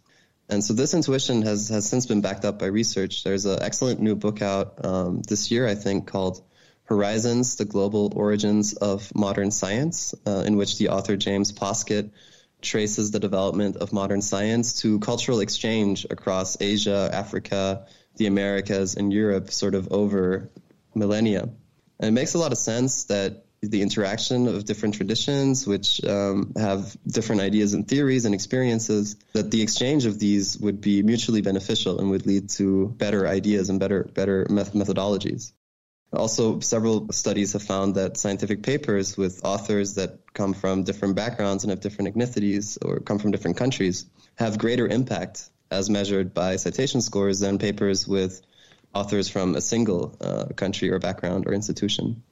And 0.50 0.64
so 0.64 0.74
this 0.74 0.94
intuition 0.94 1.42
has, 1.42 1.70
has 1.70 1.90
since 1.90 2.06
been 2.06 2.22
backed 2.22 2.46
up 2.46 2.60
by 2.60 2.68
research. 2.68 3.24
There's 3.24 3.46
an 3.46 3.62
excellent 3.62 4.00
new 4.00 4.16
book 4.16 4.42
out 4.42 4.86
um, 4.86 5.22
this 5.22 5.50
year, 5.50 5.68
I 5.68 5.76
think, 5.76 6.08
called 6.08 6.44
Horizons, 6.86 7.56
the 7.56 7.66
Global 7.66 8.14
Origins 8.16 8.74
of 8.74 9.14
Modern 9.16 9.52
Science, 9.52 10.14
uh, 10.26 10.44
in 10.46 10.56
which 10.56 10.78
the 10.78 10.90
author 10.90 11.18
James 11.18 11.52
Poskett 11.52 12.12
traces 12.62 13.12
the 13.12 13.20
development 13.20 13.78
of 13.78 13.94
modern 13.94 14.22
science 14.22 14.82
to 14.82 15.00
cultural 15.00 15.40
exchange 15.40 16.06
across 16.10 16.58
Asia, 16.62 17.10
Africa, 17.12 17.86
the 18.18 18.28
Americas 18.28 18.96
and 18.96 19.12
Europe 19.12 19.52
sort 19.52 19.76
of 19.76 19.92
over 19.92 20.50
millennia. 20.94 21.50
And 22.00 22.10
it 22.10 22.12
makes 22.12 22.34
a 22.34 22.38
lot 22.38 22.52
of 22.52 22.58
sense 22.58 23.06
that 23.06 23.46
the 23.62 23.82
interaction 23.82 24.48
of 24.48 24.66
different 24.66 24.96
traditions, 24.96 25.66
which 25.66 26.04
um, 26.04 26.54
have 26.56 26.96
different 27.08 27.42
ideas 27.42 27.74
and 27.74 27.88
theories 27.88 28.26
and 28.26 28.36
experiences, 28.36 29.16
that 29.34 29.50
the 29.50 29.62
exchange 29.62 30.06
of 30.06 30.20
these 30.20 30.58
would 30.60 30.82
be 30.82 31.02
mutually 31.02 31.42
beneficial 31.42 32.00
and 32.00 32.10
would 32.12 32.26
lead 32.26 32.50
to 32.50 32.90
better 32.90 33.28
ideas 33.28 33.70
and 33.70 33.80
better 33.80 34.04
better 34.04 34.46
methodologies. 34.46 35.52
Also, 36.16 36.60
several 36.60 37.12
studies 37.12 37.54
have 37.54 37.64
found 37.64 37.96
that 37.96 38.18
scientific 38.18 38.64
papers 38.64 39.18
with 39.18 39.42
authors 39.44 39.96
that 39.96 40.20
come 40.34 40.54
from 40.54 40.84
different 40.84 41.16
backgrounds 41.16 41.64
and 41.64 41.72
have 41.72 41.80
different 41.80 42.16
ethnicities 42.16 42.78
or 42.84 43.00
come 43.00 43.20
from 43.20 43.32
different 43.32 43.58
countries 43.58 44.06
have 44.36 44.58
greater 44.58 44.88
impact 44.88 45.50
as 45.72 45.90
measured 45.90 46.34
by 46.34 46.56
citation 46.56 47.02
scores 47.02 47.40
than 47.40 47.58
papers 47.58 48.08
with 48.08 48.42
authors 48.94 49.30
from 49.30 49.56
a 49.56 49.62
single 49.62 50.16
uh, 50.22 50.46
country 50.56 50.90
or 50.90 51.00
background 51.00 51.48
or 51.48 51.54
institution. 51.54 52.24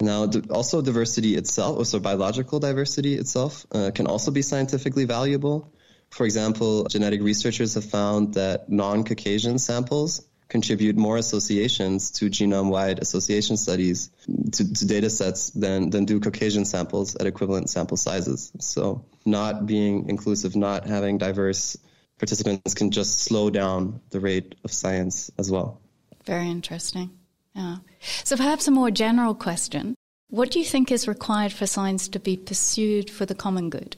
Now, 0.00 0.30
also 0.50 0.82
diversity 0.82 1.36
itself, 1.36 1.78
also 1.78 1.98
biological 2.00 2.60
diversity 2.60 3.14
itself, 3.14 3.66
uh, 3.72 3.90
can 3.94 4.06
also 4.06 4.30
be 4.30 4.42
scientifically 4.42 5.06
valuable. 5.06 5.72
For 6.10 6.26
example, 6.26 6.84
genetic 6.84 7.22
researchers 7.22 7.74
have 7.74 7.86
found 7.86 8.34
that 8.34 8.68
non-Caucasian 8.68 9.58
samples 9.58 10.26
contribute 10.48 10.96
more 10.96 11.16
associations 11.16 12.12
to 12.12 12.26
genome-wide 12.26 13.00
association 13.00 13.56
studies 13.56 14.10
to, 14.52 14.72
to 14.72 14.86
data 14.86 15.10
sets 15.10 15.50
than, 15.50 15.90
than 15.90 16.04
do 16.04 16.20
Caucasian 16.20 16.64
samples 16.64 17.16
at 17.16 17.26
equivalent 17.26 17.68
sample 17.68 17.96
sizes. 17.96 18.52
So 18.60 19.04
not 19.24 19.66
being 19.66 20.08
inclusive, 20.08 20.54
not 20.54 20.86
having 20.86 21.18
diverse 21.18 21.76
participants 22.18 22.74
can 22.74 22.90
just 22.90 23.18
slow 23.20 23.50
down 23.50 24.00
the 24.10 24.20
rate 24.20 24.54
of 24.64 24.72
science 24.72 25.30
as 25.38 25.50
well. 25.50 25.80
Very 26.24 26.48
interesting. 26.48 27.10
Yeah. 27.54 27.78
So 28.24 28.36
perhaps 28.36 28.68
a 28.68 28.70
more 28.70 28.90
general 28.90 29.34
question. 29.34 29.94
What 30.28 30.50
do 30.50 30.58
you 30.58 30.64
think 30.64 30.90
is 30.90 31.06
required 31.06 31.52
for 31.52 31.66
science 31.66 32.08
to 32.08 32.18
be 32.18 32.36
pursued 32.36 33.10
for 33.10 33.26
the 33.26 33.34
common 33.34 33.70
good? 33.70 33.96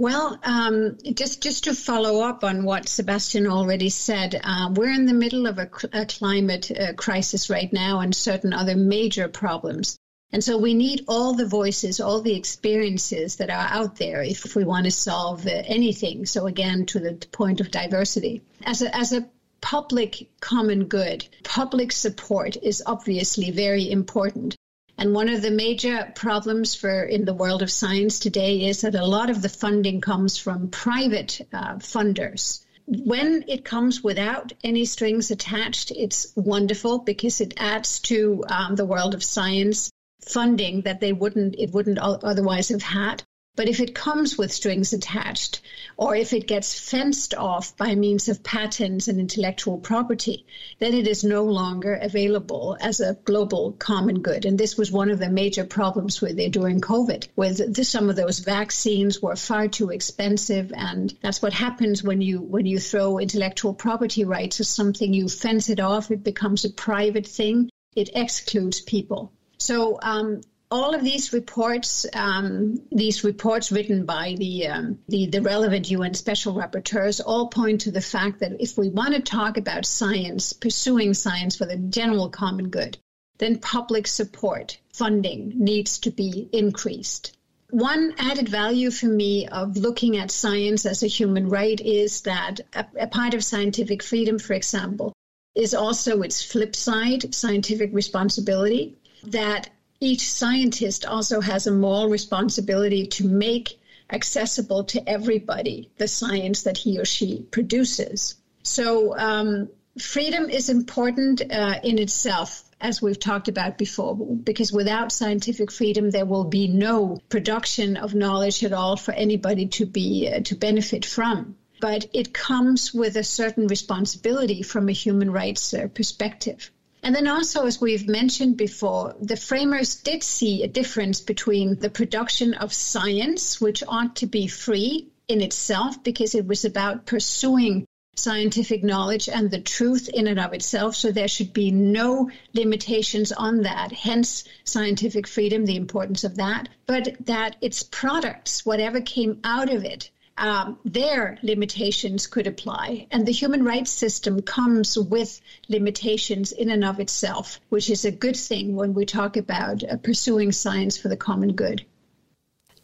Well, 0.00 0.38
um, 0.44 0.96
just 1.12 1.42
just 1.42 1.64
to 1.64 1.74
follow 1.74 2.22
up 2.22 2.42
on 2.42 2.64
what 2.64 2.88
Sebastian 2.88 3.46
already 3.46 3.90
said, 3.90 4.40
uh, 4.42 4.70
we're 4.74 4.94
in 4.94 5.04
the 5.04 5.12
middle 5.12 5.46
of 5.46 5.58
a, 5.58 5.68
a 5.92 6.06
climate 6.06 6.70
uh, 6.70 6.94
crisis 6.94 7.50
right 7.50 7.70
now, 7.70 8.00
and 8.00 8.14
certain 8.14 8.54
other 8.54 8.76
major 8.76 9.28
problems. 9.28 9.98
And 10.32 10.42
so 10.42 10.56
we 10.56 10.72
need 10.72 11.04
all 11.06 11.34
the 11.34 11.46
voices, 11.46 12.00
all 12.00 12.22
the 12.22 12.34
experiences 12.34 13.36
that 13.36 13.50
are 13.50 13.68
out 13.68 13.96
there 13.96 14.22
if 14.22 14.56
we 14.56 14.64
want 14.64 14.86
to 14.86 14.90
solve 14.90 15.46
uh, 15.46 15.50
anything. 15.66 16.24
So 16.24 16.46
again, 16.46 16.86
to 16.86 16.98
the 16.98 17.26
point 17.30 17.60
of 17.60 17.70
diversity. 17.70 18.40
As 18.64 18.80
a, 18.80 18.96
as 18.96 19.12
a 19.12 19.28
public 19.60 20.30
common 20.40 20.84
good, 20.84 21.28
public 21.44 21.92
support 21.92 22.56
is 22.56 22.82
obviously 22.86 23.50
very 23.50 23.90
important. 23.90 24.56
And 25.00 25.14
one 25.14 25.28
of 25.28 25.42
the 25.42 25.50
major 25.50 26.12
problems 26.14 26.76
for 26.76 27.02
in 27.02 27.24
the 27.24 27.34
world 27.34 27.62
of 27.62 27.70
science 27.72 28.20
today 28.20 28.66
is 28.66 28.82
that 28.82 28.94
a 28.94 29.04
lot 29.04 29.30
of 29.30 29.42
the 29.42 29.48
funding 29.48 30.00
comes 30.00 30.38
from 30.38 30.68
private 30.68 31.40
uh, 31.52 31.76
funders 31.76 32.64
when 32.90 33.44
it 33.46 33.64
comes 33.64 34.02
without 34.02 34.52
any 34.64 34.84
strings 34.84 35.30
attached, 35.30 35.92
it's 35.92 36.32
wonderful 36.34 36.98
because 36.98 37.40
it 37.40 37.54
adds 37.56 38.00
to 38.00 38.42
um, 38.48 38.74
the 38.74 38.84
world 38.84 39.14
of 39.14 39.22
science 39.22 39.90
funding 40.26 40.82
that 40.82 41.00
they 41.00 41.12
wouldn't 41.12 41.54
it 41.56 41.72
wouldn't 41.72 41.98
otherwise 41.98 42.68
have 42.68 42.82
had. 42.82 43.22
But 43.60 43.68
if 43.68 43.78
it 43.78 43.94
comes 43.94 44.38
with 44.38 44.54
strings 44.54 44.94
attached, 44.94 45.60
or 45.98 46.16
if 46.16 46.32
it 46.32 46.46
gets 46.46 46.80
fenced 46.80 47.34
off 47.34 47.76
by 47.76 47.94
means 47.94 48.26
of 48.30 48.42
patents 48.42 49.06
and 49.06 49.20
intellectual 49.20 49.76
property, 49.76 50.46
then 50.78 50.94
it 50.94 51.06
is 51.06 51.24
no 51.24 51.44
longer 51.44 51.92
available 51.92 52.78
as 52.80 53.00
a 53.00 53.18
global 53.26 53.72
common 53.72 54.22
good. 54.22 54.46
And 54.46 54.56
this 54.56 54.78
was 54.78 54.90
one 54.90 55.10
of 55.10 55.18
the 55.18 55.28
major 55.28 55.64
problems 55.64 56.22
with 56.22 56.38
it 56.38 56.52
during 56.52 56.80
COVID, 56.80 57.28
with 57.36 57.84
some 57.84 58.08
of 58.08 58.16
those 58.16 58.38
vaccines 58.38 59.20
were 59.20 59.36
far 59.36 59.68
too 59.68 59.90
expensive, 59.90 60.72
and 60.74 61.12
that's 61.20 61.42
what 61.42 61.52
happens 61.52 62.02
when 62.02 62.22
you 62.22 62.40
when 62.40 62.64
you 62.64 62.78
throw 62.78 63.18
intellectual 63.18 63.74
property 63.74 64.24
rights 64.24 64.60
as 64.60 64.70
something 64.70 65.12
you 65.12 65.28
fence 65.28 65.68
it 65.68 65.80
off. 65.80 66.10
It 66.10 66.24
becomes 66.24 66.64
a 66.64 66.70
private 66.70 67.26
thing. 67.26 67.68
It 67.94 68.08
excludes 68.14 68.80
people. 68.80 69.34
So 69.58 69.98
um, 70.00 70.40
all 70.70 70.94
of 70.94 71.02
these 71.02 71.32
reports, 71.32 72.06
um, 72.14 72.80
these 72.92 73.24
reports 73.24 73.72
written 73.72 74.04
by 74.06 74.36
the, 74.38 74.68
um, 74.68 74.98
the, 75.08 75.26
the 75.26 75.42
relevant 75.42 75.90
UN 75.90 76.14
special 76.14 76.54
rapporteurs, 76.54 77.20
all 77.24 77.48
point 77.48 77.82
to 77.82 77.90
the 77.90 78.00
fact 78.00 78.40
that 78.40 78.60
if 78.60 78.78
we 78.78 78.88
want 78.88 79.14
to 79.14 79.20
talk 79.20 79.56
about 79.56 79.84
science, 79.84 80.52
pursuing 80.52 81.12
science 81.12 81.56
for 81.56 81.66
the 81.66 81.76
general 81.76 82.28
common 82.28 82.68
good, 82.68 82.96
then 83.38 83.58
public 83.58 84.06
support, 84.06 84.78
funding 84.92 85.52
needs 85.56 85.98
to 86.00 86.10
be 86.10 86.48
increased. 86.52 87.36
One 87.70 88.14
added 88.18 88.48
value 88.48 88.90
for 88.90 89.06
me 89.06 89.48
of 89.48 89.76
looking 89.76 90.16
at 90.18 90.30
science 90.30 90.86
as 90.86 91.02
a 91.02 91.08
human 91.08 91.48
right 91.48 91.80
is 91.80 92.22
that 92.22 92.60
a, 92.74 92.86
a 93.00 93.06
part 93.06 93.34
of 93.34 93.44
scientific 93.44 94.02
freedom, 94.02 94.38
for 94.38 94.54
example, 94.54 95.14
is 95.56 95.74
also 95.74 96.22
its 96.22 96.42
flip 96.44 96.76
side, 96.76 97.34
scientific 97.34 97.92
responsibility 97.92 98.96
that 99.24 99.70
each 100.00 100.30
scientist 100.30 101.04
also 101.04 101.40
has 101.40 101.66
a 101.66 101.72
moral 101.72 102.08
responsibility 102.08 103.06
to 103.06 103.26
make 103.26 103.78
accessible 104.10 104.84
to 104.84 105.08
everybody 105.08 105.90
the 105.98 106.08
science 106.08 106.62
that 106.62 106.78
he 106.78 106.98
or 106.98 107.04
she 107.04 107.42
produces. 107.50 108.34
So, 108.62 109.16
um, 109.16 109.68
freedom 109.98 110.48
is 110.48 110.70
important 110.70 111.42
uh, 111.42 111.80
in 111.84 111.98
itself. 111.98 112.64
as 112.80 113.02
we've 113.02 113.20
talked 113.20 113.48
about 113.48 113.76
before, 113.76 114.16
because 114.16 114.72
without 114.72 115.12
scientific 115.12 115.70
freedom, 115.70 116.10
there 116.10 116.24
will 116.24 116.44
be 116.44 116.66
no 116.66 117.20
production 117.28 117.98
of 117.98 118.14
knowledge 118.14 118.64
at 118.64 118.72
all 118.72 118.96
for 118.96 119.12
anybody 119.12 119.66
to 119.66 119.84
be 119.84 120.30
uh, 120.32 120.40
to 120.40 120.54
benefit 120.54 121.04
from. 121.04 121.56
But 121.78 122.06
it 122.14 122.32
comes 122.32 122.94
with 122.94 123.16
a 123.16 123.24
certain 123.24 123.66
responsibility 123.66 124.62
from 124.62 124.88
a 124.88 124.92
human 124.92 125.30
rights 125.30 125.74
uh, 125.74 125.88
perspective. 125.92 126.70
And 127.02 127.14
then 127.14 127.28
also, 127.28 127.66
as 127.66 127.80
we've 127.80 128.06
mentioned 128.06 128.56
before, 128.56 129.16
the 129.20 129.36
framers 129.36 129.96
did 129.96 130.22
see 130.22 130.62
a 130.62 130.68
difference 130.68 131.20
between 131.20 131.76
the 131.76 131.90
production 131.90 132.54
of 132.54 132.72
science, 132.72 133.60
which 133.60 133.82
ought 133.86 134.16
to 134.16 134.26
be 134.26 134.46
free 134.46 135.08
in 135.26 135.40
itself 135.40 136.02
because 136.02 136.34
it 136.34 136.46
was 136.46 136.64
about 136.64 137.06
pursuing 137.06 137.86
scientific 138.16 138.84
knowledge 138.84 139.28
and 139.28 139.50
the 139.50 139.60
truth 139.60 140.08
in 140.08 140.26
and 140.26 140.38
of 140.38 140.52
itself. 140.52 140.94
So 140.94 141.10
there 141.10 141.28
should 141.28 141.52
be 141.52 141.70
no 141.70 142.30
limitations 142.52 143.32
on 143.32 143.62
that. 143.62 143.92
Hence, 143.92 144.44
scientific 144.64 145.26
freedom, 145.26 145.64
the 145.64 145.76
importance 145.76 146.24
of 146.24 146.36
that. 146.36 146.68
But 146.86 147.16
that 147.26 147.56
its 147.60 147.82
products, 147.82 148.66
whatever 148.66 149.00
came 149.00 149.40
out 149.42 149.72
of 149.72 149.84
it, 149.84 150.10
um, 150.40 150.78
their 150.86 151.38
limitations 151.42 152.26
could 152.26 152.46
apply. 152.46 153.06
And 153.10 153.26
the 153.26 153.32
human 153.32 153.62
rights 153.62 153.90
system 153.90 154.40
comes 154.40 154.98
with 154.98 155.40
limitations 155.68 156.50
in 156.50 156.70
and 156.70 156.82
of 156.82 156.98
itself, 156.98 157.60
which 157.68 157.90
is 157.90 158.04
a 158.04 158.10
good 158.10 158.36
thing 158.36 158.74
when 158.74 158.94
we 158.94 159.04
talk 159.04 159.36
about 159.36 159.84
uh, 159.84 159.96
pursuing 159.98 160.50
science 160.50 160.96
for 160.96 161.08
the 161.08 161.16
common 161.16 161.52
good. 161.52 161.84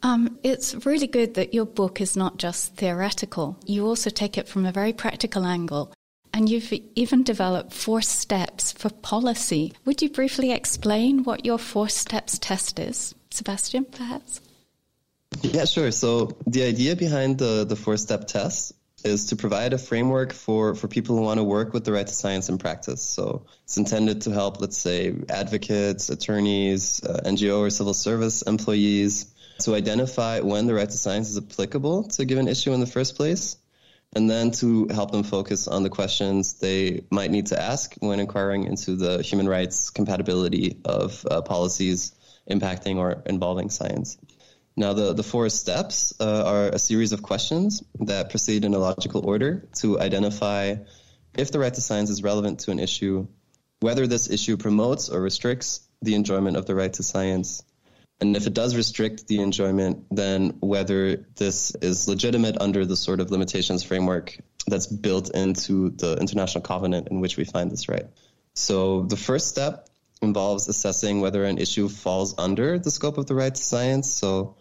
Um, 0.03 0.39
it's 0.43 0.87
really 0.87 1.07
good 1.07 1.35
that 1.35 1.55
your 1.55 1.65
book 1.65 2.01
is 2.01 2.15
not 2.15 2.37
just 2.37 2.77
theoretical. 2.77 3.57
You 3.65 3.87
also 3.87 4.11
take 4.11 4.37
it 4.37 4.47
from 4.47 4.67
a 4.67 4.73
very 4.73 4.93
practical 4.93 5.45
angle. 5.45 5.93
And 6.35 6.51
you've 6.51 6.71
even 6.95 7.23
developed 7.23 7.73
four 7.73 8.03
steps 8.03 8.73
for 8.73 8.91
policy. 8.91 9.73
Would 9.87 10.03
you 10.03 10.11
briefly 10.11 10.53
explain 10.53 11.25
what 11.25 11.47
your 11.47 11.59
four 11.59 11.89
steps 11.89 12.39
test 12.39 12.79
is? 12.79 13.15
Sebastian, 13.31 13.87
perhaps? 13.87 14.43
Yeah, 15.43 15.65
sure. 15.65 15.91
So 15.91 16.37
the 16.47 16.65
idea 16.65 16.97
behind 16.97 17.39
the, 17.39 17.65
the 17.65 17.77
four 17.77 17.97
step 17.97 18.27
test 18.27 18.73
is 19.05 19.27
to 19.27 19.37
provide 19.37 19.73
a 19.73 19.79
framework 19.79 20.33
for, 20.33 20.75
for 20.75 20.89
people 20.89 21.17
who 21.17 21.23
want 21.23 21.39
to 21.39 21.45
work 21.45 21.73
with 21.73 21.85
the 21.85 21.93
right 21.93 22.07
to 22.07 22.15
science 22.15 22.49
in 22.49 22.59
practice. 22.59 23.03
So 23.03 23.47
it's 23.65 23.77
intended 23.77 24.23
to 24.23 24.31
help, 24.31 24.61
let's 24.61 24.79
say, 24.79 25.15
advocates, 25.29 26.09
attorneys, 26.09 27.03
uh, 27.05 27.21
NGO 27.25 27.61
or 27.61 27.71
civil 27.71 27.95
service 27.95 28.43
employees 28.43 29.33
to 29.61 29.75
identify 29.75 30.41
when 30.41 30.67
the 30.67 30.75
right 30.75 30.89
to 30.89 30.97
science 30.97 31.31
is 31.31 31.39
applicable 31.39 32.05
to 32.05 32.23
a 32.23 32.25
given 32.25 32.49
issue 32.49 32.73
in 32.73 32.81
the 32.81 32.87
first 32.87 33.17
place, 33.17 33.57
and 34.15 34.29
then 34.29 34.51
to 34.51 34.89
help 34.89 35.13
them 35.13 35.23
focus 35.23 35.69
on 35.69 35.83
the 35.83 35.91
questions 35.91 36.55
they 36.55 37.05
might 37.11 37.31
need 37.31 37.47
to 37.47 37.61
ask 37.61 37.95
when 38.01 38.21
inquiring 38.21 38.65
into 38.65 38.97
the 38.97 39.23
human 39.23 39.49
rights 39.49 39.91
compatibility 39.91 40.81
of 40.85 41.25
uh, 41.31 41.43
policies 41.43 42.15
impacting 42.51 42.97
or 42.97 43.23
involving 43.27 43.71
science. 43.71 44.19
Now, 44.77 44.93
the, 44.93 45.15
the 45.15 45.23
four 45.23 45.49
steps 45.49 46.13
uh, 46.21 46.45
are 46.45 46.69
a 46.69 46.79
series 46.79 47.13
of 47.13 47.23
questions 47.23 47.83
that 48.01 48.29
proceed 48.29 48.65
in 48.65 48.75
a 48.75 48.79
logical 48.79 49.25
order 49.27 49.67
to 49.77 49.99
identify 49.99 50.77
if 51.35 51.51
the 51.51 51.59
right 51.59 51.73
to 51.73 51.81
science 51.81 52.11
is 52.11 52.23
relevant 52.23 52.61
to 52.61 52.71
an 52.73 52.79
issue, 52.79 53.27
whether 53.81 54.07
this 54.07 54.29
issue 54.29 54.57
promotes 54.57 55.09
or 55.09 55.21
restricts 55.21 55.81
the 56.03 56.15
enjoyment 56.15 56.57
of 56.57 56.67
the 56.67 56.75
right 56.75 56.93
to 56.93 57.03
science, 57.03 57.63
and 58.21 58.37
if 58.37 58.47
it 58.47 58.55
does 58.55 58.75
restrict 58.77 59.27
the 59.29 59.41
enjoyment, 59.41 60.07
then 60.11 60.57
whether 60.61 61.27
this 61.37 61.75
is 61.75 62.09
legitimate 62.09 62.57
under 62.61 62.87
the 62.87 62.97
sort 62.97 63.21
of 63.21 63.31
limitations 63.31 63.83
framework 63.83 64.39
that's 64.67 64.87
built 64.87 65.35
into 65.35 65.91
the 65.91 66.17
international 66.17 66.63
covenant 66.63 67.09
in 67.11 67.21
which 67.21 67.37
we 67.37 67.45
find 67.45 67.71
this 67.71 67.89
right. 67.89 68.07
So 68.55 69.03
the 69.03 69.17
first 69.17 69.49
step 69.49 69.89
involves 70.23 70.67
assessing 70.69 71.21
whether 71.21 71.45
an 71.45 71.59
issue 71.59 71.91
falls 71.91 72.35
under 72.39 72.79
the 72.79 72.91
scope 72.91 73.19
of 73.19 73.27
the 73.27 73.35
right 73.35 73.55
to 73.55 73.63
science. 73.63 74.11
So 74.11 74.57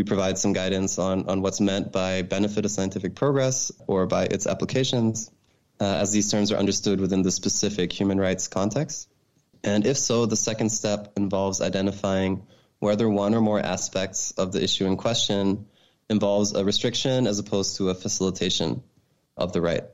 we 0.00 0.04
provide 0.04 0.38
some 0.38 0.54
guidance 0.54 0.98
on, 0.98 1.28
on 1.28 1.42
what's 1.42 1.60
meant 1.60 1.92
by 1.92 2.22
benefit 2.22 2.64
of 2.64 2.70
scientific 2.70 3.14
progress 3.14 3.70
or 3.86 4.06
by 4.06 4.24
its 4.24 4.46
applications, 4.46 5.30
uh, 5.78 5.84
as 5.84 6.10
these 6.10 6.30
terms 6.30 6.52
are 6.52 6.56
understood 6.56 6.98
within 7.02 7.20
the 7.20 7.30
specific 7.30 7.92
human 7.92 8.18
rights 8.18 8.48
context. 8.48 9.10
And 9.62 9.84
if 9.84 9.98
so, 9.98 10.24
the 10.24 10.36
second 10.36 10.70
step 10.70 11.12
involves 11.18 11.60
identifying 11.60 12.46
whether 12.78 13.06
one 13.10 13.34
or 13.34 13.42
more 13.42 13.60
aspects 13.60 14.30
of 14.38 14.52
the 14.52 14.64
issue 14.64 14.86
in 14.86 14.96
question 14.96 15.66
involves 16.08 16.54
a 16.54 16.64
restriction 16.64 17.26
as 17.26 17.38
opposed 17.38 17.76
to 17.76 17.90
a 17.90 17.94
facilitation 17.94 18.82
of 19.36 19.52
the 19.52 19.60
right. 19.60 19.84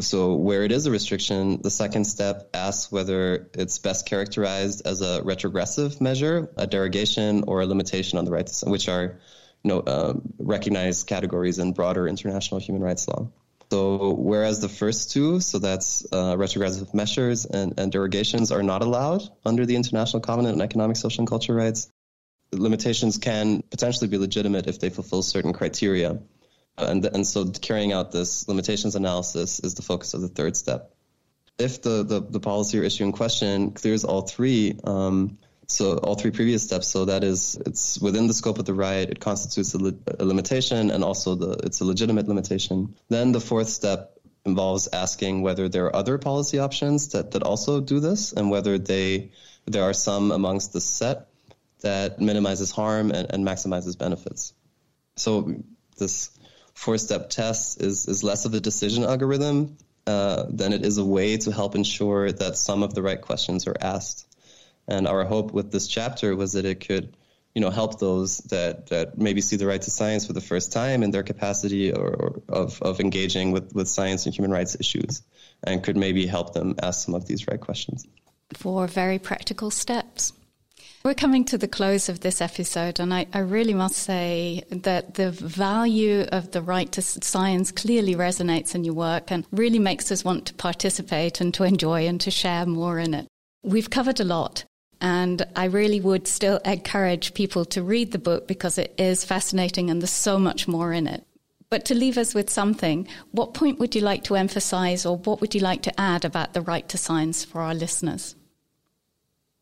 So, 0.00 0.34
where 0.34 0.62
it 0.62 0.70
is 0.70 0.86
a 0.86 0.92
restriction, 0.92 1.60
the 1.60 1.70
second 1.70 2.04
step 2.04 2.50
asks 2.54 2.92
whether 2.92 3.50
it's 3.54 3.80
best 3.80 4.06
characterized 4.06 4.86
as 4.86 5.00
a 5.00 5.22
retrogressive 5.24 6.00
measure, 6.00 6.48
a 6.56 6.68
derogation, 6.68 7.42
or 7.48 7.62
a 7.62 7.66
limitation 7.66 8.16
on 8.18 8.24
the 8.24 8.30
rights, 8.30 8.62
which 8.64 8.88
are 8.88 9.18
you 9.64 9.68
know, 9.68 9.82
um, 9.84 10.22
recognized 10.38 11.08
categories 11.08 11.58
in 11.58 11.72
broader 11.72 12.06
international 12.06 12.60
human 12.60 12.80
rights 12.80 13.08
law. 13.08 13.28
So, 13.70 14.14
whereas 14.14 14.60
the 14.60 14.68
first 14.68 15.10
two, 15.10 15.40
so 15.40 15.58
that's 15.58 16.06
uh, 16.12 16.36
retrogressive 16.38 16.94
measures 16.94 17.44
and, 17.44 17.74
and 17.78 17.92
derogations, 17.92 18.50
are 18.50 18.62
not 18.62 18.82
allowed 18.82 19.22
under 19.44 19.66
the 19.66 19.76
International 19.76 20.20
Covenant 20.20 20.54
on 20.54 20.62
Economic, 20.62 20.96
Social, 20.96 21.22
and 21.22 21.28
Cultural 21.28 21.58
Rights, 21.58 21.90
limitations 22.52 23.18
can 23.18 23.62
potentially 23.62 24.08
be 24.08 24.16
legitimate 24.16 24.68
if 24.68 24.78
they 24.78 24.90
fulfill 24.90 25.22
certain 25.22 25.52
criteria. 25.52 26.18
And, 26.78 27.04
and 27.04 27.26
so 27.26 27.46
carrying 27.46 27.92
out 27.92 28.12
this 28.12 28.48
limitations 28.48 28.94
analysis 28.94 29.60
is 29.60 29.74
the 29.74 29.82
focus 29.82 30.14
of 30.14 30.20
the 30.20 30.28
third 30.28 30.56
step. 30.56 30.94
If 31.58 31.82
the, 31.82 32.04
the, 32.04 32.20
the 32.20 32.40
policy 32.40 32.78
or 32.78 32.84
issue 32.84 33.04
in 33.04 33.12
question 33.12 33.72
clears 33.72 34.04
all 34.04 34.22
three, 34.22 34.78
um, 34.84 35.38
so 35.66 35.98
all 35.98 36.14
three 36.14 36.30
previous 36.30 36.62
steps, 36.62 36.88
so 36.88 37.06
that 37.06 37.24
is, 37.24 37.58
it's 37.66 38.00
within 38.00 38.26
the 38.26 38.32
scope 38.32 38.58
of 38.58 38.64
the 38.64 38.74
right, 38.74 39.10
it 39.10 39.20
constitutes 39.20 39.74
a, 39.74 39.78
li- 39.78 39.98
a 40.18 40.24
limitation, 40.24 40.90
and 40.90 41.02
also 41.02 41.34
the, 41.34 41.50
it's 41.64 41.80
a 41.80 41.84
legitimate 41.84 42.28
limitation. 42.28 42.94
Then 43.08 43.32
the 43.32 43.40
fourth 43.40 43.68
step 43.68 44.18
involves 44.44 44.88
asking 44.92 45.42
whether 45.42 45.68
there 45.68 45.86
are 45.86 45.96
other 45.96 46.16
policy 46.16 46.58
options 46.58 47.08
that, 47.08 47.32
that 47.32 47.42
also 47.42 47.80
do 47.80 48.00
this, 48.00 48.32
and 48.32 48.50
whether 48.50 48.78
they 48.78 49.32
there 49.66 49.82
are 49.82 49.92
some 49.92 50.30
amongst 50.32 50.72
the 50.72 50.80
set 50.80 51.28
that 51.80 52.20
minimizes 52.20 52.70
harm 52.70 53.10
and, 53.10 53.30
and 53.30 53.44
maximizes 53.44 53.98
benefits. 53.98 54.54
So 55.16 55.62
this 55.98 56.30
four-step 56.78 57.28
test 57.28 57.82
is, 57.82 58.06
is 58.06 58.22
less 58.22 58.44
of 58.44 58.54
a 58.54 58.60
decision 58.60 59.02
algorithm 59.02 59.76
uh, 60.06 60.44
than 60.48 60.72
it 60.72 60.86
is 60.86 60.96
a 60.98 61.04
way 61.04 61.36
to 61.36 61.50
help 61.50 61.74
ensure 61.74 62.30
that 62.30 62.56
some 62.56 62.84
of 62.84 62.94
the 62.94 63.02
right 63.02 63.20
questions 63.20 63.66
are 63.66 63.74
asked. 63.80 64.28
And 64.86 65.08
our 65.08 65.24
hope 65.24 65.52
with 65.52 65.72
this 65.72 65.88
chapter 65.88 66.36
was 66.36 66.52
that 66.52 66.64
it 66.64 66.86
could, 66.86 67.16
you 67.52 67.60
know, 67.60 67.70
help 67.70 67.98
those 67.98 68.38
that, 68.52 68.86
that 68.86 69.18
maybe 69.18 69.40
see 69.40 69.56
the 69.56 69.66
right 69.66 69.82
to 69.82 69.90
science 69.90 70.28
for 70.28 70.34
the 70.34 70.40
first 70.40 70.72
time 70.72 71.02
in 71.02 71.10
their 71.10 71.24
capacity 71.24 71.92
or, 71.92 72.10
or 72.14 72.42
of, 72.48 72.80
of 72.80 73.00
engaging 73.00 73.50
with, 73.50 73.74
with 73.74 73.88
science 73.88 74.26
and 74.26 74.34
human 74.34 74.52
rights 74.52 74.76
issues 74.78 75.22
and 75.64 75.82
could 75.82 75.96
maybe 75.96 76.26
help 76.26 76.54
them 76.54 76.76
ask 76.80 77.04
some 77.04 77.14
of 77.14 77.26
these 77.26 77.48
right 77.48 77.60
questions. 77.60 78.06
Four 78.54 78.86
very 78.86 79.18
practical 79.18 79.72
steps. 79.72 80.32
We're 81.08 81.14
coming 81.14 81.46
to 81.46 81.56
the 81.56 81.66
close 81.66 82.10
of 82.10 82.20
this 82.20 82.42
episode, 82.42 83.00
and 83.00 83.14
I, 83.14 83.26
I, 83.32 83.38
really 83.38 83.72
must 83.72 83.96
say 83.96 84.62
that 84.68 85.14
the 85.14 85.30
value 85.30 86.26
of 86.30 86.50
the 86.50 86.60
right 86.60 86.92
to 86.92 87.00
science 87.00 87.72
clearly 87.72 88.14
resonates 88.14 88.74
in 88.74 88.84
your 88.84 88.92
work 88.92 89.30
and 89.30 89.46
really 89.50 89.78
makes 89.78 90.12
us 90.12 90.22
want 90.22 90.44
to 90.44 90.54
participate 90.54 91.40
and 91.40 91.54
to 91.54 91.64
enjoy 91.64 92.06
and 92.06 92.20
to 92.20 92.30
share 92.30 92.66
more 92.66 92.98
in 92.98 93.14
it. 93.14 93.26
We've 93.62 93.88
covered 93.88 94.20
a 94.20 94.24
lot, 94.24 94.66
and 95.00 95.46
I 95.56 95.64
really 95.64 95.98
would 95.98 96.28
still 96.28 96.58
encourage 96.58 97.32
people 97.32 97.64
to 97.64 97.82
read 97.82 98.12
the 98.12 98.18
book 98.18 98.46
because 98.46 98.76
it 98.76 98.92
is 98.98 99.24
fascinating 99.24 99.88
and 99.88 100.02
there's 100.02 100.10
so 100.10 100.38
much 100.38 100.68
more 100.68 100.92
in 100.92 101.06
it. 101.06 101.24
But 101.70 101.86
to 101.86 101.94
leave 101.94 102.18
us 102.18 102.34
with 102.34 102.50
something, 102.50 103.08
what 103.30 103.54
point 103.54 103.78
would 103.78 103.94
you 103.94 104.02
like 104.02 104.24
to 104.24 104.36
emphasize 104.36 105.06
or 105.06 105.16
what 105.16 105.40
would 105.40 105.54
you 105.54 105.62
like 105.62 105.80
to 105.84 105.98
add 105.98 106.26
about 106.26 106.52
the 106.52 106.60
right 106.60 106.86
to 106.90 106.98
science 106.98 107.46
for 107.46 107.62
our 107.62 107.74
listeners? 107.74 108.34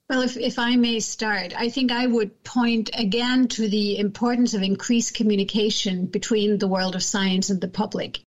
Well, 0.08 0.22
if, 0.22 0.36
if 0.36 0.58
I 0.60 0.76
may 0.76 1.00
start, 1.00 1.52
I 1.58 1.68
think 1.68 1.90
I 1.90 2.06
would 2.06 2.44
point 2.44 2.90
again 2.94 3.48
to 3.48 3.68
the 3.68 3.98
importance 3.98 4.54
of 4.54 4.62
increased 4.62 5.14
communication 5.14 6.06
between 6.06 6.58
the 6.58 6.68
world 6.68 6.94
of 6.94 7.02
science 7.02 7.50
and 7.50 7.60
the 7.60 7.66
public. 7.68 8.20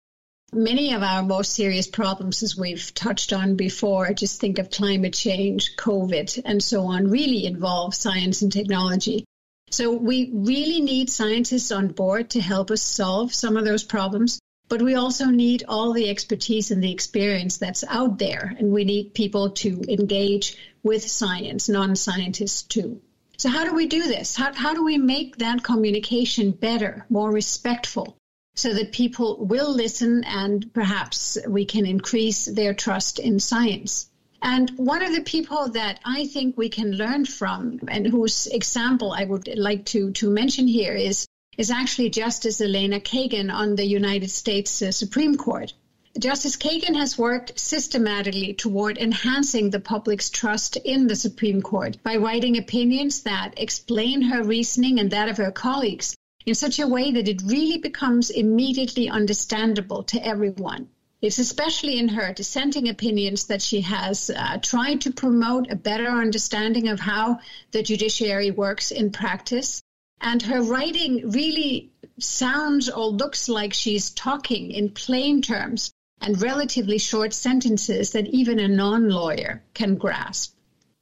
Many 0.55 0.95
of 0.95 1.03
our 1.03 1.23
most 1.23 1.53
serious 1.53 1.87
problems, 1.87 2.43
as 2.43 2.57
we've 2.57 2.95
touched 2.95 3.35
on 3.35 3.57
before, 3.57 4.15
just 4.15 4.41
think 4.41 4.59
of 4.59 4.71
climate 4.71 5.13
change, 5.13 5.77
COVID, 5.77 6.41
and 6.47 6.63
so 6.63 6.85
on, 6.85 7.11
really 7.11 7.45
involve 7.45 7.95
science 7.95 8.41
and 8.41 8.51
technology. 8.51 9.27
So 9.71 9.93
we 9.93 10.31
really 10.33 10.81
need 10.81 11.11
scientists 11.11 11.73
on 11.73 11.89
board 11.89 12.31
to 12.31 12.41
help 12.41 12.71
us 12.71 12.81
solve 12.81 13.35
some 13.35 13.59
of 13.59 13.67
those 13.67 13.85
problems. 13.85 14.39
But 14.69 14.83
we 14.83 14.95
also 14.95 15.27
need 15.27 15.65
all 15.69 15.93
the 15.93 16.11
expertise 16.11 16.71
and 16.71 16.83
the 16.83 16.91
experience 16.91 17.59
that's 17.59 17.85
out 17.85 18.19
there. 18.19 18.55
And 18.59 18.73
we 18.73 18.85
need 18.85 19.15
people 19.15 19.51
to 19.63 19.83
engage 19.89 20.57
with 20.83 21.09
science, 21.09 21.69
non 21.69 21.95
scientists 21.95 22.63
too. 22.63 23.01
So, 23.37 23.49
how 23.49 23.65
do 23.65 23.75
we 23.75 23.87
do 23.87 24.03
this? 24.03 24.35
How, 24.35 24.53
how 24.53 24.75
do 24.75 24.83
we 24.85 24.99
make 24.99 25.37
that 25.37 25.63
communication 25.63 26.53
better, 26.53 27.05
more 27.11 27.31
respectful, 27.31 28.17
so 28.55 28.73
that 28.73 28.93
people 28.93 29.45
will 29.45 29.73
listen 29.73 30.25
and 30.25 30.73
perhaps 30.73 31.37
we 31.47 31.65
can 31.67 31.85
increase 31.87 32.47
their 32.47 32.73
trust 32.73 33.19
in 33.19 33.39
science? 33.39 34.09
And 34.41 34.71
one 34.71 35.03
of 35.03 35.15
the 35.15 35.23
people 35.23 35.71
that 35.71 36.01
I 36.05 36.27
think 36.27 36.57
we 36.57 36.69
can 36.69 36.93
learn 36.93 37.25
from, 37.25 37.81
and 37.89 38.07
whose 38.07 38.47
example 38.47 39.13
I 39.13 39.25
would 39.25 39.49
like 39.57 39.85
to, 39.87 40.13
to 40.13 40.31
mention 40.31 40.67
here, 40.67 40.95
is, 40.95 41.27
is 41.57 41.71
actually 41.71 42.11
Justice 42.11 42.61
Elena 42.61 43.01
Kagan 43.01 43.53
on 43.53 43.77
the 43.77 43.87
United 43.87 44.31
States 44.31 44.83
uh, 44.83 44.93
Supreme 44.93 45.37
Court. 45.37 45.73
Justice 46.19 46.57
Kagan 46.57 46.97
has 46.97 47.19
worked 47.19 47.59
systematically 47.59 48.55
toward 48.55 48.97
enhancing 48.97 49.71
the 49.71 49.81
public's 49.81 50.31
trust 50.31 50.77
in 50.77 51.07
the 51.07 51.17
Supreme 51.17 51.61
Court 51.61 52.03
by 52.03 52.17
writing 52.17 52.57
opinions 52.57 53.23
that 53.23 53.55
explain 53.59 54.23
her 54.23 54.43
reasoning 54.43 54.99
and 54.99 55.11
that 55.11 55.29
of 55.29 55.37
her 55.37 55.51
colleagues 55.51 56.17
in 56.47 56.55
such 56.55 56.79
a 56.79 56.87
way 56.87 57.13
that 57.13 57.29
it 57.29 57.43
really 57.45 57.79
becomes 57.79 58.31
immediately 58.31 59.09
understandable 59.09 60.05
to 60.05 60.25
everyone. 60.25 60.89
It's 61.21 61.39
especially 61.39 61.99
in 61.99 62.09
her 62.09 62.33
dissenting 62.33 62.89
opinions 62.89 63.47
that 63.47 63.61
she 63.61 63.81
has 63.81 64.31
uh, 64.31 64.59
tried 64.59 65.01
to 65.03 65.13
promote 65.13 65.71
a 65.71 65.77
better 65.77 66.09
understanding 66.09 66.89
of 66.89 67.01
how 67.01 67.41
the 67.73 67.83
judiciary 67.83 68.51
works 68.51 68.91
in 68.91 69.11
practice. 69.11 69.83
And 70.21 70.43
her 70.43 70.63
writing 70.63 71.31
really 71.31 71.93
sounds 72.19 72.89
or 72.89 73.09
looks 73.09 73.49
like 73.49 73.75
she's 73.75 74.11
talking 74.11 74.71
in 74.71 74.91
plain 74.91 75.43
terms 75.43 75.93
and 76.21 76.41
relatively 76.41 76.99
short 76.99 77.35
sentences 77.35 78.13
that 78.13 78.27
even 78.29 78.59
a 78.59 78.69
non 78.69 79.11
lawyer 79.11 79.63
can 79.75 79.97
grasp. 79.97 80.57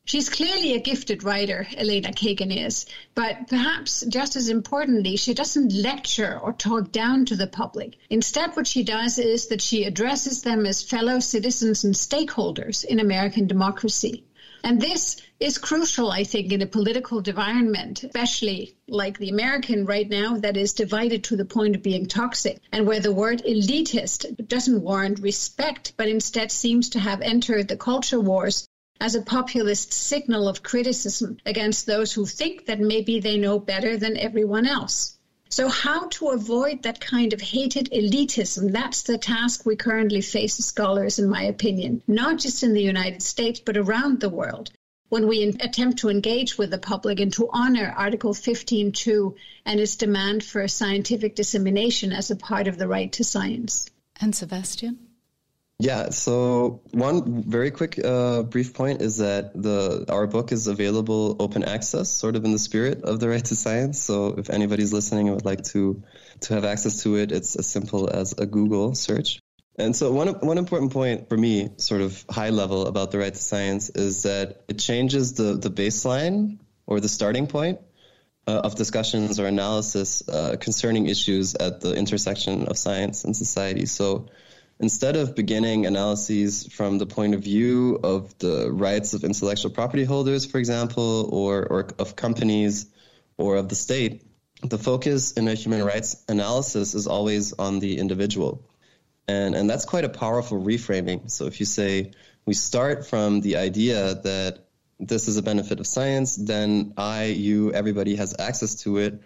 She's 0.07 0.29
clearly 0.29 0.75
a 0.75 0.81
gifted 0.81 1.25
writer, 1.25 1.67
Elena 1.79 2.13
Kagan 2.13 2.55
is, 2.55 2.85
but 3.15 3.49
perhaps 3.49 4.05
just 4.07 4.37
as 4.37 4.51
importantly, 4.51 5.17
she 5.17 5.33
doesn't 5.33 5.73
lecture 5.73 6.39
or 6.39 6.53
talk 6.53 6.93
down 6.93 7.25
to 7.27 7.37
the 7.37 7.47
public. 7.47 7.97
Instead, 8.11 8.55
what 8.55 8.67
she 8.67 8.83
does 8.83 9.19
is 9.19 9.47
that 9.47 9.63
she 9.63 9.85
addresses 9.85 10.43
them 10.43 10.67
as 10.67 10.83
fellow 10.83 11.21
citizens 11.21 11.85
and 11.85 11.95
stakeholders 11.95 12.85
in 12.85 13.01
American 13.01 13.47
democracy. 13.47 14.25
And 14.65 14.81
this 14.81 15.21
is 15.41 15.59
crucial, 15.59 16.11
I 16.11 16.25
think, 16.25 16.51
in 16.51 16.63
a 16.63 16.67
political 16.67 17.19
environment, 17.19 18.03
especially 18.03 18.75
like 18.89 19.19
the 19.19 19.29
American 19.29 19.85
right 19.85 20.09
now, 20.09 20.39
that 20.39 20.57
is 20.57 20.73
divided 20.73 21.23
to 21.25 21.37
the 21.37 21.45
point 21.45 21.77
of 21.77 21.83
being 21.83 22.07
toxic, 22.07 22.63
and 22.73 22.87
where 22.87 23.01
the 23.01 23.13
word 23.13 23.43
elitist 23.45 24.49
doesn't 24.49 24.81
warrant 24.81 25.19
respect, 25.19 25.93
but 25.99 26.09
instead 26.09 26.51
seems 26.51 26.89
to 26.89 26.99
have 26.99 27.21
entered 27.21 27.69
the 27.69 27.77
culture 27.77 28.19
wars 28.19 28.67
as 29.03 29.15
a 29.15 29.21
populist 29.21 29.93
signal 29.93 30.49
of 30.49 30.63
criticism 30.63 31.37
against 31.45 31.85
those 31.85 32.15
who 32.15 32.25
think 32.25 32.65
that 32.65 32.81
maybe 32.81 33.21
they 33.21 33.37
know 33.37 33.59
better 33.59 33.99
than 33.99 34.17
everyone 34.17 34.67
else. 34.67 35.14
So, 35.57 35.69
how 35.69 36.09
to 36.09 36.31
avoid 36.31 36.83
that 36.83 37.01
kind 37.01 37.33
of 37.33 37.41
hated 37.41 37.89
elitism? 37.93 38.73
That's 38.73 39.03
the 39.03 39.17
task 39.17 39.65
we 39.65 39.77
currently 39.77 40.21
face 40.21 40.59
as 40.59 40.65
scholars, 40.65 41.21
in 41.21 41.29
my 41.29 41.45
opinion, 41.45 42.03
not 42.09 42.41
just 42.41 42.65
in 42.65 42.75
the 42.75 42.83
United 42.83 43.23
States, 43.23 43.61
but 43.61 43.77
around 43.77 44.19
the 44.19 44.29
world. 44.29 44.73
When 45.11 45.29
we 45.29 45.45
attempt 45.45 46.01
to 46.01 46.09
engage 46.09 46.59
with 46.59 46.73
the 46.73 46.79
public 46.79 47.21
and 47.21 47.33
to 47.35 47.49
honor 47.53 47.95
Article 47.97 48.35
15.2 48.35 49.37
and 49.65 49.79
its 49.79 49.95
demand 49.95 50.43
for 50.43 50.67
scientific 50.67 51.37
dissemination 51.37 52.11
as 52.13 52.33
a 52.33 52.37
part 52.51 52.67
of 52.67 52.77
the 52.77 52.89
right 52.89 53.13
to 53.13 53.23
science. 53.23 53.89
And 54.21 54.35
Sebastian? 54.35 55.04
Yeah, 55.85 56.09
so 56.09 56.81
one 56.93 57.43
very 57.43 57.71
quick 57.71 58.03
uh, 58.03 58.43
brief 58.45 58.73
point 58.73 59.03
is 59.03 59.19
that 59.19 59.53
the 59.53 60.07
our 60.09 60.27
book 60.27 60.51
is 60.51 60.67
available 60.67 61.37
open 61.39 61.63
access, 61.63 62.09
sort 62.09 62.37
of 62.37 62.45
in 62.47 62.53
the 62.53 62.59
spirit 62.59 63.03
of 63.03 63.21
the 63.21 63.29
right 63.29 63.45
to 63.45 63.55
science. 63.55 64.01
So 64.01 64.29
if 64.39 64.49
anybody's 64.49 64.95
listening 64.95 65.29
and 65.29 65.37
would 65.37 65.45
like 65.45 65.63
to 65.75 66.03
to 66.41 66.55
have 66.55 66.65
access 66.65 67.03
to 67.03 67.17
it, 67.17 67.33
it's 67.33 67.55
as 67.57 67.67
simple 67.67 68.09
as 68.09 68.33
a 68.39 68.47
Google 68.47 68.95
search. 68.95 69.41
And 69.77 69.95
so 69.95 70.11
one 70.11 70.29
one 70.41 70.57
important 70.57 70.91
point 70.95 71.29
for 71.29 71.37
me, 71.37 71.69
sort 71.77 72.01
of 72.01 72.25
high 72.31 72.49
level 72.49 72.87
about 72.87 73.11
the 73.11 73.19
right 73.19 73.35
to 73.35 73.43
science, 73.43 73.91
is 73.91 74.23
that 74.23 74.65
it 74.69 74.79
changes 74.79 75.35
the 75.35 75.53
the 75.53 75.69
baseline 75.69 76.61
or 76.87 76.99
the 76.99 77.11
starting 77.11 77.47
point 77.47 77.81
uh, 78.47 78.63
of 78.65 78.75
discussions 78.75 79.39
or 79.39 79.45
analysis 79.45 80.27
uh, 80.27 80.57
concerning 80.59 81.09
issues 81.09 81.55
at 81.55 81.83
the 81.83 81.93
intersection 81.93 82.69
of 82.69 82.79
science 82.79 83.25
and 83.25 83.37
society. 83.37 83.85
So 83.85 84.31
instead 84.81 85.17
of 85.17 85.35
beginning 85.35 85.87
analyses 85.87 86.67
from 86.67 86.99
the 86.99 87.07
point 87.07 87.35
of 87.35 87.43
view 87.43 87.99
of 88.03 88.37
the 88.39 88.71
rights 88.71 89.15
of 89.15 89.25
intellectual 89.25 89.71
property 89.71 90.05
holders, 90.05 90.47
for 90.47 90.59
example, 90.59 91.29
or, 91.33 91.65
or 91.65 91.89
of 91.99 92.17
companies 92.17 92.87
or 93.37 93.57
of 93.57 93.69
the 93.69 93.75
state, 93.75 94.23
the 94.63 94.79
focus 94.79 95.33
in 95.33 95.47
a 95.49 95.55
human 95.55 95.85
rights 95.85 96.23
analysis 96.29 96.95
is 96.95 97.07
always 97.07 97.53
on 97.53 97.79
the 97.79 97.99
individual. 97.99 98.65
And, 99.29 99.55
and 99.55 99.69
that's 99.69 99.85
quite 99.85 100.05
a 100.05 100.09
powerful 100.09 100.61
reframing. 100.61 101.31
So 101.31 101.47
if 101.47 101.61
you 101.61 101.67
say, 101.67 102.13
we 102.45 102.55
start 102.55 103.07
from 103.07 103.41
the 103.41 103.57
idea 103.57 104.15
that 104.15 104.67
this 105.01 105.29
is 105.29 105.37
a 105.37 105.43
benefit 105.43 105.81
of 105.81 105.87
science, 105.87 106.37
then 106.37 106.95
I, 106.97 107.25
you, 107.25 107.73
everybody 107.73 108.17
has 108.17 108.35
access 108.39 108.77
to 108.83 108.99
it 108.99 109.23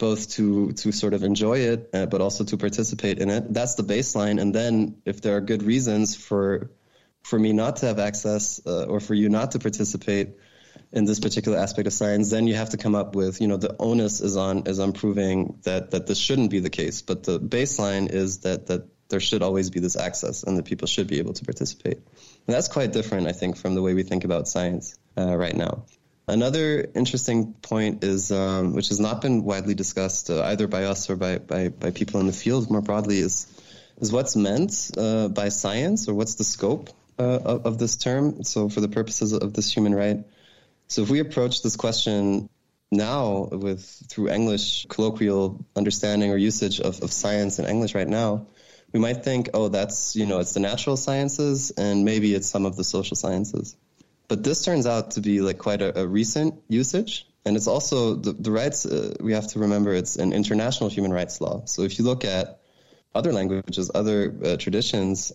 both 0.00 0.30
to 0.30 0.72
to 0.72 0.90
sort 0.90 1.14
of 1.14 1.22
enjoy 1.22 1.58
it, 1.58 1.90
uh, 1.94 2.06
but 2.06 2.20
also 2.20 2.42
to 2.44 2.56
participate 2.56 3.18
in 3.20 3.30
it. 3.30 3.52
That's 3.54 3.76
the 3.76 3.84
baseline. 3.84 4.40
And 4.40 4.52
then, 4.52 4.96
if 5.04 5.20
there 5.20 5.36
are 5.36 5.40
good 5.40 5.62
reasons 5.62 6.16
for 6.16 6.70
for 7.22 7.38
me 7.38 7.52
not 7.52 7.76
to 7.76 7.86
have 7.86 8.00
access 8.00 8.60
uh, 8.66 8.84
or 8.84 8.98
for 8.98 9.14
you 9.14 9.28
not 9.28 9.52
to 9.52 9.58
participate 9.58 10.30
in 10.92 11.04
this 11.04 11.20
particular 11.20 11.58
aspect 11.58 11.86
of 11.86 11.92
science, 11.92 12.30
then 12.30 12.46
you 12.46 12.54
have 12.54 12.70
to 12.70 12.76
come 12.76 12.94
up 12.94 13.14
with, 13.14 13.40
you 13.40 13.46
know, 13.46 13.58
the 13.58 13.76
onus 13.78 14.20
is 14.20 14.36
on 14.36 14.66
is 14.66 14.80
on 14.80 14.92
proving 14.92 15.58
that 15.62 15.92
that 15.92 16.06
this 16.06 16.18
shouldn't 16.18 16.50
be 16.50 16.60
the 16.60 16.70
case. 16.70 17.02
But 17.02 17.22
the 17.22 17.38
baseline 17.38 18.10
is 18.10 18.40
that 18.40 18.66
that 18.66 18.88
there 19.10 19.20
should 19.20 19.42
always 19.42 19.70
be 19.70 19.80
this 19.80 19.96
access 19.96 20.44
and 20.44 20.56
that 20.56 20.64
people 20.64 20.88
should 20.88 21.08
be 21.08 21.18
able 21.18 21.34
to 21.34 21.44
participate. 21.44 21.98
And 21.98 22.54
that's 22.56 22.68
quite 22.68 22.92
different, 22.92 23.26
I 23.26 23.32
think, 23.32 23.56
from 23.56 23.74
the 23.74 23.82
way 23.82 23.94
we 23.94 24.04
think 24.04 24.24
about 24.24 24.48
science 24.48 24.96
uh, 25.18 25.36
right 25.36 25.56
now. 25.56 25.84
Another 26.30 26.88
interesting 26.94 27.54
point 27.54 28.04
is, 28.04 28.30
um, 28.30 28.72
which 28.72 28.90
has 28.90 29.00
not 29.00 29.20
been 29.20 29.42
widely 29.42 29.74
discussed 29.74 30.30
uh, 30.30 30.44
either 30.44 30.68
by 30.68 30.84
us 30.84 31.10
or 31.10 31.16
by, 31.16 31.38
by, 31.38 31.70
by, 31.70 31.90
people 31.90 32.20
in 32.20 32.28
the 32.28 32.32
field 32.32 32.70
more 32.70 32.80
broadly, 32.80 33.18
is 33.18 33.48
is 34.00 34.12
what's 34.12 34.36
meant 34.36 34.92
uh, 34.96 35.26
by 35.26 35.48
science 35.48 36.08
or 36.08 36.14
what's 36.14 36.36
the 36.36 36.44
scope 36.44 36.90
uh, 37.18 37.22
of, 37.22 37.66
of, 37.66 37.78
this 37.78 37.96
term. 37.96 38.44
So, 38.44 38.68
for 38.68 38.80
the 38.80 38.88
purposes 38.88 39.32
of 39.32 39.54
this 39.54 39.74
human 39.74 39.92
right, 39.92 40.24
so 40.86 41.02
if 41.02 41.10
we 41.10 41.18
approach 41.18 41.62
this 41.62 41.74
question 41.74 42.48
now 42.92 43.48
with 43.50 43.84
through 44.08 44.30
English 44.30 44.86
colloquial 44.88 45.64
understanding 45.74 46.30
or 46.30 46.36
usage 46.36 46.78
of, 46.78 47.02
of 47.02 47.12
science 47.12 47.58
in 47.58 47.66
English 47.66 47.96
right 47.96 48.08
now, 48.08 48.46
we 48.92 49.00
might 49.00 49.24
think, 49.24 49.50
oh, 49.52 49.66
that's 49.66 50.14
you 50.14 50.26
know, 50.26 50.38
it's 50.38 50.54
the 50.54 50.60
natural 50.60 50.96
sciences 50.96 51.72
and 51.72 52.04
maybe 52.04 52.36
it's 52.36 52.48
some 52.48 52.66
of 52.66 52.76
the 52.76 52.84
social 52.84 53.16
sciences. 53.16 53.74
But 54.30 54.44
this 54.44 54.64
turns 54.64 54.86
out 54.86 55.10
to 55.12 55.20
be 55.20 55.40
like 55.40 55.58
quite 55.58 55.82
a, 55.82 56.02
a 56.02 56.06
recent 56.06 56.54
usage. 56.68 57.26
And 57.44 57.56
it's 57.56 57.66
also 57.66 58.14
the, 58.14 58.32
the 58.32 58.52
rights, 58.52 58.86
uh, 58.86 59.16
we 59.20 59.32
have 59.32 59.48
to 59.48 59.58
remember 59.58 59.92
it's 59.92 60.14
an 60.14 60.32
international 60.32 60.88
human 60.88 61.12
rights 61.12 61.40
law. 61.40 61.62
So 61.64 61.82
if 61.82 61.98
you 61.98 62.04
look 62.04 62.24
at 62.24 62.60
other 63.12 63.32
languages, 63.32 63.90
other 63.92 64.32
uh, 64.44 64.56
traditions, 64.56 65.32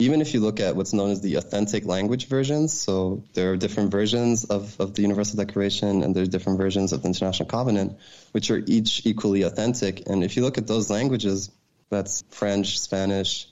even 0.00 0.20
if 0.20 0.34
you 0.34 0.40
look 0.40 0.58
at 0.58 0.74
what's 0.74 0.92
known 0.92 1.10
as 1.12 1.20
the 1.20 1.36
authentic 1.36 1.86
language 1.86 2.26
versions, 2.26 2.72
so 2.72 3.22
there 3.34 3.52
are 3.52 3.56
different 3.56 3.92
versions 3.92 4.44
of, 4.46 4.74
of 4.80 4.94
the 4.96 5.02
Universal 5.02 5.36
Declaration 5.36 6.02
and 6.02 6.12
there's 6.12 6.28
different 6.28 6.58
versions 6.58 6.92
of 6.92 7.02
the 7.02 7.06
International 7.06 7.48
Covenant, 7.48 7.96
which 8.32 8.50
are 8.50 8.60
each 8.66 9.06
equally 9.06 9.42
authentic. 9.42 10.08
And 10.08 10.24
if 10.24 10.36
you 10.36 10.42
look 10.42 10.58
at 10.58 10.66
those 10.66 10.90
languages, 10.90 11.48
that's 11.90 12.24
French, 12.30 12.80
Spanish, 12.80 13.46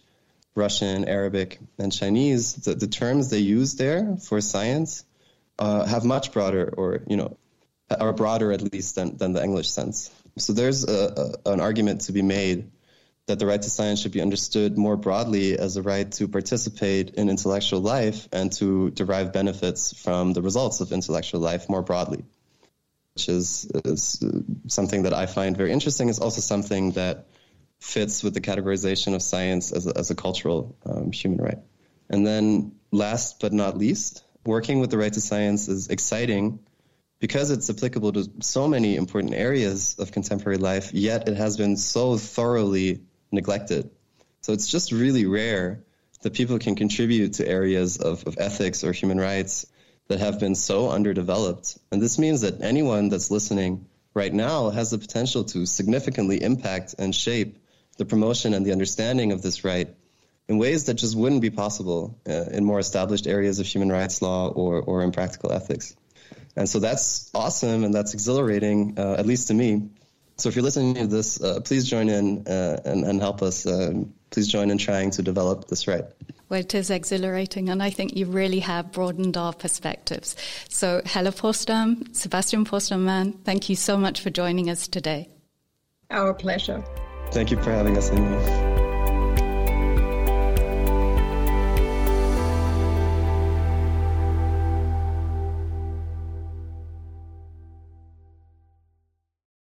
Russian, 0.54 1.08
Arabic, 1.08 1.58
and 1.78 1.92
Chinese, 1.92 2.54
the, 2.54 2.74
the 2.74 2.88
terms 2.88 3.30
they 3.30 3.38
use 3.38 3.74
there 3.74 4.16
for 4.16 4.40
science 4.40 5.04
uh, 5.58 5.84
have 5.84 6.04
much 6.04 6.32
broader, 6.32 6.72
or 6.76 7.02
you 7.06 7.16
know, 7.16 7.36
are 7.88 8.12
broader 8.12 8.52
at 8.52 8.72
least 8.72 8.94
than, 8.94 9.16
than 9.16 9.32
the 9.32 9.42
English 9.42 9.70
sense. 9.70 10.10
So 10.38 10.52
there's 10.52 10.84
a, 10.84 11.36
a, 11.44 11.50
an 11.52 11.60
argument 11.60 12.02
to 12.02 12.12
be 12.12 12.22
made 12.22 12.70
that 13.26 13.38
the 13.38 13.46
right 13.46 13.62
to 13.62 13.70
science 13.70 14.00
should 14.00 14.12
be 14.12 14.20
understood 14.20 14.76
more 14.76 14.96
broadly 14.96 15.56
as 15.56 15.76
a 15.76 15.82
right 15.82 16.10
to 16.12 16.26
participate 16.26 17.10
in 17.14 17.28
intellectual 17.28 17.80
life 17.80 18.28
and 18.32 18.50
to 18.52 18.90
derive 18.90 19.32
benefits 19.32 19.92
from 19.96 20.32
the 20.32 20.42
results 20.42 20.80
of 20.80 20.90
intellectual 20.92 21.40
life 21.40 21.68
more 21.68 21.82
broadly, 21.82 22.24
which 23.14 23.28
is, 23.28 23.70
is 23.84 24.24
something 24.66 25.04
that 25.04 25.14
I 25.14 25.26
find 25.26 25.56
very 25.56 25.70
interesting. 25.70 26.08
It's 26.08 26.18
also 26.18 26.40
something 26.40 26.92
that 26.92 27.26
fits 27.80 28.22
with 28.22 28.34
the 28.34 28.40
categorization 28.40 29.14
of 29.14 29.22
science 29.22 29.72
as 29.72 29.86
a, 29.86 29.96
as 29.96 30.10
a 30.10 30.14
cultural 30.14 30.76
um, 30.84 31.10
human 31.12 31.38
right. 31.38 31.58
And 32.08 32.26
then, 32.26 32.72
last 32.92 33.40
but 33.40 33.52
not 33.52 33.78
least, 33.78 34.24
working 34.44 34.80
with 34.80 34.90
the 34.90 34.98
right 34.98 35.12
to 35.12 35.20
science 35.20 35.68
is 35.68 35.88
exciting 35.88 36.60
because 37.20 37.50
it's 37.50 37.68
applicable 37.70 38.12
to 38.12 38.30
so 38.40 38.66
many 38.66 38.96
important 38.96 39.34
areas 39.34 39.96
of 39.98 40.10
contemporary 40.10 40.58
life, 40.58 40.92
yet 40.92 41.28
it 41.28 41.36
has 41.36 41.56
been 41.56 41.76
so 41.76 42.16
thoroughly 42.16 43.02
neglected. 43.30 43.90
So 44.40 44.52
it's 44.52 44.68
just 44.68 44.90
really 44.90 45.26
rare 45.26 45.84
that 46.22 46.32
people 46.32 46.58
can 46.58 46.74
contribute 46.74 47.34
to 47.34 47.48
areas 47.48 47.98
of, 47.98 48.26
of 48.26 48.36
ethics 48.38 48.84
or 48.84 48.92
human 48.92 49.20
rights 49.20 49.66
that 50.08 50.18
have 50.18 50.40
been 50.40 50.54
so 50.54 50.90
underdeveloped. 50.90 51.78
And 51.92 52.02
this 52.02 52.18
means 52.18 52.40
that 52.40 52.62
anyone 52.62 53.10
that's 53.10 53.30
listening 53.30 53.86
right 54.14 54.32
now 54.32 54.70
has 54.70 54.90
the 54.90 54.98
potential 54.98 55.44
to 55.44 55.66
significantly 55.66 56.42
impact 56.42 56.94
and 56.98 57.14
shape 57.14 57.58
the 58.00 58.06
promotion 58.06 58.54
and 58.54 58.64
the 58.64 58.72
understanding 58.72 59.30
of 59.30 59.42
this 59.42 59.62
right 59.62 59.94
in 60.48 60.56
ways 60.56 60.86
that 60.86 60.94
just 60.94 61.14
wouldn't 61.14 61.42
be 61.42 61.50
possible 61.50 62.18
uh, 62.26 62.46
in 62.50 62.64
more 62.64 62.78
established 62.78 63.26
areas 63.26 63.60
of 63.60 63.66
human 63.66 63.92
rights 63.92 64.22
law 64.22 64.48
or, 64.48 64.80
or 64.80 65.02
in 65.02 65.12
practical 65.12 65.52
ethics. 65.52 65.94
And 66.56 66.66
so 66.66 66.80
that's 66.80 67.30
awesome 67.34 67.84
and 67.84 67.92
that's 67.92 68.14
exhilarating, 68.14 68.98
uh, 68.98 69.16
at 69.18 69.26
least 69.26 69.48
to 69.48 69.54
me. 69.54 69.90
So 70.38 70.48
if 70.48 70.56
you're 70.56 70.64
listening 70.64 70.94
to 70.94 71.06
this, 71.06 71.42
uh, 71.42 71.60
please 71.60 71.88
join 71.88 72.08
in 72.08 72.48
uh, 72.48 72.80
and, 72.86 73.04
and, 73.04 73.20
help 73.20 73.42
us. 73.42 73.66
Um, 73.66 74.14
please 74.30 74.48
join 74.48 74.70
in 74.70 74.78
trying 74.78 75.10
to 75.10 75.22
develop 75.22 75.68
this 75.68 75.86
right. 75.86 76.04
Well, 76.48 76.60
it 76.60 76.74
is 76.74 76.88
exhilarating, 76.88 77.68
and 77.68 77.82
I 77.82 77.90
think 77.90 78.16
you 78.16 78.24
really 78.24 78.60
have 78.60 78.92
broadened 78.92 79.36
our 79.36 79.52
perspectives. 79.52 80.34
So, 80.70 81.02
Helle 81.04 81.32
Porsdam, 81.32 82.16
Sebastian 82.16 82.64
Porsdam 82.64 83.00
Mann, 83.00 83.34
thank 83.44 83.68
you 83.68 83.76
so 83.76 83.98
much 83.98 84.22
for 84.22 84.30
joining 84.30 84.70
us 84.70 84.88
today. 84.88 85.28
Our 86.10 86.32
pleasure. 86.32 86.82
Thank 87.30 87.50
you 87.50 87.56
for 87.62 87.70
having 87.70 87.96
us, 87.96 88.10
Amy. 88.10 88.69